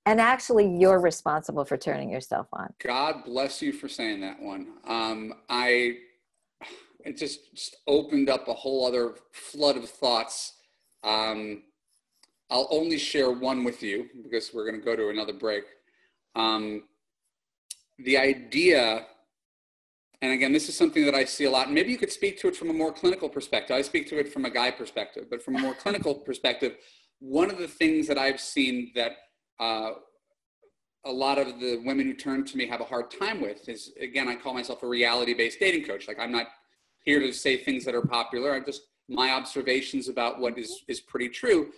and 0.06 0.18
actually 0.18 0.66
you're 0.66 0.98
responsible 0.98 1.62
for 1.62 1.76
turning 1.76 2.08
yourself 2.08 2.46
on 2.54 2.72
God 2.82 3.22
bless 3.26 3.60
you 3.60 3.70
for 3.70 3.86
saying 3.86 4.22
that 4.22 4.40
one. 4.40 4.68
Um, 4.86 5.34
I 5.50 5.98
it 7.04 7.16
just, 7.16 7.54
just 7.54 7.76
opened 7.86 8.28
up 8.28 8.48
a 8.48 8.54
whole 8.54 8.86
other 8.86 9.14
flood 9.32 9.76
of 9.76 9.88
thoughts. 9.88 10.54
Um, 11.04 11.62
I'll 12.50 12.68
only 12.70 12.98
share 12.98 13.30
one 13.30 13.64
with 13.64 13.82
you 13.82 14.08
because 14.22 14.52
we're 14.52 14.68
going 14.68 14.80
to 14.80 14.84
go 14.84 14.96
to 14.96 15.08
another 15.08 15.32
break. 15.32 15.64
Um, 16.34 16.84
the 17.98 18.18
idea, 18.18 19.06
and 20.22 20.32
again, 20.32 20.52
this 20.52 20.68
is 20.68 20.76
something 20.76 21.04
that 21.04 21.14
I 21.14 21.24
see 21.24 21.44
a 21.44 21.50
lot. 21.50 21.72
Maybe 21.72 21.90
you 21.90 21.98
could 21.98 22.12
speak 22.12 22.40
to 22.40 22.48
it 22.48 22.56
from 22.56 22.70
a 22.70 22.72
more 22.72 22.92
clinical 22.92 23.28
perspective. 23.28 23.76
I 23.76 23.82
speak 23.82 24.08
to 24.08 24.18
it 24.18 24.32
from 24.32 24.44
a 24.44 24.50
guy 24.50 24.70
perspective, 24.70 25.26
but 25.30 25.42
from 25.42 25.56
a 25.56 25.58
more 25.58 25.74
clinical 25.74 26.14
perspective, 26.14 26.76
one 27.20 27.50
of 27.50 27.58
the 27.58 27.68
things 27.68 28.08
that 28.08 28.18
I've 28.18 28.40
seen 28.40 28.92
that 28.94 29.12
uh, 29.60 29.92
a 31.04 31.12
lot 31.12 31.38
of 31.38 31.60
the 31.60 31.80
women 31.84 32.06
who 32.06 32.14
turn 32.14 32.44
to 32.44 32.56
me 32.56 32.66
have 32.66 32.80
a 32.80 32.84
hard 32.84 33.10
time 33.10 33.40
with 33.40 33.68
is 33.68 33.92
again 34.00 34.28
i 34.28 34.34
call 34.34 34.52
myself 34.52 34.82
a 34.82 34.86
reality 34.86 35.34
based 35.34 35.58
dating 35.58 35.84
coach 35.84 36.06
like 36.06 36.18
i'm 36.18 36.32
not 36.32 36.46
here 37.04 37.20
to 37.20 37.32
say 37.32 37.56
things 37.56 37.84
that 37.84 37.94
are 37.94 38.02
popular. 38.02 38.54
I'm 38.54 38.64
just 38.64 38.82
my 39.08 39.30
observations 39.32 40.08
about 40.08 40.38
what 40.40 40.58
is 40.58 40.84
is 40.88 41.00
pretty 41.00 41.28
true. 41.28 41.72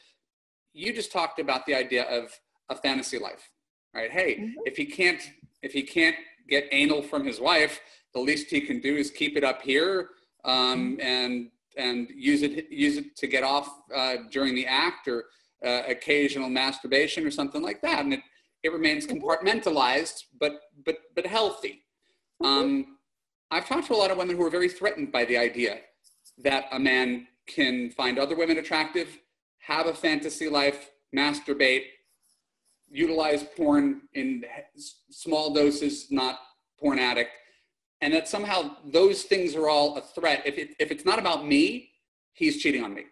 You 0.75 0.93
just 0.93 1.13
talked 1.13 1.39
about 1.39 1.67
the 1.67 1.75
idea 1.75 2.05
of 2.05 2.39
a 2.69 2.75
fantasy 2.77 3.19
life 3.19 3.51
right? 3.95 4.11
Hey 4.11 4.37
Mhm. 4.37 4.55
if 4.65 4.77
he 4.77 4.87
can't 4.87 5.21
if 5.63 5.73
he 5.73 5.83
can't 5.83 6.17
get 6.49 6.67
anal 6.73 7.03
from 7.03 7.25
his 7.27 7.41
wife 7.41 7.81
the 8.15 8.21
least 8.21 8.49
he 8.51 8.61
can 8.61 8.81
do 8.81 8.97
is 8.97 9.11
keep 9.11 9.37
it 9.37 9.45
up 9.45 9.61
here 9.63 10.11
um, 10.45 10.99
and 11.01 11.51
and 11.77 12.09
use 12.15 12.43
it 12.43 12.71
use 12.71 12.97
it 12.97 13.15
to 13.17 13.27
get 13.27 13.45
off 13.45 13.69
uh, 13.95 14.17
during 14.31 14.55
the 14.55 14.67
act 14.67 15.09
or 15.09 15.25
uh, 15.65 15.83
occasional 15.87 16.49
masturbation 16.49 17.25
or 17.27 17.31
something 17.31 17.63
like 17.63 17.81
that. 17.83 18.01
And 18.05 18.13
it 18.15 18.21
it 18.63 18.73
remains 18.73 19.07
compartmentalized 19.07 20.25
but 20.41 20.55
but 20.87 20.97
but 21.15 21.27
healthy. 21.27 21.85
Um, 22.43 22.99
i've 23.53 23.69
talked 23.69 23.87
to 23.87 23.95
a 23.95 24.01
lot 24.03 24.11
of 24.11 24.19
women 24.19 24.37
who 24.37 24.45
are 24.45 24.51
very 24.51 24.69
threatened 24.69 25.13
by 25.13 25.25
the 25.25 25.37
idea 25.37 25.79
that 26.39 26.65
a 26.73 26.79
man 26.79 27.27
can 27.47 27.91
find 27.91 28.19
other 28.19 28.37
women 28.37 28.59
attractive 28.59 29.19
have 29.59 29.87
a 29.87 29.95
fantasy 29.95 30.49
life 30.49 30.91
masturbate 31.15 31.85
utilize 32.89 33.45
porn 33.57 34.03
in 34.15 34.45
small 35.11 35.55
doses 35.55 36.11
not 36.11 36.41
porn 36.81 36.99
addict 36.99 37.31
and 38.03 38.13
that 38.13 38.29
somehow 38.29 38.77
those 38.85 39.23
things 39.23 39.55
are 39.55 39.69
all 39.69 39.97
a 39.97 40.01
threat. 40.01 40.43
If, 40.45 40.59
it, 40.59 40.71
if 40.81 40.91
it's 40.91 41.05
not 41.05 41.21
about 41.21 41.47
me 41.47 41.93
he's 42.33 42.61
cheating 42.63 42.85
on 42.85 42.93
me. 42.95 43.05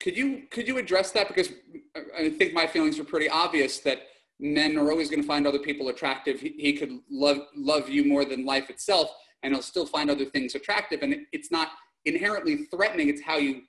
Could 0.00 0.16
you 0.16 0.42
could 0.50 0.68
you 0.68 0.78
address 0.78 1.10
that? 1.12 1.26
Because 1.26 1.48
uh, 1.96 2.00
I 2.16 2.30
think 2.30 2.52
my 2.52 2.66
feelings 2.66 2.98
are 2.98 3.04
pretty 3.04 3.28
obvious 3.28 3.78
that 3.80 4.02
men 4.38 4.76
are 4.76 4.90
always 4.90 5.08
going 5.08 5.22
to 5.22 5.26
find 5.26 5.46
other 5.46 5.58
people 5.58 5.88
attractive. 5.88 6.38
He, 6.38 6.54
he 6.58 6.72
could 6.74 6.90
love 7.10 7.38
love 7.56 7.88
you 7.88 8.04
more 8.04 8.24
than 8.24 8.44
life 8.44 8.68
itself, 8.68 9.10
and 9.42 9.52
he'll 9.54 9.62
still 9.62 9.86
find 9.86 10.10
other 10.10 10.24
things 10.24 10.54
attractive. 10.54 11.02
And 11.02 11.12
it, 11.12 11.20
it's 11.32 11.50
not 11.50 11.68
inherently 12.04 12.64
threatening. 12.74 13.08
It's 13.08 13.22
how 13.22 13.36
you 13.38 13.62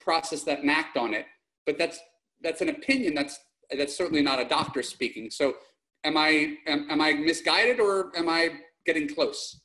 process 0.00 0.42
that 0.44 0.60
and 0.60 0.70
act 0.70 0.96
on 0.96 1.14
it. 1.14 1.26
But 1.66 1.78
that's 1.78 1.98
that's 2.42 2.60
an 2.60 2.68
opinion. 2.70 3.14
That's 3.14 3.38
that's 3.76 3.96
certainly 3.96 4.22
not 4.22 4.38
a 4.40 4.44
doctor 4.44 4.82
speaking. 4.82 5.30
So, 5.30 5.54
am 6.04 6.16
I 6.16 6.56
am, 6.66 6.86
am 6.90 7.00
I 7.00 7.12
misguided 7.14 7.80
or 7.80 8.12
am 8.16 8.28
I 8.28 8.50
getting 8.86 9.08
close? 9.08 9.60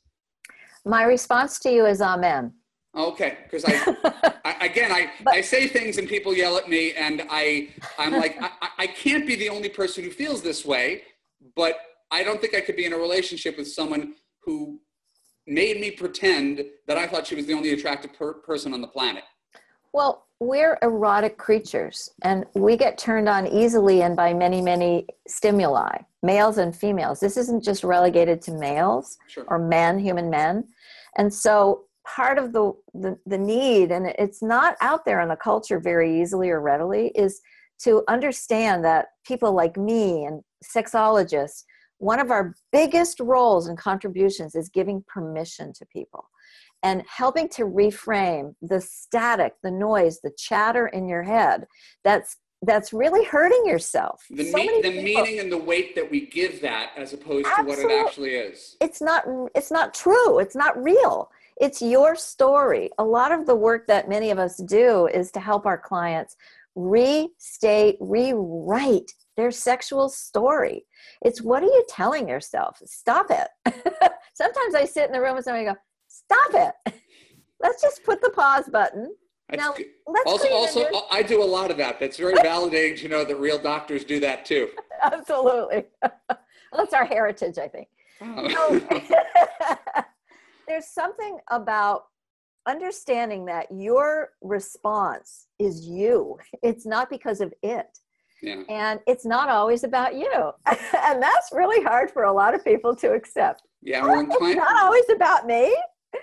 my 0.86 1.02
response 1.04 1.58
to 1.60 1.70
you 1.70 1.86
is 1.86 2.02
amen 2.02 2.52
Okay, 2.94 3.38
because 3.44 3.64
I, 3.64 4.32
I 4.44 4.66
again 4.66 4.92
I, 4.92 5.10
But- 5.24 5.32
I 5.34 5.40
say 5.40 5.66
things 5.66 5.96
and 5.96 6.06
people 6.06 6.34
yell 6.34 6.58
at 6.58 6.68
me 6.68 6.92
and 6.92 7.22
I 7.30 7.70
I'm 7.98 8.12
like 8.12 8.36
I, 8.38 8.50
I- 8.60 8.68
I 8.80 8.86
can't 8.88 9.26
be 9.26 9.34
the 9.34 9.48
only 9.48 9.70
person 9.70 10.04
who 10.04 10.10
feels 10.10 10.42
this 10.42 10.62
way. 10.62 11.02
but 11.56 11.76
I 12.10 12.22
don't 12.22 12.38
think 12.38 12.54
I 12.54 12.60
could 12.60 12.76
be 12.76 12.84
in 12.84 12.92
a 12.92 12.98
relationship 12.98 13.56
with 13.56 13.66
someone 13.72 14.14
who 14.44 14.78
made 15.46 15.80
me 15.80 15.90
pretend 15.90 16.64
that 16.86 16.96
I 16.96 17.06
thought 17.06 17.26
she 17.26 17.34
was 17.34 17.46
the 17.46 17.54
only 17.54 17.72
attractive 17.72 18.12
per- 18.14 18.34
person 18.34 18.72
on 18.72 18.80
the 18.80 18.86
planet. 18.88 19.24
Well, 19.92 20.26
we're 20.40 20.78
erotic 20.82 21.38
creatures 21.38 22.10
and 22.22 22.44
we 22.54 22.76
get 22.76 22.98
turned 22.98 23.28
on 23.28 23.46
easily 23.46 24.02
and 24.02 24.16
by 24.16 24.34
many, 24.34 24.60
many 24.60 25.06
stimuli, 25.28 25.96
males 26.22 26.58
and 26.58 26.74
females. 26.74 27.20
This 27.20 27.36
isn't 27.36 27.62
just 27.62 27.84
relegated 27.84 28.42
to 28.42 28.52
males 28.52 29.16
Sure. 29.28 29.44
or 29.48 29.58
men, 29.58 29.98
human 29.98 30.28
men. 30.30 30.64
And 31.16 31.32
so 31.32 31.84
part 32.04 32.38
of 32.38 32.52
the, 32.52 32.72
the, 32.92 33.18
the 33.24 33.38
need, 33.38 33.92
and 33.92 34.06
it's 34.18 34.42
not 34.42 34.76
out 34.80 35.04
there 35.04 35.20
in 35.20 35.28
the 35.28 35.36
culture 35.36 35.78
very 35.78 36.20
easily 36.20 36.50
or 36.50 36.60
readily, 36.60 37.12
is 37.14 37.40
to 37.84 38.02
understand 38.08 38.84
that 38.84 39.06
people 39.26 39.52
like 39.52 39.76
me 39.76 40.24
and 40.24 40.42
sexologists, 40.64 41.64
one 41.98 42.20
of 42.20 42.30
our 42.30 42.54
biggest 42.72 43.20
roles 43.20 43.68
and 43.68 43.78
contributions 43.78 44.54
is 44.54 44.68
giving 44.68 45.04
permission 45.06 45.72
to 45.74 45.86
people 45.86 46.24
and 46.82 47.02
helping 47.08 47.48
to 47.48 47.62
reframe 47.62 48.54
the 48.60 48.80
static, 48.80 49.54
the 49.62 49.70
noise, 49.70 50.20
the 50.20 50.32
chatter 50.36 50.86
in 50.88 51.08
your 51.08 51.22
head 51.22 51.66
that's 52.02 52.36
that's 52.66 52.94
really 52.94 53.24
hurting 53.26 53.62
yourself. 53.66 54.24
The, 54.30 54.44
So 54.44 54.56
me- 54.56 54.80
the 54.82 54.90
meaning 55.02 55.38
and 55.38 55.52
the 55.52 55.58
weight 55.58 55.94
that 55.96 56.10
we 56.10 56.22
give 56.26 56.62
that 56.62 56.92
as 56.96 57.12
opposed 57.12 57.44
to 57.44 57.62
what 57.64 57.78
it 57.78 57.90
actually 57.90 58.36
is. 58.36 58.76
it's 58.80 59.02
not 59.02 59.24
it's 59.54 59.70
not 59.70 59.92
true 59.92 60.38
it's 60.38 60.56
not 60.56 60.82
real 60.82 61.30
it's 61.60 61.82
your 61.82 62.16
story 62.16 62.90
a 62.98 63.04
lot 63.04 63.32
of 63.32 63.44
the 63.46 63.54
work 63.54 63.86
that 63.86 64.08
many 64.08 64.30
of 64.30 64.38
us 64.38 64.56
do 64.56 65.06
is 65.08 65.30
to 65.32 65.40
help 65.40 65.66
our 65.66 65.76
clients 65.78 66.36
restate 66.74 67.96
rewrite 68.00 69.12
their 69.36 69.50
sexual 69.50 70.08
story 70.08 70.84
it's 71.22 71.42
what 71.42 71.62
are 71.62 71.66
you 71.66 71.84
telling 71.88 72.28
yourself 72.28 72.78
stop 72.84 73.26
it 73.30 73.48
sometimes 74.34 74.74
i 74.74 74.84
sit 74.84 75.06
in 75.06 75.12
the 75.12 75.20
room 75.20 75.34
with 75.36 75.44
somebody 75.44 75.66
and 75.66 75.74
go 75.76 75.80
stop 76.08 76.72
it 76.86 76.94
let's 77.60 77.80
just 77.82 78.02
put 78.04 78.20
the 78.22 78.30
pause 78.30 78.68
button 78.68 79.12
That's 79.48 79.62
Now, 79.62 79.72
good. 79.72 79.86
let's 80.06 80.26
Also, 80.30 80.48
also, 80.52 80.80
new- 80.90 81.02
I 81.10 81.22
do 81.22 81.42
a 81.42 81.44
lot 81.44 81.70
of 81.70 81.76
that. 81.78 81.98
That's 82.00 82.16
very 82.16 82.34
validating 82.52 82.98
to 83.00 83.08
know 83.08 83.24
that 83.24 83.36
real 83.36 83.58
doctors 83.58 84.04
do 84.04 84.20
that 84.20 84.44
too. 84.44 84.68
absolutely 85.02 85.84
that's 86.72 86.92
our 86.94 87.04
heritage 87.04 87.58
i 87.58 87.68
think 87.68 87.88
oh. 88.22 88.78
So, 88.80 89.00
there's 90.68 90.86
something 90.88 91.38
about 91.50 92.04
understanding 92.66 93.44
that 93.46 93.66
your 93.70 94.30
response 94.40 95.46
is 95.58 95.86
you. 95.86 96.38
It's 96.62 96.86
not 96.86 97.10
because 97.10 97.40
of 97.42 97.52
it. 97.62 97.86
Yeah. 98.44 98.62
And 98.68 99.00
it's 99.06 99.24
not 99.24 99.48
always 99.48 99.84
about 99.84 100.14
you. 100.14 100.50
and 100.66 101.22
that's 101.22 101.50
really 101.52 101.82
hard 101.84 102.10
for 102.10 102.24
a 102.24 102.32
lot 102.32 102.54
of 102.54 102.64
people 102.64 102.94
to 102.96 103.12
accept. 103.12 103.62
Yeah, 103.82 104.02
we're 104.02 104.20
inclined. 104.20 104.52
It's 104.52 104.56
not 104.56 104.82
always 104.82 105.08
about 105.10 105.46
me. 105.46 105.76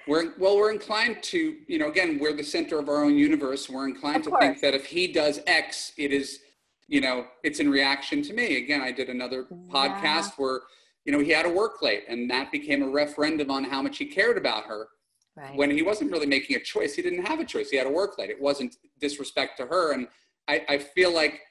We're 0.07 0.33
well, 0.37 0.57
we're 0.57 0.71
inclined 0.71 1.21
to, 1.23 1.57
you 1.67 1.77
know, 1.77 1.89
again, 1.89 2.17
we're 2.19 2.33
the 2.33 2.43
center 2.43 2.79
of 2.79 2.87
our 2.87 3.03
own 3.03 3.17
universe. 3.17 3.69
We're 3.69 3.87
inclined 3.87 4.25
Of 4.27 4.33
to 4.33 4.39
think 4.39 4.61
that 4.61 4.73
if 4.73 4.85
he 4.85 5.11
does 5.11 5.41
X, 5.47 5.91
it 5.97 6.13
is, 6.13 6.39
you 6.87 7.01
know, 7.01 7.25
it's 7.43 7.59
in 7.59 7.69
reaction 7.69 8.21
to 8.23 8.33
me. 8.33 8.57
Again, 8.57 8.81
I 8.81 8.91
did 8.91 9.09
another 9.09 9.47
podcast 9.69 10.33
where, 10.37 10.61
you 11.05 11.11
know, 11.11 11.19
he 11.19 11.31
had 11.31 11.43
to 11.43 11.49
work 11.49 11.81
late, 11.81 12.03
and 12.07 12.29
that 12.31 12.51
became 12.51 12.83
a 12.83 12.89
referendum 12.89 13.51
on 13.51 13.65
how 13.65 13.81
much 13.81 13.97
he 13.97 14.05
cared 14.05 14.37
about 14.37 14.65
her. 14.65 14.87
Right. 15.35 15.55
When 15.55 15.71
he 15.71 15.81
wasn't 15.81 16.11
really 16.11 16.25
making 16.25 16.55
a 16.55 16.59
choice, 16.59 16.95
he 16.95 17.01
didn't 17.01 17.25
have 17.25 17.39
a 17.39 17.45
choice. 17.45 17.69
He 17.69 17.77
had 17.77 17.85
to 17.85 17.89
work 17.89 18.17
late. 18.17 18.29
It 18.29 18.41
wasn't 18.41 18.75
disrespect 18.99 19.57
to 19.57 19.65
her, 19.65 19.93
and 19.93 20.07
I, 20.47 20.65
I 20.67 20.77
feel 20.77 21.13
like 21.13 21.41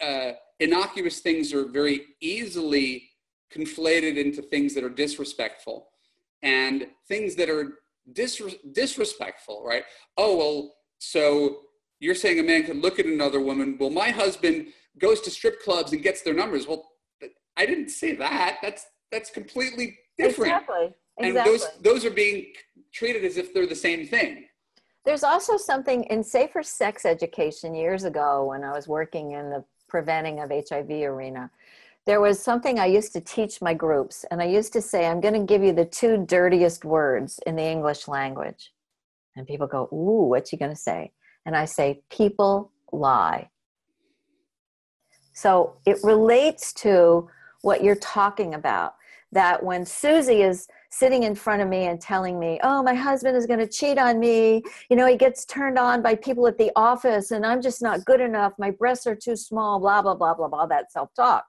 uh, 0.00 0.32
innocuous 0.58 1.20
things 1.20 1.52
are 1.52 1.66
very 1.66 2.06
easily 2.20 3.10
conflated 3.52 4.16
into 4.16 4.42
things 4.42 4.74
that 4.74 4.84
are 4.84 4.90
disrespectful 4.90 5.88
and 6.42 6.86
things 7.08 7.34
that 7.34 7.50
are 7.50 7.78
dis- 8.12 8.56
disrespectful, 8.72 9.64
right? 9.64 9.84
Oh, 10.16 10.36
well, 10.36 10.74
so 10.98 11.60
you're 11.98 12.14
saying 12.14 12.38
a 12.38 12.42
man 12.42 12.64
can 12.64 12.80
look 12.80 12.98
at 12.98 13.06
another 13.06 13.40
woman. 13.40 13.76
Well, 13.78 13.90
my 13.90 14.10
husband 14.10 14.68
goes 14.98 15.20
to 15.22 15.30
strip 15.30 15.62
clubs 15.62 15.92
and 15.92 16.02
gets 16.02 16.22
their 16.22 16.34
numbers. 16.34 16.66
Well, 16.66 16.86
I 17.56 17.66
didn't 17.66 17.90
say 17.90 18.14
that. 18.16 18.58
That's 18.62 18.86
that's 19.12 19.30
completely 19.30 19.98
different. 20.18 20.52
Exactly. 20.52 20.94
And 21.18 21.28
Exactly. 21.28 21.52
those 21.52 21.68
those 21.82 22.04
are 22.04 22.10
being 22.10 22.46
treated 22.92 23.24
as 23.24 23.36
if 23.36 23.52
they're 23.52 23.66
the 23.66 23.74
same 23.74 24.06
thing. 24.06 24.46
There's 25.04 25.24
also 25.24 25.56
something 25.56 26.04
in 26.04 26.22
safer 26.22 26.62
sex 26.62 27.04
education 27.04 27.74
years 27.74 28.04
ago 28.04 28.46
when 28.46 28.64
I 28.64 28.72
was 28.72 28.86
working 28.86 29.32
in 29.32 29.50
the 29.50 29.64
preventing 29.90 30.40
of 30.40 30.50
HIV 30.50 30.90
arena. 30.90 31.50
There 32.06 32.20
was 32.20 32.42
something 32.42 32.78
I 32.78 32.86
used 32.86 33.12
to 33.12 33.20
teach 33.20 33.60
my 33.60 33.74
groups, 33.74 34.24
and 34.30 34.40
I 34.40 34.46
used 34.46 34.72
to 34.72 34.80
say, 34.80 35.06
I'm 35.06 35.20
going 35.20 35.34
to 35.34 35.44
give 35.44 35.62
you 35.62 35.72
the 35.72 35.84
two 35.84 36.24
dirtiest 36.26 36.84
words 36.84 37.38
in 37.46 37.56
the 37.56 37.62
English 37.62 38.08
language. 38.08 38.72
And 39.36 39.46
people 39.46 39.66
go, 39.66 39.88
Ooh, 39.92 40.28
what's 40.28 40.52
you 40.52 40.58
going 40.58 40.72
to 40.72 40.76
say? 40.76 41.12
And 41.44 41.54
I 41.54 41.66
say, 41.66 42.02
People 42.10 42.72
lie. 42.92 43.50
So 45.34 45.76
it 45.86 45.98
relates 46.02 46.72
to 46.74 47.28
what 47.62 47.84
you're 47.84 47.94
talking 47.96 48.54
about. 48.54 48.94
That 49.32 49.62
when 49.62 49.86
Susie 49.86 50.42
is 50.42 50.66
sitting 50.90 51.22
in 51.22 51.34
front 51.34 51.62
of 51.62 51.68
me 51.68 51.86
and 51.86 52.00
telling 52.00 52.38
me, 52.38 52.58
oh, 52.62 52.82
my 52.82 52.94
husband 52.94 53.36
is 53.36 53.46
going 53.46 53.60
to 53.60 53.66
cheat 53.66 53.96
on 53.96 54.18
me. 54.18 54.62
You 54.90 54.96
know, 54.96 55.06
he 55.06 55.16
gets 55.16 55.44
turned 55.44 55.78
on 55.78 56.02
by 56.02 56.16
people 56.16 56.46
at 56.46 56.58
the 56.58 56.72
office 56.74 57.30
and 57.30 57.46
I'm 57.46 57.62
just 57.62 57.80
not 57.80 58.04
good 58.04 58.20
enough. 58.20 58.52
My 58.58 58.72
breasts 58.72 59.06
are 59.06 59.14
too 59.14 59.36
small, 59.36 59.78
blah, 59.78 60.02
blah, 60.02 60.14
blah, 60.14 60.34
blah, 60.34 60.48
blah, 60.48 60.66
that 60.66 60.92
self 60.92 61.14
talk. 61.14 61.44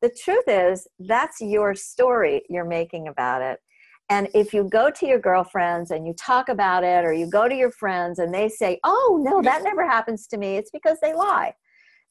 The 0.00 0.08
truth 0.08 0.44
is, 0.46 0.88
that's 0.98 1.42
your 1.42 1.74
story 1.74 2.42
you're 2.48 2.64
making 2.64 3.08
about 3.08 3.42
it. 3.42 3.60
And 4.08 4.28
if 4.34 4.54
you 4.54 4.64
go 4.64 4.90
to 4.90 5.06
your 5.06 5.20
girlfriends 5.20 5.90
and 5.90 6.06
you 6.06 6.14
talk 6.14 6.48
about 6.48 6.82
it, 6.82 7.04
or 7.04 7.12
you 7.12 7.30
go 7.30 7.48
to 7.48 7.54
your 7.54 7.70
friends 7.70 8.18
and 8.18 8.34
they 8.34 8.48
say, 8.48 8.80
oh, 8.82 9.20
no, 9.22 9.42
that 9.42 9.62
never 9.62 9.86
happens 9.86 10.26
to 10.28 10.38
me, 10.38 10.56
it's 10.56 10.70
because 10.70 10.98
they 11.00 11.12
lie. 11.12 11.54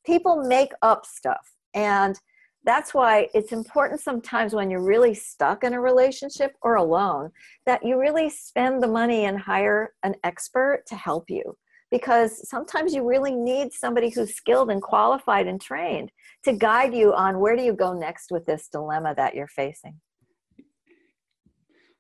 People 0.06 0.44
make 0.44 0.72
up 0.82 1.06
stuff. 1.06 1.56
And 1.74 2.18
that's 2.66 2.94
why 2.94 3.28
it's 3.34 3.52
important 3.52 4.02
sometimes 4.02 4.54
when 4.54 4.70
you're 4.70 4.84
really 4.84 5.14
stuck 5.14 5.64
in 5.64 5.74
a 5.74 5.82
relationship 5.82 6.54
or 6.62 6.76
alone 6.76 7.32
that 7.66 7.86
you 7.86 8.00
really 8.00 8.30
spend 8.30 8.84
the 8.84 8.88
money 8.88 9.26
and 9.26 9.40
hire 9.40 9.94
an 10.04 10.16
expert 10.24 10.84
to 10.88 10.96
help 10.96 11.30
you 11.30 11.58
because 11.92 12.48
sometimes 12.48 12.94
you 12.94 13.08
really 13.08 13.34
need 13.34 13.74
somebody 13.74 14.10
who's 14.10 14.36
skilled 14.36 14.70
and 14.70 14.82
qualified 14.82 15.48
and 15.48 15.62
trained 15.62 16.12
to 16.44 16.54
guide 16.54 16.94
you 16.94 17.14
on 17.14 17.40
where 17.40 17.56
do 17.56 17.64
you 17.64 17.74
go 17.74 17.94
next 17.94 18.32
with 18.32 18.46
this 18.46 18.68
dilemma 18.68 19.14
that 19.16 19.34
you're 19.34 19.48
facing 19.48 20.00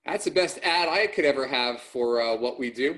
That's 0.05 0.25
the 0.25 0.31
best 0.31 0.59
ad 0.63 0.89
I 0.89 1.07
could 1.07 1.25
ever 1.25 1.47
have 1.47 1.81
for 1.81 2.21
uh, 2.21 2.35
what 2.35 2.59
we 2.59 2.71
do. 2.71 2.97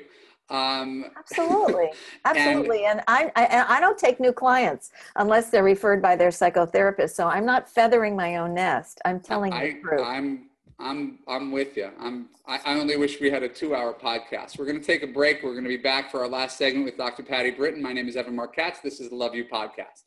Um, 0.52 1.06
absolutely 1.18 1.92
absolutely 2.26 2.84
and, 2.84 3.02
I, 3.08 3.32
I 3.38 3.44
and 3.46 3.66
i 3.70 3.80
don't 3.80 3.98
take 3.98 4.20
new 4.20 4.34
clients 4.34 4.92
unless 5.16 5.50
they're 5.50 5.64
referred 5.64 6.02
by 6.02 6.18
their 6.18 6.30
psychotherapist 6.30 7.12
so 7.12 7.26
i'm 7.26 7.46
not 7.46 7.70
feathering 7.70 8.18
my 8.18 8.36
own 8.36 8.54
nest 8.54 9.00
i'm 9.06 9.22
telling 9.22 9.54
I, 9.54 9.68
the 9.68 9.80
truth 9.80 10.02
I'm 10.04 10.52
I'm 10.82 11.20
I'm 11.28 11.52
with 11.52 11.78
you. 11.78 11.92
I'm 12.00 12.30
I, 12.48 12.60
I 12.66 12.80
only 12.80 12.98
wish 12.98 13.22
we 13.22 13.30
had 13.30 13.44
a 13.44 13.50
two-hour 13.50 13.94
podcast. 13.94 14.58
We're 14.58 14.66
going 14.66 14.80
to 14.80 14.86
take 14.86 15.04
a 15.04 15.08
break. 15.08 15.44
We're 15.44 15.52
going 15.52 15.64
to 15.64 15.70
be 15.70 15.78
back 15.78 16.10
for 16.10 16.22
our 16.22 16.28
last 16.28 16.58
segment 16.58 16.86
with 16.86 16.98
Dr. 16.98 17.24
Patti 17.24 17.52
Britton. 17.52 17.82
My 17.82 17.94
name 17.94 18.08
is 18.08 18.16
Evan 18.16 18.36
Marc 18.36 18.56
Katz. 18.56 18.80
This 18.80 19.00
is 19.00 19.10
the 19.10 19.16
Love 19.16 19.36
U 19.36 19.46
podcast. 19.46 20.06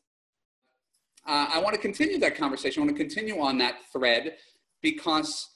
Uh, 1.25 1.47
I 1.53 1.59
want 1.59 1.73
to 1.75 1.81
continue 1.81 2.19
that 2.19 2.35
conversation. 2.35 2.83
I 2.83 2.85
want 2.85 2.97
to 2.97 3.03
continue 3.03 3.39
on 3.39 3.57
that 3.59 3.75
thread 3.91 4.35
because 4.81 5.49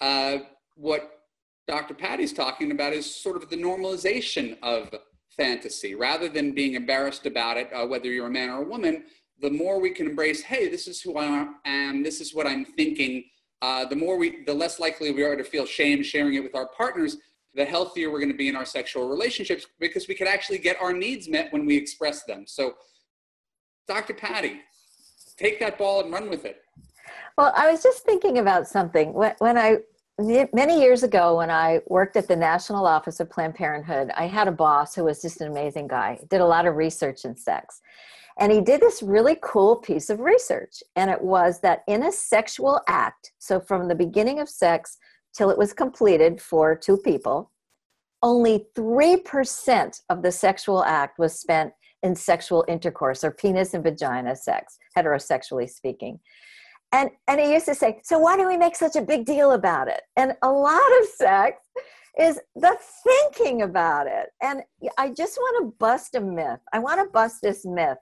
uh, 0.00 0.38
what 0.76 1.19
Dr. 1.66 1.94
Patti's 1.94 2.32
talking 2.32 2.72
about 2.72 2.92
is 2.92 3.12
sort 3.12 3.36
of 3.36 3.48
the 3.48 3.56
normalization 3.56 4.58
of 4.62 4.92
fantasy. 5.36 5.94
Rather 5.94 6.28
than 6.28 6.52
being 6.52 6.74
embarrassed 6.74 7.26
about 7.26 7.56
it, 7.56 7.70
uh, 7.72 7.86
whether 7.86 8.08
you're 8.08 8.26
a 8.26 8.30
man 8.30 8.50
or 8.50 8.62
a 8.62 8.68
woman, 8.68 9.04
the 9.40 9.50
more 9.50 9.80
we 9.80 9.90
can 9.90 10.06
embrace, 10.08 10.42
hey, 10.42 10.68
this 10.68 10.86
is 10.88 11.00
who 11.00 11.16
I 11.16 11.46
am, 11.64 12.02
this 12.02 12.20
is 12.20 12.34
what 12.34 12.46
I'm 12.46 12.64
thinking, 12.64 13.24
uh, 13.62 13.84
the 13.84 13.96
more 13.96 14.16
we, 14.16 14.42
the 14.44 14.54
less 14.54 14.80
likely 14.80 15.12
we 15.12 15.22
are 15.22 15.36
to 15.36 15.44
feel 15.44 15.64
shame 15.64 16.02
sharing 16.02 16.34
it 16.34 16.42
with 16.42 16.54
our 16.54 16.68
partners, 16.76 17.16
the 17.54 17.64
healthier 17.64 18.10
we're 18.10 18.20
going 18.20 18.32
to 18.32 18.36
be 18.36 18.48
in 18.48 18.56
our 18.56 18.64
sexual 18.64 19.08
relationships 19.08 19.66
because 19.78 20.08
we 20.08 20.14
can 20.14 20.26
actually 20.26 20.58
get 20.58 20.80
our 20.80 20.92
needs 20.92 21.28
met 21.28 21.52
when 21.52 21.66
we 21.66 21.76
express 21.76 22.24
them. 22.24 22.44
So, 22.46 22.74
Dr. 23.88 24.14
Patti, 24.14 24.60
take 25.36 25.58
that 25.60 25.78
ball 25.78 26.02
and 26.02 26.12
run 26.12 26.30
with 26.30 26.44
it. 26.44 26.62
Well, 27.36 27.52
I 27.56 27.70
was 27.70 27.82
just 27.82 28.04
thinking 28.04 28.38
about 28.38 28.68
something 28.68 29.12
when, 29.12 29.34
when 29.38 29.58
I 29.58 29.78
many 30.20 30.80
years 30.80 31.02
ago 31.02 31.38
when 31.38 31.50
I 31.50 31.80
worked 31.86 32.16
at 32.16 32.28
the 32.28 32.36
National 32.36 32.86
Office 32.86 33.20
of 33.20 33.30
Planned 33.30 33.54
Parenthood, 33.54 34.10
I 34.14 34.26
had 34.26 34.48
a 34.48 34.52
boss 34.52 34.94
who 34.94 35.04
was 35.04 35.22
just 35.22 35.40
an 35.40 35.48
amazing 35.48 35.88
guy. 35.88 36.18
Did 36.28 36.40
a 36.40 36.46
lot 36.46 36.66
of 36.66 36.76
research 36.76 37.24
in 37.24 37.36
sex. 37.36 37.80
And 38.38 38.52
he 38.52 38.60
did 38.60 38.80
this 38.80 39.02
really 39.02 39.36
cool 39.42 39.76
piece 39.76 40.08
of 40.08 40.20
research 40.20 40.82
and 40.96 41.10
it 41.10 41.20
was 41.20 41.60
that 41.60 41.82
in 41.88 42.04
a 42.04 42.12
sexual 42.12 42.80
act, 42.88 43.32
so 43.38 43.60
from 43.60 43.88
the 43.88 43.94
beginning 43.94 44.40
of 44.40 44.48
sex 44.48 44.98
till 45.34 45.50
it 45.50 45.58
was 45.58 45.72
completed 45.72 46.40
for 46.40 46.74
two 46.74 46.96
people, 46.96 47.50
only 48.22 48.66
3% 48.76 50.00
of 50.08 50.22
the 50.22 50.32
sexual 50.32 50.84
act 50.84 51.18
was 51.18 51.38
spent 51.38 51.72
in 52.02 52.14
sexual 52.14 52.64
intercourse 52.68 53.24
or 53.24 53.30
penis 53.30 53.74
and 53.74 53.84
vagina 53.84 54.34
sex, 54.34 54.78
heterosexually 54.96 55.68
speaking 55.68 56.18
And 56.92 57.10
and 57.28 57.40
he 57.40 57.52
used 57.52 57.66
to 57.66 57.74
say, 57.74 58.00
"So 58.02 58.18
why 58.18 58.36
do 58.36 58.46
we 58.46 58.56
make 58.56 58.76
such 58.76 58.96
a 58.96 59.02
big 59.02 59.24
deal 59.24 59.52
about 59.52 59.88
it?" 59.88 60.02
And 60.16 60.34
a 60.42 60.50
lot 60.50 60.80
of 61.00 61.06
sex 61.08 61.60
is 62.18 62.40
the 62.56 62.76
thinking 63.04 63.62
about 63.62 64.06
it. 64.06 64.30
And 64.42 64.62
I 64.98 65.10
just 65.10 65.38
want 65.38 65.64
to 65.64 65.76
bust 65.78 66.14
a 66.14 66.20
myth. 66.20 66.60
I 66.72 66.78
want 66.78 67.00
to 67.00 67.10
bust 67.10 67.36
this 67.42 67.64
myth 67.64 67.98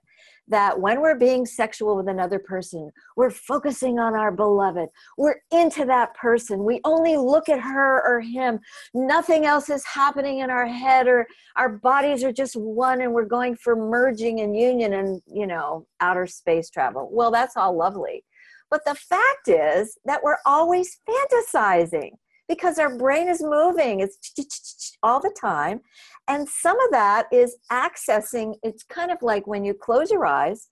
that 0.48 0.80
when 0.80 1.00
we're 1.00 1.18
being 1.18 1.44
sexual 1.44 1.96
with 1.96 2.08
another 2.08 2.38
person, 2.38 2.90
we're 3.16 3.30
focusing 3.30 3.98
on 3.98 4.14
our 4.14 4.32
beloved. 4.32 4.88
We're 5.16 5.36
into 5.50 5.84
that 5.84 6.14
person. 6.14 6.64
We 6.64 6.80
only 6.84 7.16
look 7.16 7.48
at 7.48 7.60
her 7.60 8.02
or 8.06 8.20
him. 8.20 8.60
Nothing 8.94 9.44
else 9.44 9.68
is 9.68 9.84
happening 9.84 10.38
in 10.38 10.50
our 10.50 10.66
head 10.66 11.06
or 11.06 11.26
our 11.56 11.68
bodies 11.68 12.24
are 12.24 12.32
just 12.32 12.56
one 12.56 13.02
and 13.02 13.12
we're 13.12 13.26
going 13.26 13.56
for 13.56 13.76
merging 13.76 14.40
and 14.40 14.56
union 14.56 14.94
and, 14.94 15.20
you 15.26 15.46
know, 15.46 15.86
outer 16.00 16.26
space 16.26 16.70
travel. 16.70 17.08
Well, 17.12 17.30
that's 17.30 17.56
all 17.56 17.76
lovely. 17.76 18.24
But 18.70 18.84
the 18.84 18.94
fact 18.94 19.48
is 19.48 19.96
that 20.04 20.22
we're 20.22 20.38
always 20.44 20.98
fantasizing 21.08 22.10
because 22.48 22.78
our 22.78 22.96
brain 22.96 23.28
is 23.28 23.42
moving 23.42 24.00
it's 24.00 24.96
all 25.02 25.20
the 25.20 25.34
time. 25.38 25.80
And 26.28 26.48
some 26.48 26.78
of 26.80 26.90
that 26.90 27.26
is 27.32 27.56
accessing 27.70 28.54
it's 28.62 28.82
kind 28.82 29.10
of 29.10 29.18
like 29.22 29.46
when 29.46 29.64
you 29.64 29.74
close 29.74 30.10
your 30.10 30.26
eyes 30.26 30.68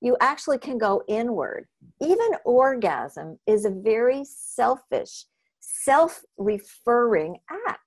you 0.00 0.16
actually 0.20 0.58
can 0.58 0.78
go 0.78 1.02
inward. 1.08 1.66
Even 2.00 2.28
orgasm 2.44 3.38
is 3.46 3.64
a 3.64 3.70
very 3.70 4.22
selfish 4.24 5.24
self-referring 5.60 7.36
act. 7.66 7.80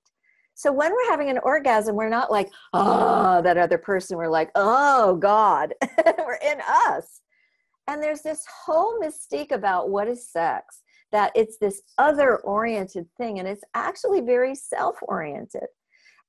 So 0.54 0.72
when 0.72 0.92
we're 0.92 1.10
having 1.10 1.30
an 1.30 1.38
orgasm 1.42 1.96
we're 1.96 2.08
not 2.08 2.30
like 2.30 2.48
oh 2.72 3.42
that 3.42 3.58
other 3.58 3.78
person 3.78 4.16
we're 4.16 4.28
like 4.28 4.50
oh 4.54 5.16
god 5.16 5.74
we're 6.18 6.38
in 6.44 6.58
us 6.68 7.20
and 7.92 8.02
there's 8.02 8.22
this 8.22 8.46
whole 8.64 8.98
mystique 9.00 9.52
about 9.52 9.90
what 9.90 10.08
is 10.08 10.26
sex 10.26 10.80
that 11.12 11.30
it's 11.34 11.58
this 11.58 11.82
other 11.98 12.38
oriented 12.38 13.06
thing 13.18 13.38
and 13.38 13.46
it's 13.46 13.64
actually 13.74 14.22
very 14.22 14.54
self 14.54 14.96
oriented. 15.02 15.66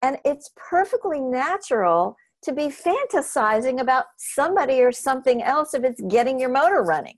And 0.01 0.18
it's 0.26 0.51
perfectly 0.57 1.22
natural 1.22 2.18
to 2.41 2.51
be 2.51 2.68
fantasizing 2.68 3.80
about 3.80 4.07
somebody 4.18 4.82
or 4.82 4.91
something 4.91 5.41
else 5.41 5.74
if 5.74 5.86
it's 5.86 6.01
getting 6.09 6.38
your 6.38 6.49
motor 6.49 6.84
running. 6.84 7.16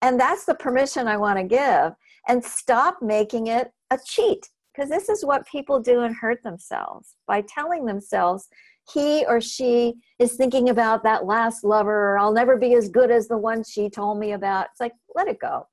And 0.00 0.18
that's 0.18 0.44
the 0.44 0.54
permission 0.54 1.08
I 1.08 1.16
want 1.16 1.40
to 1.40 1.44
give. 1.44 1.92
And 2.28 2.44
stop 2.44 2.98
making 3.02 3.48
it 3.48 3.72
a 3.90 3.98
cheat 4.06 4.48
because 4.72 4.88
this 4.88 5.08
is 5.08 5.24
what 5.24 5.44
people 5.48 5.80
do 5.80 6.02
and 6.02 6.14
hurt 6.14 6.40
themselves 6.44 7.16
by 7.26 7.42
telling 7.48 7.84
themselves 7.84 8.46
he 8.90 9.24
or 9.26 9.40
she 9.40 9.94
is 10.18 10.34
thinking 10.34 10.68
about 10.70 11.02
that 11.04 11.24
last 11.24 11.64
lover 11.64 12.12
or 12.12 12.18
I'll 12.18 12.32
never 12.32 12.56
be 12.56 12.74
as 12.74 12.88
good 12.88 13.10
as 13.10 13.28
the 13.28 13.38
one 13.38 13.62
she 13.64 13.88
told 13.90 14.18
me 14.18 14.32
about. 14.32 14.66
It's 14.72 14.80
like, 14.80 14.92
let 15.14 15.28
it 15.28 15.38
go 15.38 15.66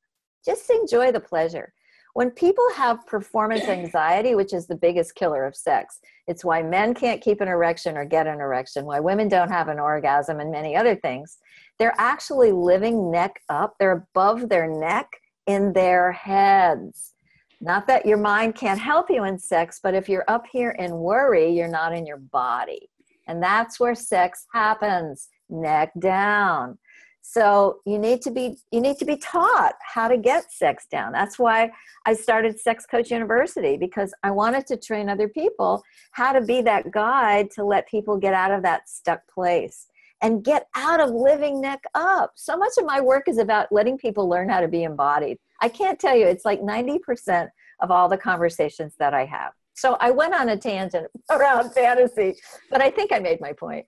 just 0.46 0.70
enjoy 0.70 1.12
the 1.12 1.20
pleasure. 1.20 1.74
When 2.14 2.32
people 2.32 2.66
have 2.76 3.06
performance 3.06 3.64
anxiety, 3.68 4.36
which 4.36 4.54
is 4.54 4.68
the 4.68 4.76
biggest 4.76 5.16
killer 5.16 5.46
of 5.46 5.56
sex, 5.56 6.00
it's 6.28 6.46
why 6.46 6.62
men 6.62 6.94
can't 6.94 7.22
keep 7.22 7.42
an 7.42 7.48
erection 7.48 7.98
or 7.98 8.06
get 8.06 8.28
an 8.28 8.40
erection, 8.40 8.86
why 8.86 9.00
women 9.00 9.28
don't 9.28 9.52
have 9.52 9.68
an 9.68 9.80
orgasm, 9.80 10.40
and 10.40 10.52
many 10.52 10.76
other 10.76 10.96
things. 10.96 11.38
They're 11.78 11.96
actually 11.98 12.52
living 12.52 13.12
neck 13.12 13.42
up, 13.50 13.76
they're 13.80 14.06
above 14.14 14.50
their 14.50 14.68
neck 14.68 15.08
in 15.48 15.74
their 15.74 16.12
heads. 16.12 17.14
Not 17.62 17.88
that 17.88 18.06
your 18.06 18.18
mind 18.18 18.56
can't 18.56 18.80
help 18.80 19.10
you 19.10 19.26
in 19.26 19.38
sex, 19.38 19.80
but 19.84 19.94
if 19.94 20.08
you're 20.08 20.26
up 20.28 20.46
here 20.50 20.72
in 20.72 20.92
worry, 20.92 21.52
you're 21.52 21.68
not 21.68 21.94
in 21.94 22.06
your 22.06 22.18
body. 22.18 22.90
And 23.30 23.42
that's 23.42 23.80
where 23.80 23.94
sex 23.94 24.48
happens 24.52 25.30
neck 25.50 25.92
down. 26.00 26.80
So 27.22 27.82
you 27.86 28.00
need 28.00 28.24
to 28.24 28.32
be 28.32 28.58
you 28.72 28.82
need 28.82 28.98
to 28.98 29.06
be 29.06 29.18
taught 29.18 29.76
how 29.82 30.08
to 30.08 30.18
get 30.18 30.52
sex 30.52 30.88
down. 30.90 31.12
That's 31.12 31.38
why 31.38 31.72
i 32.06 32.14
started 32.14 32.60
sex 32.60 32.86
coach 32.86 33.12
university 33.12 33.78
because 33.78 34.14
i 34.24 34.32
wanted 34.32 34.66
to 34.68 34.78
train 34.78 35.10
other 35.10 35.28
people 35.28 35.84
how 36.12 36.32
to 36.32 36.42
be 36.42 36.62
that 36.62 36.92
guide 36.92 37.52
to 37.52 37.64
let 37.64 37.88
people 37.88 38.18
get 38.18 38.34
out 38.34 38.52
of 38.52 38.64
that 38.64 38.88
stuck 38.90 39.22
place 39.28 39.88
and 40.22 40.44
get 40.44 40.68
out 40.76 41.00
of 41.00 41.12
living 41.12 41.62
neck 41.62 41.84
up. 41.94 42.32
So 42.36 42.58
much 42.58 42.74
of 42.80 42.86
my 42.86 43.00
work 43.00 43.28
is 43.28 43.38
about 43.38 43.72
letting 43.72 43.98
people 43.98 44.28
learn 44.28 44.50
how 44.50 44.62
to 44.62 44.68
be 44.68 44.84
embodied. 44.84 45.38
I 45.62 45.70
can't 45.70 46.00
tell 46.00 46.16
you 46.16 46.26
it's 46.26 46.46
like 46.46 46.62
90% 46.62 47.50
of 47.82 47.92
all 47.92 48.10
the 48.10 48.18
conversations 48.18 48.96
that 48.98 49.14
i 49.14 49.26
have 49.26 49.54
so 49.80 49.98
i 50.00 50.12
went 50.12 50.34
on 50.34 50.50
a 50.50 50.58
tangent 50.58 51.08
around 51.32 51.72
fantasy 51.72 52.36
but 52.70 52.82
i 52.82 52.90
think 52.90 53.12
i 53.12 53.20
made 53.20 53.40
my 53.42 53.54
point 53.54 53.86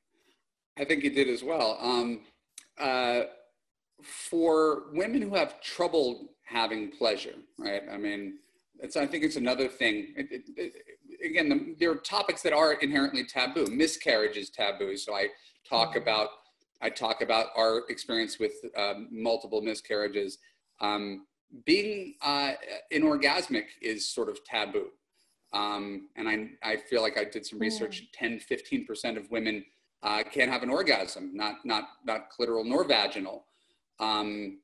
i 0.78 0.86
think 0.86 1.04
you 1.04 1.10
did 1.10 1.28
as 1.28 1.44
well 1.44 1.78
um 1.82 2.22
uh, 2.80 3.24
for 4.04 4.84
women 4.94 5.22
who 5.22 5.36
have 5.36 5.62
trouble 5.62 6.30
having 6.44 6.92
pleasure, 6.92 7.36
right? 7.58 7.84
I 7.92 7.98
mean, 7.98 8.40
it's, 8.80 8.98
I 8.98 9.06
think 9.06 9.24
it's 9.24 9.36
another 9.36 9.68
thing. 9.68 10.14
It, 10.18 10.28
it, 10.32 10.42
it, 10.58 10.74
again, 11.26 11.50
the, 11.50 11.76
there 11.80 11.92
are 11.92 11.96
topics 11.96 12.42
that 12.42 12.54
are 12.54 12.74
inherently 12.74 13.24
taboo. 13.24 13.68
Miscarriage 13.68 14.38
is 14.38 14.50
taboo. 14.50 14.98
So 14.98 15.14
I 15.14 15.28
talk 15.70 15.90
mm-hmm. 15.90 16.00
about, 16.00 16.30
I 16.82 16.90
talk 16.90 17.22
about 17.22 17.48
our 17.56 17.84
experience 17.90 18.40
with 18.40 18.54
um, 18.76 19.08
multiple 19.12 19.62
miscarriages. 19.62 20.40
Um, 20.80 21.28
being 21.66 22.16
uh, 22.22 22.54
inorgasmic 22.92 23.66
is 23.82 24.10
sort 24.10 24.30
of 24.30 24.44
taboo. 24.44 24.88
Um, 25.54 26.08
and 26.16 26.30
I, 26.30 26.50
I 26.64 26.78
feel 26.78 27.02
like 27.02 27.18
I 27.18 27.26
did 27.26 27.46
some 27.46 27.60
research, 27.60 28.04
mm. 28.04 28.40
10, 28.48 28.88
15% 28.88 29.18
of 29.18 29.30
women 29.32 29.66
uh, 30.04 30.24
can't 30.24 30.50
have 30.50 30.64
an 30.64 30.70
orgasm, 30.70 31.32
not, 31.34 31.66
not, 31.66 31.90
not 32.06 32.28
clitoral 32.32 32.66
nor 32.66 32.84
vaginal. 32.84 33.46
Um, 34.00 34.60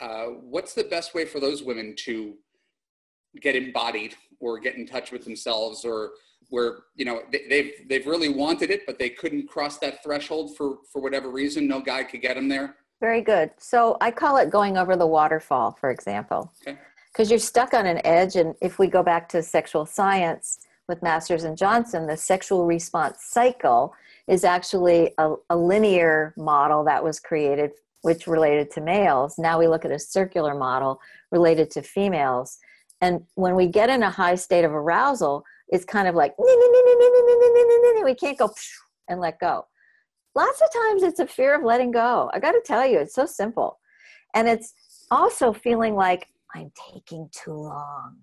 uh, 0.00 0.26
what's 0.26 0.74
the 0.74 0.84
best 0.84 1.14
way 1.14 1.24
for 1.24 1.40
those 1.40 1.62
women 1.62 1.94
to 2.04 2.34
get 3.40 3.54
embodied 3.54 4.14
or 4.40 4.58
get 4.58 4.76
in 4.76 4.86
touch 4.86 5.12
with 5.12 5.24
themselves 5.24 5.84
or 5.84 6.12
where 6.48 6.78
you 6.96 7.04
know 7.04 7.22
they, 7.30 7.42
they've 7.48 7.72
they've 7.88 8.06
really 8.06 8.28
wanted 8.28 8.70
it 8.70 8.84
but 8.86 8.98
they 8.98 9.08
couldn't 9.08 9.46
cross 9.46 9.78
that 9.78 10.02
threshold 10.02 10.56
for 10.56 10.78
for 10.92 11.00
whatever 11.00 11.30
reason 11.30 11.68
no 11.68 11.80
guy 11.80 12.02
could 12.02 12.20
get 12.20 12.34
them 12.34 12.48
there 12.48 12.76
very 13.00 13.22
good 13.22 13.50
so 13.56 13.96
i 14.00 14.10
call 14.10 14.36
it 14.36 14.50
going 14.50 14.76
over 14.76 14.96
the 14.96 15.06
waterfall 15.06 15.70
for 15.70 15.90
example 15.90 16.52
because 17.12 17.30
you're 17.30 17.38
stuck 17.38 17.74
on 17.74 17.86
an 17.86 18.00
edge 18.04 18.36
and 18.36 18.54
if 18.60 18.78
we 18.78 18.86
go 18.86 19.02
back 19.02 19.28
to 19.28 19.42
sexual 19.42 19.86
science 19.86 20.60
with 20.88 21.02
masters 21.02 21.44
and 21.44 21.56
johnson 21.56 22.06
the 22.06 22.16
sexual 22.16 22.66
response 22.66 23.18
cycle 23.20 23.94
is 24.28 24.44
actually 24.44 25.12
a, 25.18 25.34
a 25.50 25.56
linear 25.56 26.34
model 26.36 26.84
that 26.84 27.02
was 27.02 27.18
created 27.18 27.70
which 28.02 28.26
related 28.26 28.70
to 28.70 28.80
males. 28.80 29.38
Now 29.38 29.58
we 29.58 29.68
look 29.68 29.84
at 29.84 29.90
a 29.90 29.98
circular 29.98 30.54
model 30.54 31.00
related 31.30 31.70
to 31.72 31.82
females. 31.82 32.58
And 33.02 33.22
when 33.34 33.54
we 33.54 33.66
get 33.66 33.90
in 33.90 34.02
a 34.02 34.10
high 34.10 34.34
state 34.34 34.64
of 34.64 34.72
arousal 34.72 35.44
it's 35.72 35.84
kind 35.84 36.08
of 36.08 36.16
like 36.16 36.34
we 36.36 38.14
can't 38.14 38.36
go 38.36 38.52
and 39.08 39.20
let 39.20 39.38
go. 39.38 39.66
Lots 40.34 40.60
of 40.60 40.68
times 40.72 41.04
it's 41.04 41.20
a 41.20 41.26
fear 41.26 41.54
of 41.54 41.62
letting 41.62 41.92
go. 41.92 42.28
I 42.34 42.40
got 42.40 42.52
to 42.52 42.62
tell 42.64 42.84
you 42.84 42.98
it's 42.98 43.14
so 43.14 43.24
simple. 43.24 43.78
And 44.34 44.48
it's 44.48 44.74
also 45.12 45.52
feeling 45.52 45.94
like 45.94 46.26
i'm 46.54 46.70
taking 46.92 47.28
too 47.32 47.52
long. 47.52 48.18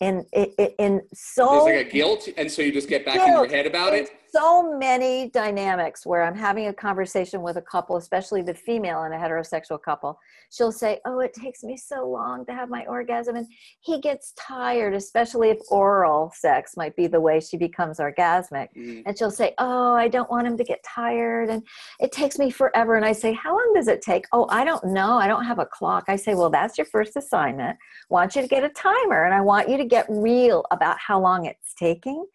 In 0.00 0.24
in, 0.32 0.46
in 0.78 1.02
so 1.12 1.64
there's 1.64 1.76
like 1.76 1.86
a 1.86 1.90
guilt? 1.90 2.28
And 2.38 2.50
so 2.50 2.62
you 2.62 2.72
just 2.72 2.88
get 2.88 3.04
back 3.04 3.16
guilt. 3.16 3.28
in 3.28 3.34
your 3.34 3.48
head 3.48 3.66
about 3.66 3.92
it 3.92 4.10
so 4.32 4.76
many 4.76 5.30
dynamics 5.30 6.06
where 6.06 6.22
I'm 6.22 6.36
having 6.36 6.66
a 6.66 6.72
conversation 6.72 7.42
with 7.42 7.56
a 7.56 7.62
couple, 7.62 7.96
especially 7.96 8.42
the 8.42 8.54
female 8.54 9.04
in 9.04 9.12
a 9.12 9.16
heterosexual 9.16 9.80
couple. 9.82 10.18
She'll 10.50 10.72
say, 10.72 11.00
Oh, 11.04 11.20
it 11.20 11.32
takes 11.32 11.62
me 11.62 11.76
so 11.76 12.08
long 12.08 12.44
to 12.46 12.54
have 12.54 12.68
my 12.68 12.84
orgasm. 12.86 13.36
And 13.36 13.46
he 13.80 14.00
gets 14.00 14.32
tired, 14.32 14.94
especially 14.94 15.50
if 15.50 15.58
oral 15.70 16.32
sex 16.34 16.76
might 16.76 16.96
be 16.96 17.06
the 17.06 17.20
way 17.20 17.40
she 17.40 17.56
becomes 17.56 17.98
orgasmic. 17.98 18.68
Mm-hmm. 18.76 19.02
And 19.06 19.18
she'll 19.18 19.30
say, 19.30 19.54
Oh, 19.58 19.94
I 19.94 20.08
don't 20.08 20.30
want 20.30 20.46
him 20.46 20.56
to 20.56 20.64
get 20.64 20.82
tired. 20.82 21.50
And 21.50 21.62
it 22.00 22.12
takes 22.12 22.38
me 22.38 22.50
forever. 22.50 22.96
And 22.96 23.04
I 23.04 23.12
say, 23.12 23.32
How 23.32 23.56
long 23.56 23.72
does 23.74 23.88
it 23.88 24.02
take? 24.02 24.26
Oh, 24.32 24.46
I 24.50 24.64
don't 24.64 24.84
know. 24.84 25.18
I 25.18 25.26
don't 25.28 25.44
have 25.44 25.58
a 25.58 25.66
clock. 25.66 26.04
I 26.08 26.16
say, 26.16 26.34
Well, 26.34 26.50
that's 26.50 26.78
your 26.78 26.86
first 26.86 27.16
assignment. 27.16 27.76
I 27.78 28.14
want 28.14 28.36
you 28.36 28.42
to 28.42 28.48
get 28.48 28.64
a 28.64 28.68
timer 28.70 29.24
and 29.24 29.34
I 29.34 29.40
want 29.40 29.68
you 29.68 29.76
to 29.76 29.84
get 29.84 30.06
real 30.08 30.64
about 30.70 30.98
how 30.98 31.20
long 31.20 31.46
it's 31.46 31.74
taking 31.74 32.26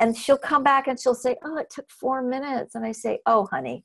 and 0.00 0.16
she'll 0.16 0.38
come 0.38 0.62
back 0.62 0.86
and 0.86 0.98
she'll 0.98 1.14
say, 1.14 1.36
Oh, 1.44 1.56
it 1.56 1.70
took 1.70 1.90
four 1.90 2.22
minutes. 2.22 2.74
And 2.74 2.84
I 2.84 2.92
say, 2.92 3.20
Oh, 3.26 3.46
honey, 3.50 3.84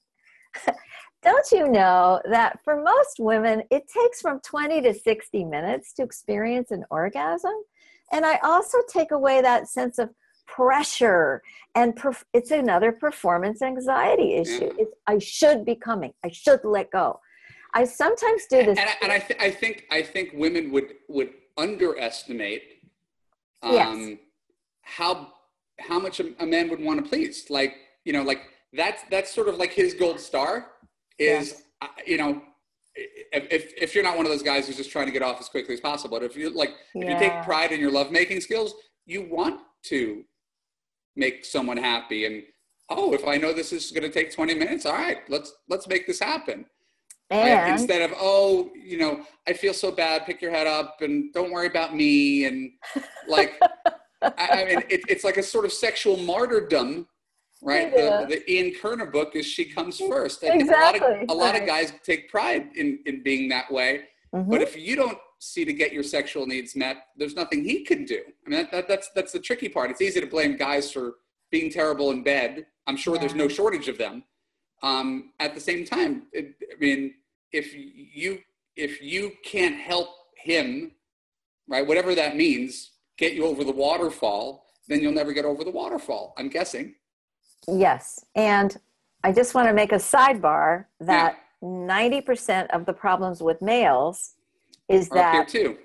don't 1.23 1.51
you 1.51 1.67
know 1.67 2.21
that 2.29 2.59
for 2.63 2.81
most 2.81 3.19
women, 3.19 3.63
it 3.71 3.83
takes 3.87 4.21
from 4.21 4.39
20 4.41 4.81
to 4.81 4.93
60 4.93 5.45
minutes 5.45 5.93
to 5.93 6.03
experience 6.03 6.71
an 6.71 6.85
orgasm? 6.89 7.53
And 8.11 8.25
I 8.25 8.37
also 8.43 8.77
take 8.87 9.11
away 9.11 9.41
that 9.41 9.67
sense 9.67 9.99
of 9.99 10.09
pressure 10.47 11.41
and 11.75 11.95
perf- 11.95 12.23
it's 12.33 12.51
another 12.51 12.91
performance 12.91 13.61
anxiety 13.61 14.35
issue. 14.35 14.71
It's, 14.77 14.93
I 15.05 15.19
should 15.19 15.65
be 15.65 15.75
coming, 15.75 16.13
I 16.23 16.29
should 16.31 16.61
let 16.63 16.89
go. 16.91 17.19
I 17.73 17.83
sometimes 17.83 18.45
do 18.49 18.65
this. 18.65 18.79
And, 18.79 18.89
I, 18.89 18.93
and 19.01 19.11
I, 19.11 19.19
th- 19.19 19.39
I, 19.39 19.51
think 19.51 19.85
I 19.91 20.01
think 20.01 20.31
women 20.33 20.71
would 20.71 20.93
would 21.09 21.31
underestimate 21.57 22.63
um, 23.61 23.73
yes. 23.73 24.17
how 24.81 25.33
how 25.79 25.99
much 25.99 26.19
a, 26.19 26.31
a 26.41 26.45
man 26.45 26.69
would 26.69 26.81
want 26.81 27.03
to 27.03 27.09
please. 27.09 27.49
Like, 27.49 27.75
you 28.03 28.13
know, 28.13 28.23
like 28.23 28.41
that's, 28.73 29.03
that's 29.11 29.33
sort 29.33 29.47
of 29.47 29.57
like 29.57 29.71
his 29.71 29.93
gold 29.93 30.19
star 30.19 30.71
is, 31.19 31.63
yeah. 31.81 31.87
uh, 31.87 32.01
you 32.05 32.17
know, 32.17 32.41
if, 32.95 33.73
if 33.77 33.93
you're 33.93 34.03
not 34.03 34.17
one 34.17 34.25
of 34.25 34.31
those 34.31 34.43
guys 34.43 34.67
who's 34.67 34.77
just 34.77 34.91
trying 34.91 35.05
to 35.05 35.11
get 35.11 35.21
off 35.21 35.39
as 35.39 35.49
quickly 35.49 35.73
as 35.73 35.79
possible, 35.79 36.19
but 36.19 36.25
if 36.25 36.35
you 36.35 36.49
like, 36.49 36.71
if 36.95 37.07
you 37.07 37.17
take 37.19 37.43
pride 37.43 37.71
in 37.71 37.79
your 37.79 37.91
lovemaking 37.91 38.41
skills, 38.41 38.73
you 39.05 39.27
want 39.29 39.61
to 39.83 40.23
make 41.15 41.45
someone 41.45 41.77
happy. 41.77 42.25
And 42.25 42.43
oh, 42.89 43.13
if 43.13 43.27
I 43.27 43.37
know 43.37 43.53
this 43.53 43.73
is 43.73 43.91
going 43.91 44.03
to 44.03 44.09
take 44.09 44.33
20 44.33 44.55
minutes, 44.55 44.85
all 44.85 44.93
right, 44.93 45.17
let's 45.29 45.53
let's 45.69 45.87
make 45.87 46.07
this 46.07 46.19
happen. 46.19 46.65
Right? 47.29 47.69
Instead 47.71 48.03
of 48.03 48.17
oh, 48.17 48.71
you 48.73 48.97
know, 48.97 49.21
I 49.47 49.53
feel 49.53 49.73
so 49.73 49.91
bad. 49.91 50.25
Pick 50.25 50.41
your 50.41 50.51
head 50.51 50.65
up 50.67 51.01
and 51.01 51.33
don't 51.33 51.51
worry 51.51 51.67
about 51.67 51.93
me. 51.93 52.45
And 52.45 52.71
like, 53.27 53.59
I, 54.37 54.47
I 54.61 54.65
mean, 54.65 54.79
it, 54.89 55.01
it's 55.07 55.23
like 55.23 55.37
a 55.37 55.43
sort 55.43 55.65
of 55.65 55.71
sexual 55.73 56.17
martyrdom. 56.17 57.07
Right, 57.61 57.91
Yeah. 57.95 58.21
the, 58.25 58.35
the 58.35 58.51
Ian 58.53 58.73
Kerner 58.79 59.07
book 59.07 59.35
is 59.35 59.43
she 59.45 59.65
comes 59.65 59.99
first. 59.99 60.43
I 60.43 60.49
think 60.51 60.69
a 60.69 60.73
lot 60.73 60.95
Exactly, 60.95 61.21
of 61.23 61.29
a 61.29 61.33
lot 61.33 61.59
of 61.59 61.65
guys 61.65 61.91
take 62.03 62.29
pride 62.29 62.69
in 62.75 62.99
in 63.07 63.23
being 63.23 63.49
that 63.49 63.71
way. 63.71 64.03
Mhm. 64.35 64.47
But 64.49 64.61
if 64.61 64.77
you 64.77 64.95
don't 64.95 65.17
see 65.39 65.65
to 65.65 65.73
get 65.73 65.91
your 65.91 66.03
sexual 66.03 66.45
needs 66.45 66.75
met, 66.75 66.97
there's 67.15 67.33
nothing 67.35 67.63
he 67.63 67.83
can 67.83 68.05
do. 68.05 68.21
I 68.45 68.49
mean, 68.49 68.59
that, 68.61 68.71
that, 68.71 68.87
that's 68.87 69.09
that's 69.15 69.31
the 69.31 69.39
tricky 69.39 69.69
part. 69.69 69.89
It's 69.89 70.01
easy 70.01 70.21
to 70.21 70.27
blame 70.27 70.55
guys 70.55 70.91
for 70.91 71.15
being 71.49 71.71
terrible 71.71 72.11
in 72.11 72.21
bed. 72.23 72.67
I'm 72.85 72.95
sure 72.97 73.17
there's 73.17 73.33
no 73.35 73.47
shortage 73.47 73.87
of 73.87 73.97
them. 73.97 74.23
Um, 74.83 75.31
at 75.39 75.55
the 75.55 75.59
same 75.61 75.83
time, 75.83 76.27
it, 76.33 76.53
I 76.71 76.77
mean, 76.79 77.15
if 77.51 77.73
you 77.75 78.39
if 78.75 79.01
you 79.01 79.31
can't 79.43 79.77
help 79.79 80.09
him, 80.35 80.91
right, 81.67 81.85
whatever 81.87 82.13
that 82.13 82.35
means, 82.37 82.91
get 83.17 83.33
you 83.33 83.45
over 83.45 83.63
the 83.63 83.71
waterfall, 83.71 84.65
then 84.87 85.01
you'll 85.01 85.11
never 85.13 85.33
get 85.33 85.45
over 85.45 85.63
the 85.63 85.71
waterfall. 85.71 86.33
I'm 86.37 86.49
guessing. 86.49 86.95
Yes. 87.67 88.23
And 88.35 88.77
I 89.23 89.31
just 89.31 89.53
want 89.53 89.67
to 89.67 89.73
make 89.73 89.91
a 89.91 89.95
sidebar 89.95 90.85
that 90.99 91.37
90% 91.63 92.67
of 92.67 92.85
the 92.85 92.93
problems 92.93 93.41
with 93.41 93.61
males 93.61 94.35
is 94.87 95.09
Are 95.09 95.15
that 95.15 95.47
too. 95.49 95.77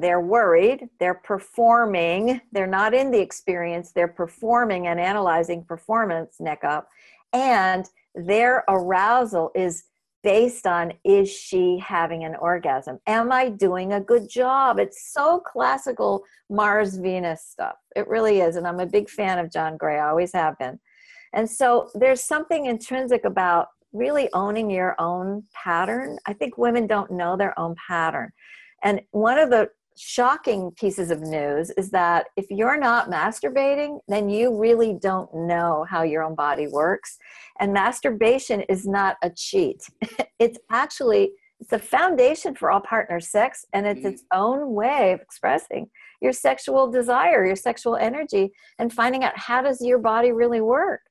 they're 0.00 0.20
worried, 0.20 0.88
they're 0.98 1.14
performing, 1.14 2.40
they're 2.50 2.66
not 2.66 2.94
in 2.94 3.10
the 3.10 3.20
experience, 3.20 3.92
they're 3.92 4.08
performing 4.08 4.86
and 4.86 4.98
analyzing 4.98 5.62
performance 5.64 6.36
neck 6.40 6.64
up, 6.64 6.88
and 7.32 7.88
their 8.14 8.64
arousal 8.68 9.50
is 9.54 9.84
based 10.22 10.66
on 10.66 10.92
is 11.04 11.30
she 11.30 11.78
having 11.78 12.24
an 12.24 12.36
orgasm? 12.36 12.98
Am 13.06 13.32
I 13.32 13.48
doing 13.48 13.92
a 13.92 14.00
good 14.00 14.28
job? 14.28 14.78
It's 14.78 15.12
so 15.12 15.40
classical 15.40 16.22
Mars 16.48 16.96
Venus 16.96 17.44
stuff. 17.44 17.76
It 17.96 18.08
really 18.08 18.40
is. 18.40 18.56
And 18.56 18.66
I'm 18.66 18.80
a 18.80 18.86
big 18.86 19.10
fan 19.10 19.38
of 19.38 19.52
John 19.52 19.76
Gray, 19.76 19.98
I 19.98 20.08
always 20.08 20.32
have 20.32 20.58
been. 20.58 20.78
And 21.32 21.48
so 21.48 21.90
there's 21.94 22.22
something 22.22 22.66
intrinsic 22.66 23.24
about 23.24 23.68
really 23.92 24.28
owning 24.32 24.70
your 24.70 24.94
own 24.98 25.44
pattern. 25.52 26.18
I 26.26 26.32
think 26.32 26.56
women 26.56 26.86
don't 26.86 27.10
know 27.10 27.36
their 27.36 27.58
own 27.58 27.74
pattern. 27.86 28.30
And 28.82 29.00
one 29.10 29.38
of 29.38 29.50
the 29.50 29.68
shocking 29.96 30.70
pieces 30.72 31.10
of 31.10 31.20
news 31.20 31.70
is 31.76 31.90
that 31.90 32.26
if 32.36 32.46
you're 32.50 32.78
not 32.78 33.10
masturbating, 33.10 33.98
then 34.08 34.28
you 34.28 34.56
really 34.56 34.96
don't 35.00 35.32
know 35.34 35.86
how 35.88 36.02
your 36.02 36.22
own 36.22 36.34
body 36.34 36.66
works. 36.66 37.18
And 37.60 37.72
masturbation 37.72 38.62
is 38.62 38.86
not 38.86 39.16
a 39.22 39.30
cheat. 39.30 39.82
it's 40.38 40.58
actually 40.70 41.32
it's 41.60 41.72
a 41.72 41.78
foundation 41.78 42.56
for 42.56 42.72
all 42.72 42.80
partner 42.80 43.20
sex 43.20 43.64
and 43.72 43.86
it's 43.86 44.00
Mm. 44.00 44.12
its 44.12 44.24
own 44.32 44.74
way 44.74 45.12
of 45.12 45.20
expressing 45.20 45.88
your 46.20 46.32
sexual 46.32 46.90
desire, 46.90 47.46
your 47.46 47.54
sexual 47.54 47.94
energy 47.94 48.52
and 48.80 48.92
finding 48.92 49.22
out 49.22 49.38
how 49.38 49.62
does 49.62 49.80
your 49.80 49.98
body 49.98 50.32
really 50.32 50.60
work. 50.60 51.02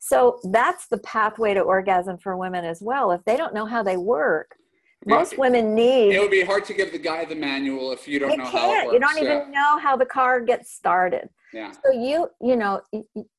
So 0.00 0.40
that's 0.50 0.88
the 0.88 0.98
pathway 0.98 1.54
to 1.54 1.60
orgasm 1.60 2.18
for 2.18 2.36
women 2.36 2.64
as 2.64 2.82
well. 2.82 3.12
If 3.12 3.24
they 3.24 3.36
don't 3.36 3.54
know 3.54 3.66
how 3.66 3.84
they 3.84 3.96
work. 3.96 4.56
Most 5.06 5.38
women 5.38 5.74
need 5.74 6.14
It 6.14 6.20
would 6.20 6.30
be 6.30 6.44
hard 6.44 6.64
to 6.66 6.74
give 6.74 6.92
the 6.92 6.98
guy 6.98 7.24
the 7.24 7.34
manual 7.34 7.92
if 7.92 8.06
you 8.06 8.18
don't 8.18 8.36
know 8.36 8.44
how 8.44 8.72
it 8.72 8.84
works. 8.86 8.94
you 8.94 9.00
don't 9.00 9.16
yeah. 9.16 9.22
even 9.22 9.50
know 9.50 9.78
how 9.78 9.96
the 9.96 10.06
car 10.06 10.40
gets 10.40 10.72
started 10.72 11.28
yeah. 11.52 11.72
so 11.84 11.92
you 11.92 12.28
you 12.40 12.56
know 12.56 12.80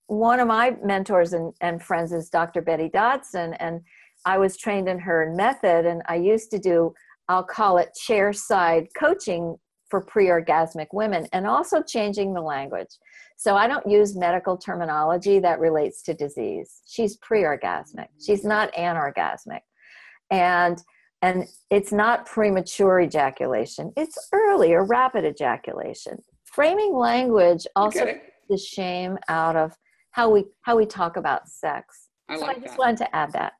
one 0.07 0.39
of 0.39 0.47
my 0.47 0.75
mentors 0.83 1.33
and, 1.33 1.53
and 1.61 1.81
friends 1.81 2.11
is 2.11 2.29
dr 2.29 2.61
betty 2.61 2.89
dodson 2.89 3.53
and 3.55 3.81
i 4.25 4.37
was 4.37 4.57
trained 4.57 4.87
in 4.87 4.99
her 4.99 5.31
method 5.35 5.85
and 5.85 6.01
i 6.07 6.15
used 6.15 6.51
to 6.51 6.59
do 6.59 6.93
i'll 7.29 7.43
call 7.43 7.77
it 7.77 7.93
chair 7.95 8.33
side 8.33 8.87
coaching 8.97 9.55
for 9.89 10.01
pre-orgasmic 10.01 10.87
women 10.91 11.27
and 11.33 11.45
also 11.45 11.81
changing 11.81 12.33
the 12.33 12.41
language 12.41 12.89
so 13.37 13.55
i 13.55 13.67
don't 13.67 13.87
use 13.87 14.15
medical 14.15 14.57
terminology 14.57 15.39
that 15.39 15.59
relates 15.59 16.01
to 16.01 16.13
disease 16.13 16.81
she's 16.87 17.17
pre-orgasmic 17.17 18.07
she's 18.23 18.43
not 18.43 18.73
anorgasmic 18.73 19.61
and 20.31 20.81
and 21.23 21.47
it's 21.69 21.93
not 21.93 22.25
premature 22.25 22.99
ejaculation. 22.99 23.93
It's 23.95 24.17
early 24.33 24.73
or 24.73 24.85
rapid 24.85 25.23
ejaculation. 25.23 26.21
Framing 26.43 26.93
language 26.93 27.65
also 27.77 28.13
the 28.49 28.57
shame 28.57 29.17
out 29.29 29.55
of 29.55 29.71
how 30.11 30.29
we 30.29 30.45
how 30.61 30.75
we 30.77 30.85
talk 30.85 31.15
about 31.15 31.47
sex. 31.47 32.09
I 32.27 32.35
so 32.35 32.41
like 32.41 32.57
i 32.57 32.59
just 32.59 32.73
that. 32.73 32.79
wanted 32.79 32.97
to 32.97 33.15
add 33.15 33.31
that. 33.31 33.53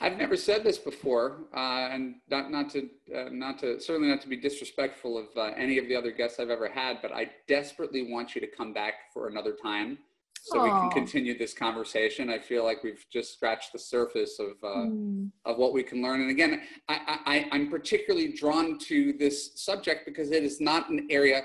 I've 0.00 0.16
never 0.16 0.36
said 0.36 0.64
this 0.64 0.78
before, 0.78 1.44
uh, 1.54 1.88
and 1.92 2.16
not 2.30 2.50
not 2.50 2.70
to 2.70 2.88
uh, 3.14 3.28
not 3.30 3.58
to 3.58 3.78
certainly 3.78 4.08
not 4.08 4.22
to 4.22 4.28
be 4.28 4.36
disrespectful 4.36 5.18
of 5.18 5.26
uh, 5.36 5.52
any 5.56 5.76
of 5.76 5.88
the 5.88 5.96
other 5.96 6.10
guests 6.10 6.40
I've 6.40 6.50
ever 6.50 6.68
had, 6.68 7.02
but 7.02 7.12
I 7.12 7.30
desperately 7.46 8.10
want 8.10 8.34
you 8.34 8.40
to 8.40 8.46
come 8.46 8.72
back 8.72 8.94
for 9.12 9.28
another 9.28 9.54
time 9.62 9.98
so 10.46 10.62
we 10.62 10.70
can 10.70 10.88
continue 10.90 11.36
this 11.36 11.52
conversation. 11.52 12.30
I 12.30 12.38
feel 12.38 12.62
like 12.64 12.84
we've 12.84 13.04
just 13.12 13.34
scratched 13.34 13.72
the 13.72 13.80
surface 13.80 14.38
of 14.38 14.52
uh, 14.62 14.86
Mm. 14.86 15.30
of 15.44 15.58
what 15.58 15.72
we 15.72 15.82
can 15.82 16.02
learn. 16.02 16.20
And 16.20 16.30
again, 16.30 16.62
I, 16.88 17.18
I, 17.26 17.48
I'm 17.50 17.68
particularly 17.68 18.32
drawn 18.32 18.78
to 18.90 19.12
this 19.14 19.36
subject 19.56 20.04
because 20.06 20.30
it 20.30 20.44
is 20.44 20.60
not 20.60 20.88
an 20.88 21.08
area 21.10 21.42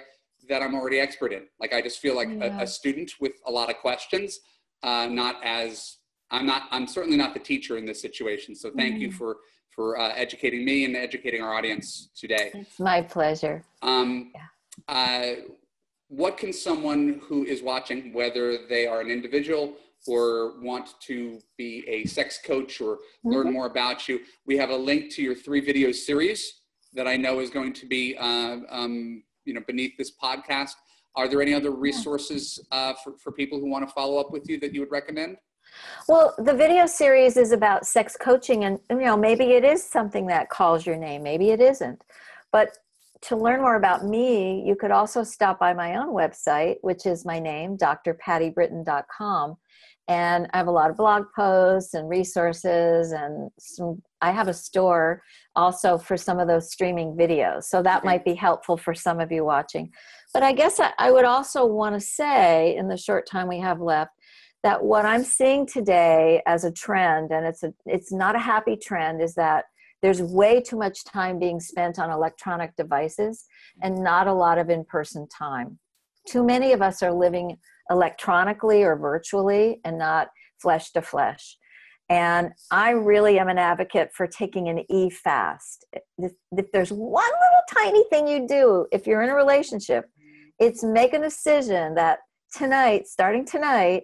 that 0.49 0.61
I'm 0.61 0.75
already 0.75 0.99
expert 0.99 1.33
in. 1.33 1.43
Like 1.59 1.73
I 1.73 1.81
just 1.81 1.99
feel 1.99 2.15
like 2.15 2.29
Yeah. 2.29 2.59
a, 2.59 2.63
a 2.63 2.67
student 2.67 3.11
with 3.19 3.33
a 3.47 3.51
lot 3.51 3.69
of 3.71 3.77
questions, 3.77 4.39
uh, 4.83 5.07
not 5.07 5.35
as 5.43 5.97
I'm 6.29 6.45
not. 6.45 6.63
I'm 6.71 6.87
certainly 6.87 7.17
not 7.17 7.33
the 7.33 7.39
teacher 7.51 7.77
in 7.77 7.85
this 7.85 7.99
situation. 8.01 8.53
So 8.55 8.69
thank 8.81 8.99
you 8.99 9.09
Mhm. 9.09 9.13
for 9.13 9.37
for 9.75 9.97
uh, 9.99 10.13
educating 10.15 10.63
me 10.63 10.85
and 10.85 10.95
educating 10.95 11.41
our 11.41 11.53
audience 11.55 12.09
today. 12.15 12.51
it's 12.53 12.79
my 12.79 13.01
pleasure 13.01 13.63
Um, 13.81 14.31
Yeah. 14.35 14.47
uh, 14.95 15.35
what 16.11 16.37
can 16.37 16.51
someone 16.51 17.21
who 17.23 17.45
is 17.45 17.63
watching, 17.63 18.11
whether 18.11 18.67
they 18.67 18.85
are 18.85 18.99
an 18.99 19.09
individual 19.09 19.75
or 20.07 20.59
want 20.59 20.99
to 20.99 21.39
be 21.57 21.85
a 21.87 22.03
sex 22.05 22.37
coach 22.45 22.81
or 22.81 22.99
learn 23.23 23.47
Mhm. 23.47 23.53
more 23.53 23.67
about 23.67 24.09
you, 24.09 24.19
we 24.45 24.57
have 24.57 24.71
a 24.71 24.75
link 24.75 25.09
to 25.11 25.21
your 25.21 25.33
three 25.33 25.61
video 25.61 25.93
series 25.93 26.63
that 26.91 27.07
I 27.07 27.15
know 27.15 27.39
is 27.39 27.49
going 27.49 27.71
to 27.71 27.85
be, 27.85 28.17
uh, 28.17 28.57
um, 28.67 29.23
you 29.45 29.53
know, 29.53 29.61
beneath 29.61 29.95
this 29.97 30.11
podcast. 30.11 30.73
Are 31.15 31.29
there 31.29 31.41
any 31.41 31.53
other 31.53 31.71
resources 31.71 32.59
uh, 32.71 32.93
for, 33.01 33.13
for 33.17 33.31
people 33.31 33.61
who 33.61 33.69
want 33.69 33.87
to 33.87 33.93
follow 33.93 34.17
up 34.17 34.31
with 34.31 34.49
you 34.49 34.59
that 34.59 34.73
you 34.73 34.81
would 34.81 34.91
recommend? 34.91 35.37
Well, 36.09 36.35
the 36.39 36.53
video 36.53 36.87
series 36.87 37.37
is 37.37 37.53
about 37.53 37.85
sex 37.85 38.17
coaching, 38.17 38.65
and 38.65 38.79
you 38.89 38.97
know, 38.97 39.15
maybe 39.15 39.53
it 39.53 39.63
is 39.63 39.81
something 39.81 40.27
that 40.27 40.49
calls 40.49 40.85
your 40.85 40.97
name, 40.97 41.23
maybe 41.23 41.51
it 41.51 41.61
isn't. 41.61 42.03
But 42.51 42.77
to 43.23 43.35
learn 43.35 43.61
more 43.61 43.75
about 43.75 44.05
me, 44.05 44.63
you 44.65 44.75
could 44.75 44.91
also 44.91 45.23
stop 45.23 45.59
by 45.59 45.73
my 45.73 45.95
own 45.95 46.09
website, 46.13 46.77
which 46.81 47.05
is 47.05 47.25
my 47.25 47.39
name, 47.39 47.77
drpattibritton.com. 47.77 49.57
And 50.07 50.47
I 50.51 50.57
have 50.57 50.67
a 50.67 50.71
lot 50.71 50.89
of 50.89 50.97
blog 50.97 51.25
posts 51.35 51.93
and 51.93 52.09
resources, 52.09 53.11
and 53.11 53.49
some, 53.59 54.01
I 54.19 54.31
have 54.31 54.47
a 54.47 54.53
store 54.53 55.21
also 55.55 55.97
for 55.97 56.17
some 56.17 56.39
of 56.39 56.47
those 56.47 56.71
streaming 56.71 57.15
videos. 57.15 57.65
So 57.65 57.83
that 57.83 58.03
might 58.03 58.25
be 58.25 58.33
helpful 58.33 58.75
for 58.75 58.93
some 58.93 59.19
of 59.19 59.31
you 59.31 59.45
watching. 59.45 59.91
But 60.33 60.43
I 60.43 60.53
guess 60.53 60.79
I, 60.79 60.91
I 60.97 61.11
would 61.11 61.25
also 61.25 61.65
want 61.65 61.95
to 61.95 62.01
say, 62.01 62.75
in 62.75 62.87
the 62.87 62.97
short 62.97 63.27
time 63.27 63.47
we 63.47 63.59
have 63.59 63.79
left, 63.79 64.11
that 64.63 64.83
what 64.83 65.05
I'm 65.05 65.23
seeing 65.23 65.65
today 65.65 66.41
as 66.45 66.63
a 66.63 66.71
trend, 66.71 67.31
and 67.31 67.45
it's 67.45 67.63
a 67.63 67.73
it's 67.85 68.11
not 68.11 68.35
a 68.35 68.39
happy 68.39 68.75
trend, 68.75 69.21
is 69.21 69.35
that 69.35 69.65
there's 70.01 70.21
way 70.21 70.61
too 70.61 70.77
much 70.77 71.03
time 71.03 71.39
being 71.39 71.59
spent 71.59 71.99
on 71.99 72.09
electronic 72.09 72.75
devices 72.75 73.45
and 73.81 74.03
not 74.03 74.27
a 74.27 74.33
lot 74.33 74.57
of 74.57 74.69
in-person 74.69 75.27
time. 75.27 75.77
Too 76.27 76.43
many 76.43 76.73
of 76.73 76.81
us 76.81 77.01
are 77.03 77.13
living 77.13 77.57
electronically 77.89 78.83
or 78.83 78.95
virtually 78.95 79.79
and 79.83 79.97
not 79.97 80.29
flesh 80.61 80.91
to 80.91 81.01
flesh. 81.01 81.57
And 82.09 82.51
I 82.71 82.91
really 82.91 83.39
am 83.39 83.47
an 83.47 83.57
advocate 83.57 84.11
for 84.13 84.27
taking 84.27 84.67
an 84.67 84.83
E 84.89 85.09
fast. 85.09 85.85
If 86.17 86.71
there's 86.73 86.91
one 86.91 87.31
little 87.31 87.83
tiny 87.83 88.03
thing 88.09 88.27
you 88.27 88.47
do, 88.47 88.85
if 88.91 89.07
you're 89.07 89.21
in 89.21 89.29
a 89.29 89.35
relationship, 89.35 90.05
it's 90.59 90.83
make 90.83 91.13
a 91.13 91.19
decision 91.19 91.95
that 91.95 92.19
tonight, 92.53 93.07
starting 93.07 93.45
tonight, 93.45 94.03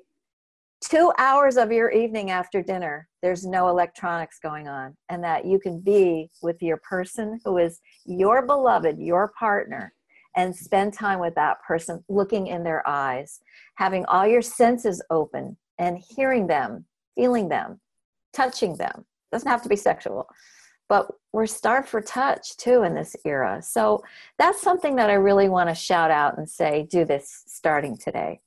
two 0.82 1.12
hours 1.18 1.58
of 1.58 1.72
your 1.72 1.90
evening 1.92 2.32
after 2.32 2.62
dinner, 2.62 3.08
there's 3.22 3.46
no 3.46 3.68
electronics 3.70 4.40
going 4.40 4.68
on, 4.68 4.96
and 5.10 5.24
that 5.24 5.46
you 5.46 5.60
can 5.60 5.80
be 5.80 6.30
with 6.42 6.62
your 6.62 6.78
person 6.78 7.40
who 7.44 7.58
is 7.58 7.80
your 8.06 8.46
beloved, 8.46 8.98
your 9.00 9.32
partner, 9.40 9.94
and 10.36 10.56
spend 10.56 10.94
time 10.94 11.20
with 11.20 11.34
that 11.36 11.58
person, 11.68 12.04
looking 12.10 12.48
in 12.48 12.64
their 12.64 12.88
eyes, 12.88 13.40
having 13.76 14.06
all 14.06 14.28
your 14.28 14.42
senses 14.42 15.02
open 15.10 15.58
and 15.80 15.98
hearing 16.16 16.46
them, 16.48 16.86
feeling 17.16 17.50
them, 17.50 17.80
touching 18.34 18.78
them. 18.78 19.04
Doesn't 19.32 19.50
have 19.50 19.64
to 19.64 19.70
be 19.70 19.76
sexual. 19.76 20.28
but 20.90 21.08
we're 21.34 21.46
starved 21.46 21.90
for 21.90 22.02
touch 22.02 22.56
too 22.58 22.84
in 22.84 22.94
this 22.94 23.16
era. 23.26 23.62
So 23.62 24.04
that's 24.38 24.62
something 24.62 24.96
that 24.96 25.10
I 25.10 25.14
really 25.16 25.50
want 25.50 25.70
to 25.70 25.76
shout 25.76 26.12
out 26.12 26.38
and 26.38 26.50
say, 26.50 26.88
do 26.90 27.06
this 27.06 27.44
starting 27.48 27.98
today. 27.98 28.40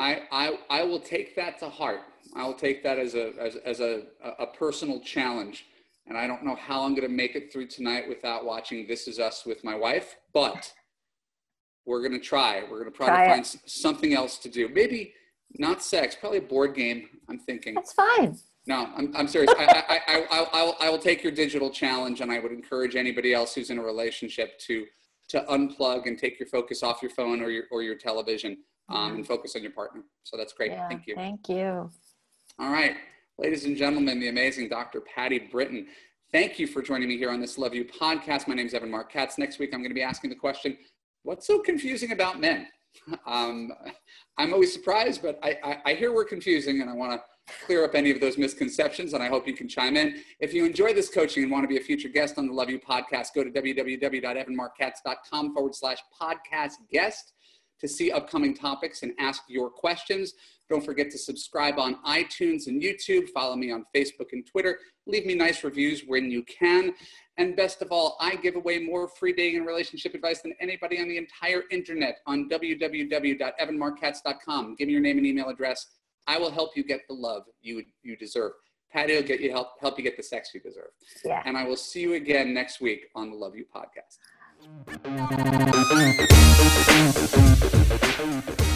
I, 0.00 0.22
I, 0.32 0.58
I 0.70 0.82
will 0.82 0.98
take 0.98 1.36
that 1.36 1.58
to 1.58 1.68
heart. 1.68 2.00
I 2.34 2.46
will 2.46 2.54
take 2.54 2.82
that 2.84 2.98
as 2.98 3.14
a, 3.14 3.32
as, 3.38 3.56
as 3.56 3.80
a, 3.80 4.04
a 4.38 4.46
personal 4.46 5.00
challenge. 5.00 5.66
And 6.06 6.16
I 6.16 6.26
don't 6.26 6.42
know 6.42 6.56
how 6.56 6.82
I'm 6.84 6.94
going 6.94 7.06
to 7.06 7.14
make 7.14 7.36
it 7.36 7.52
through 7.52 7.66
tonight 7.66 8.08
without 8.08 8.46
watching 8.46 8.86
This 8.86 9.06
Is 9.06 9.18
Us 9.18 9.44
with 9.44 9.62
my 9.62 9.74
wife, 9.74 10.16
but 10.32 10.72
we're 11.84 12.00
going 12.00 12.18
to 12.18 12.18
try. 12.18 12.62
We're 12.62 12.78
going 12.78 12.90
to 12.90 12.96
probably 12.96 13.14
try 13.14 13.28
find 13.28 13.44
it. 13.44 13.56
something 13.66 14.14
else 14.14 14.38
to 14.38 14.48
do. 14.48 14.68
Maybe 14.70 15.12
not 15.58 15.82
sex, 15.82 16.16
probably 16.18 16.38
a 16.38 16.42
board 16.42 16.74
game. 16.74 17.08
I'm 17.28 17.38
thinking. 17.38 17.74
That's 17.74 17.92
fine. 17.92 18.38
No, 18.66 18.88
I'm, 18.96 19.14
I'm 19.14 19.28
serious. 19.28 19.52
I, 19.58 19.64
I, 19.64 19.94
I, 19.94 20.26
I, 20.30 20.46
I'll, 20.52 20.76
I 20.80 20.88
will 20.88 20.98
take 20.98 21.22
your 21.22 21.32
digital 21.32 21.70
challenge, 21.70 22.22
and 22.22 22.32
I 22.32 22.38
would 22.38 22.52
encourage 22.52 22.96
anybody 22.96 23.34
else 23.34 23.54
who's 23.54 23.70
in 23.70 23.78
a 23.78 23.82
relationship 23.82 24.58
to 24.60 24.86
to 25.28 25.42
unplug 25.42 26.06
and 26.06 26.18
take 26.18 26.40
your 26.40 26.48
focus 26.48 26.82
off 26.82 27.00
your 27.02 27.10
phone 27.12 27.40
or 27.40 27.50
your 27.50 27.64
or 27.70 27.82
your 27.82 27.94
television 27.94 28.58
um, 28.90 29.16
and 29.16 29.26
focus 29.26 29.56
on 29.56 29.62
your 29.62 29.72
partner. 29.72 30.02
So 30.24 30.36
that's 30.36 30.52
great. 30.52 30.72
Yeah, 30.72 30.88
thank 30.88 31.06
you. 31.06 31.14
Thank 31.14 31.48
you. 31.48 31.90
All 32.58 32.70
right, 32.70 32.96
ladies 33.38 33.64
and 33.64 33.76
gentlemen, 33.76 34.20
the 34.20 34.28
amazing 34.28 34.68
Dr. 34.68 35.00
Patti 35.00 35.38
Britton. 35.38 35.86
Thank 36.32 36.58
you 36.58 36.66
for 36.66 36.82
joining 36.82 37.08
me 37.08 37.16
here 37.16 37.30
on 37.30 37.40
this 37.40 37.56
Love 37.58 37.74
U 37.74 37.84
podcast. 37.84 38.46
My 38.46 38.54
name 38.54 38.66
is 38.66 38.74
Evan 38.74 38.90
Marc 38.90 39.12
Katz. 39.12 39.38
Next 39.38 39.58
week, 39.58 39.70
I'm 39.72 39.80
going 39.80 39.90
to 39.90 39.94
be 39.94 40.02
asking 40.02 40.30
the 40.30 40.36
question, 40.36 40.76
"What's 41.22 41.46
so 41.46 41.60
confusing 41.60 42.12
about 42.12 42.40
men?" 42.40 42.66
Um, 43.24 43.70
I'm 44.36 44.52
always 44.52 44.72
surprised, 44.72 45.22
but 45.22 45.38
I, 45.44 45.56
I, 45.62 45.76
I 45.86 45.94
hear 45.94 46.12
we're 46.12 46.24
confusing, 46.24 46.80
and 46.80 46.90
I 46.90 46.92
want 46.92 47.12
to 47.12 47.20
clear 47.64 47.84
up 47.84 47.94
any 47.94 48.10
of 48.10 48.20
those 48.20 48.36
misconceptions, 48.36 49.14
and 49.14 49.22
I 49.22 49.28
hope 49.28 49.46
you 49.46 49.54
can 49.54 49.68
chime 49.68 49.96
in. 49.96 50.20
If 50.40 50.52
you 50.52 50.64
enjoy 50.64 50.92
this 50.92 51.08
coaching 51.08 51.44
and 51.44 51.52
want 51.52 51.62
to 51.64 51.68
be 51.68 51.76
a 51.76 51.80
future 51.80 52.08
guest 52.08 52.36
on 52.36 52.48
the 52.48 52.52
Love 52.52 52.68
U 52.68 52.80
podcast, 52.80 53.28
go 53.34 53.44
to 53.44 53.50
www.evanmarckatz.com 53.50 55.54
forward 55.54 55.76
slash 55.76 55.98
podcast 56.20 56.72
guest 56.90 57.32
to 57.80 57.88
see 57.88 58.10
upcoming 58.10 58.54
topics 58.54 59.02
and 59.02 59.12
ask 59.18 59.42
your 59.48 59.70
questions. 59.70 60.34
Don't 60.68 60.84
forget 60.84 61.10
to 61.10 61.18
subscribe 61.18 61.78
on 61.78 61.96
iTunes 62.06 62.66
and 62.68 62.82
YouTube. 62.82 63.28
Follow 63.30 63.56
me 63.56 63.72
on 63.72 63.86
Facebook 63.94 64.32
and 64.32 64.46
Twitter. 64.46 64.78
Leave 65.06 65.24
me 65.26 65.34
nice 65.34 65.64
reviews 65.64 66.04
when 66.06 66.30
you 66.30 66.42
can. 66.44 66.92
And 67.38 67.56
best 67.56 67.82
of 67.82 67.88
all, 67.90 68.16
I 68.20 68.36
give 68.36 68.54
away 68.54 68.78
more 68.78 69.08
free 69.08 69.32
dating 69.32 69.56
and 69.58 69.66
relationship 69.66 70.14
advice 70.14 70.42
than 70.42 70.54
anybody 70.60 71.00
on 71.00 71.08
the 71.08 71.16
entire 71.16 71.64
internet 71.70 72.18
on 72.26 72.48
www.evanmarckatz.com. 72.48 74.76
Give 74.76 74.86
me 74.86 74.92
your 74.92 75.02
name 75.02 75.18
and 75.18 75.26
email 75.26 75.48
address 75.48 75.88
I 76.30 76.38
will 76.38 76.50
help 76.50 76.76
you 76.76 76.84
get 76.84 77.00
the 77.08 77.14
love 77.14 77.42
you 77.60 77.82
you 78.02 78.16
deserve. 78.16 78.52
Patti 78.92 79.14
will 79.14 79.22
get 79.22 79.40
you 79.40 79.50
help 79.50 79.80
help 79.80 79.98
you 79.98 80.04
get 80.04 80.16
the 80.16 80.22
sex 80.22 80.50
you 80.54 80.60
deserve. 80.60 80.90
Yeah. 81.24 81.42
And 81.44 81.56
I 81.56 81.64
will 81.64 81.76
see 81.76 82.00
you 82.00 82.14
again 82.14 82.54
next 82.54 82.80
week 82.80 83.06
on 83.16 83.30
the 83.30 83.36
Love 83.36 83.56
U 83.56 83.64
podcast. 83.74 84.18
Thank 88.22 88.60
you. 88.60 88.69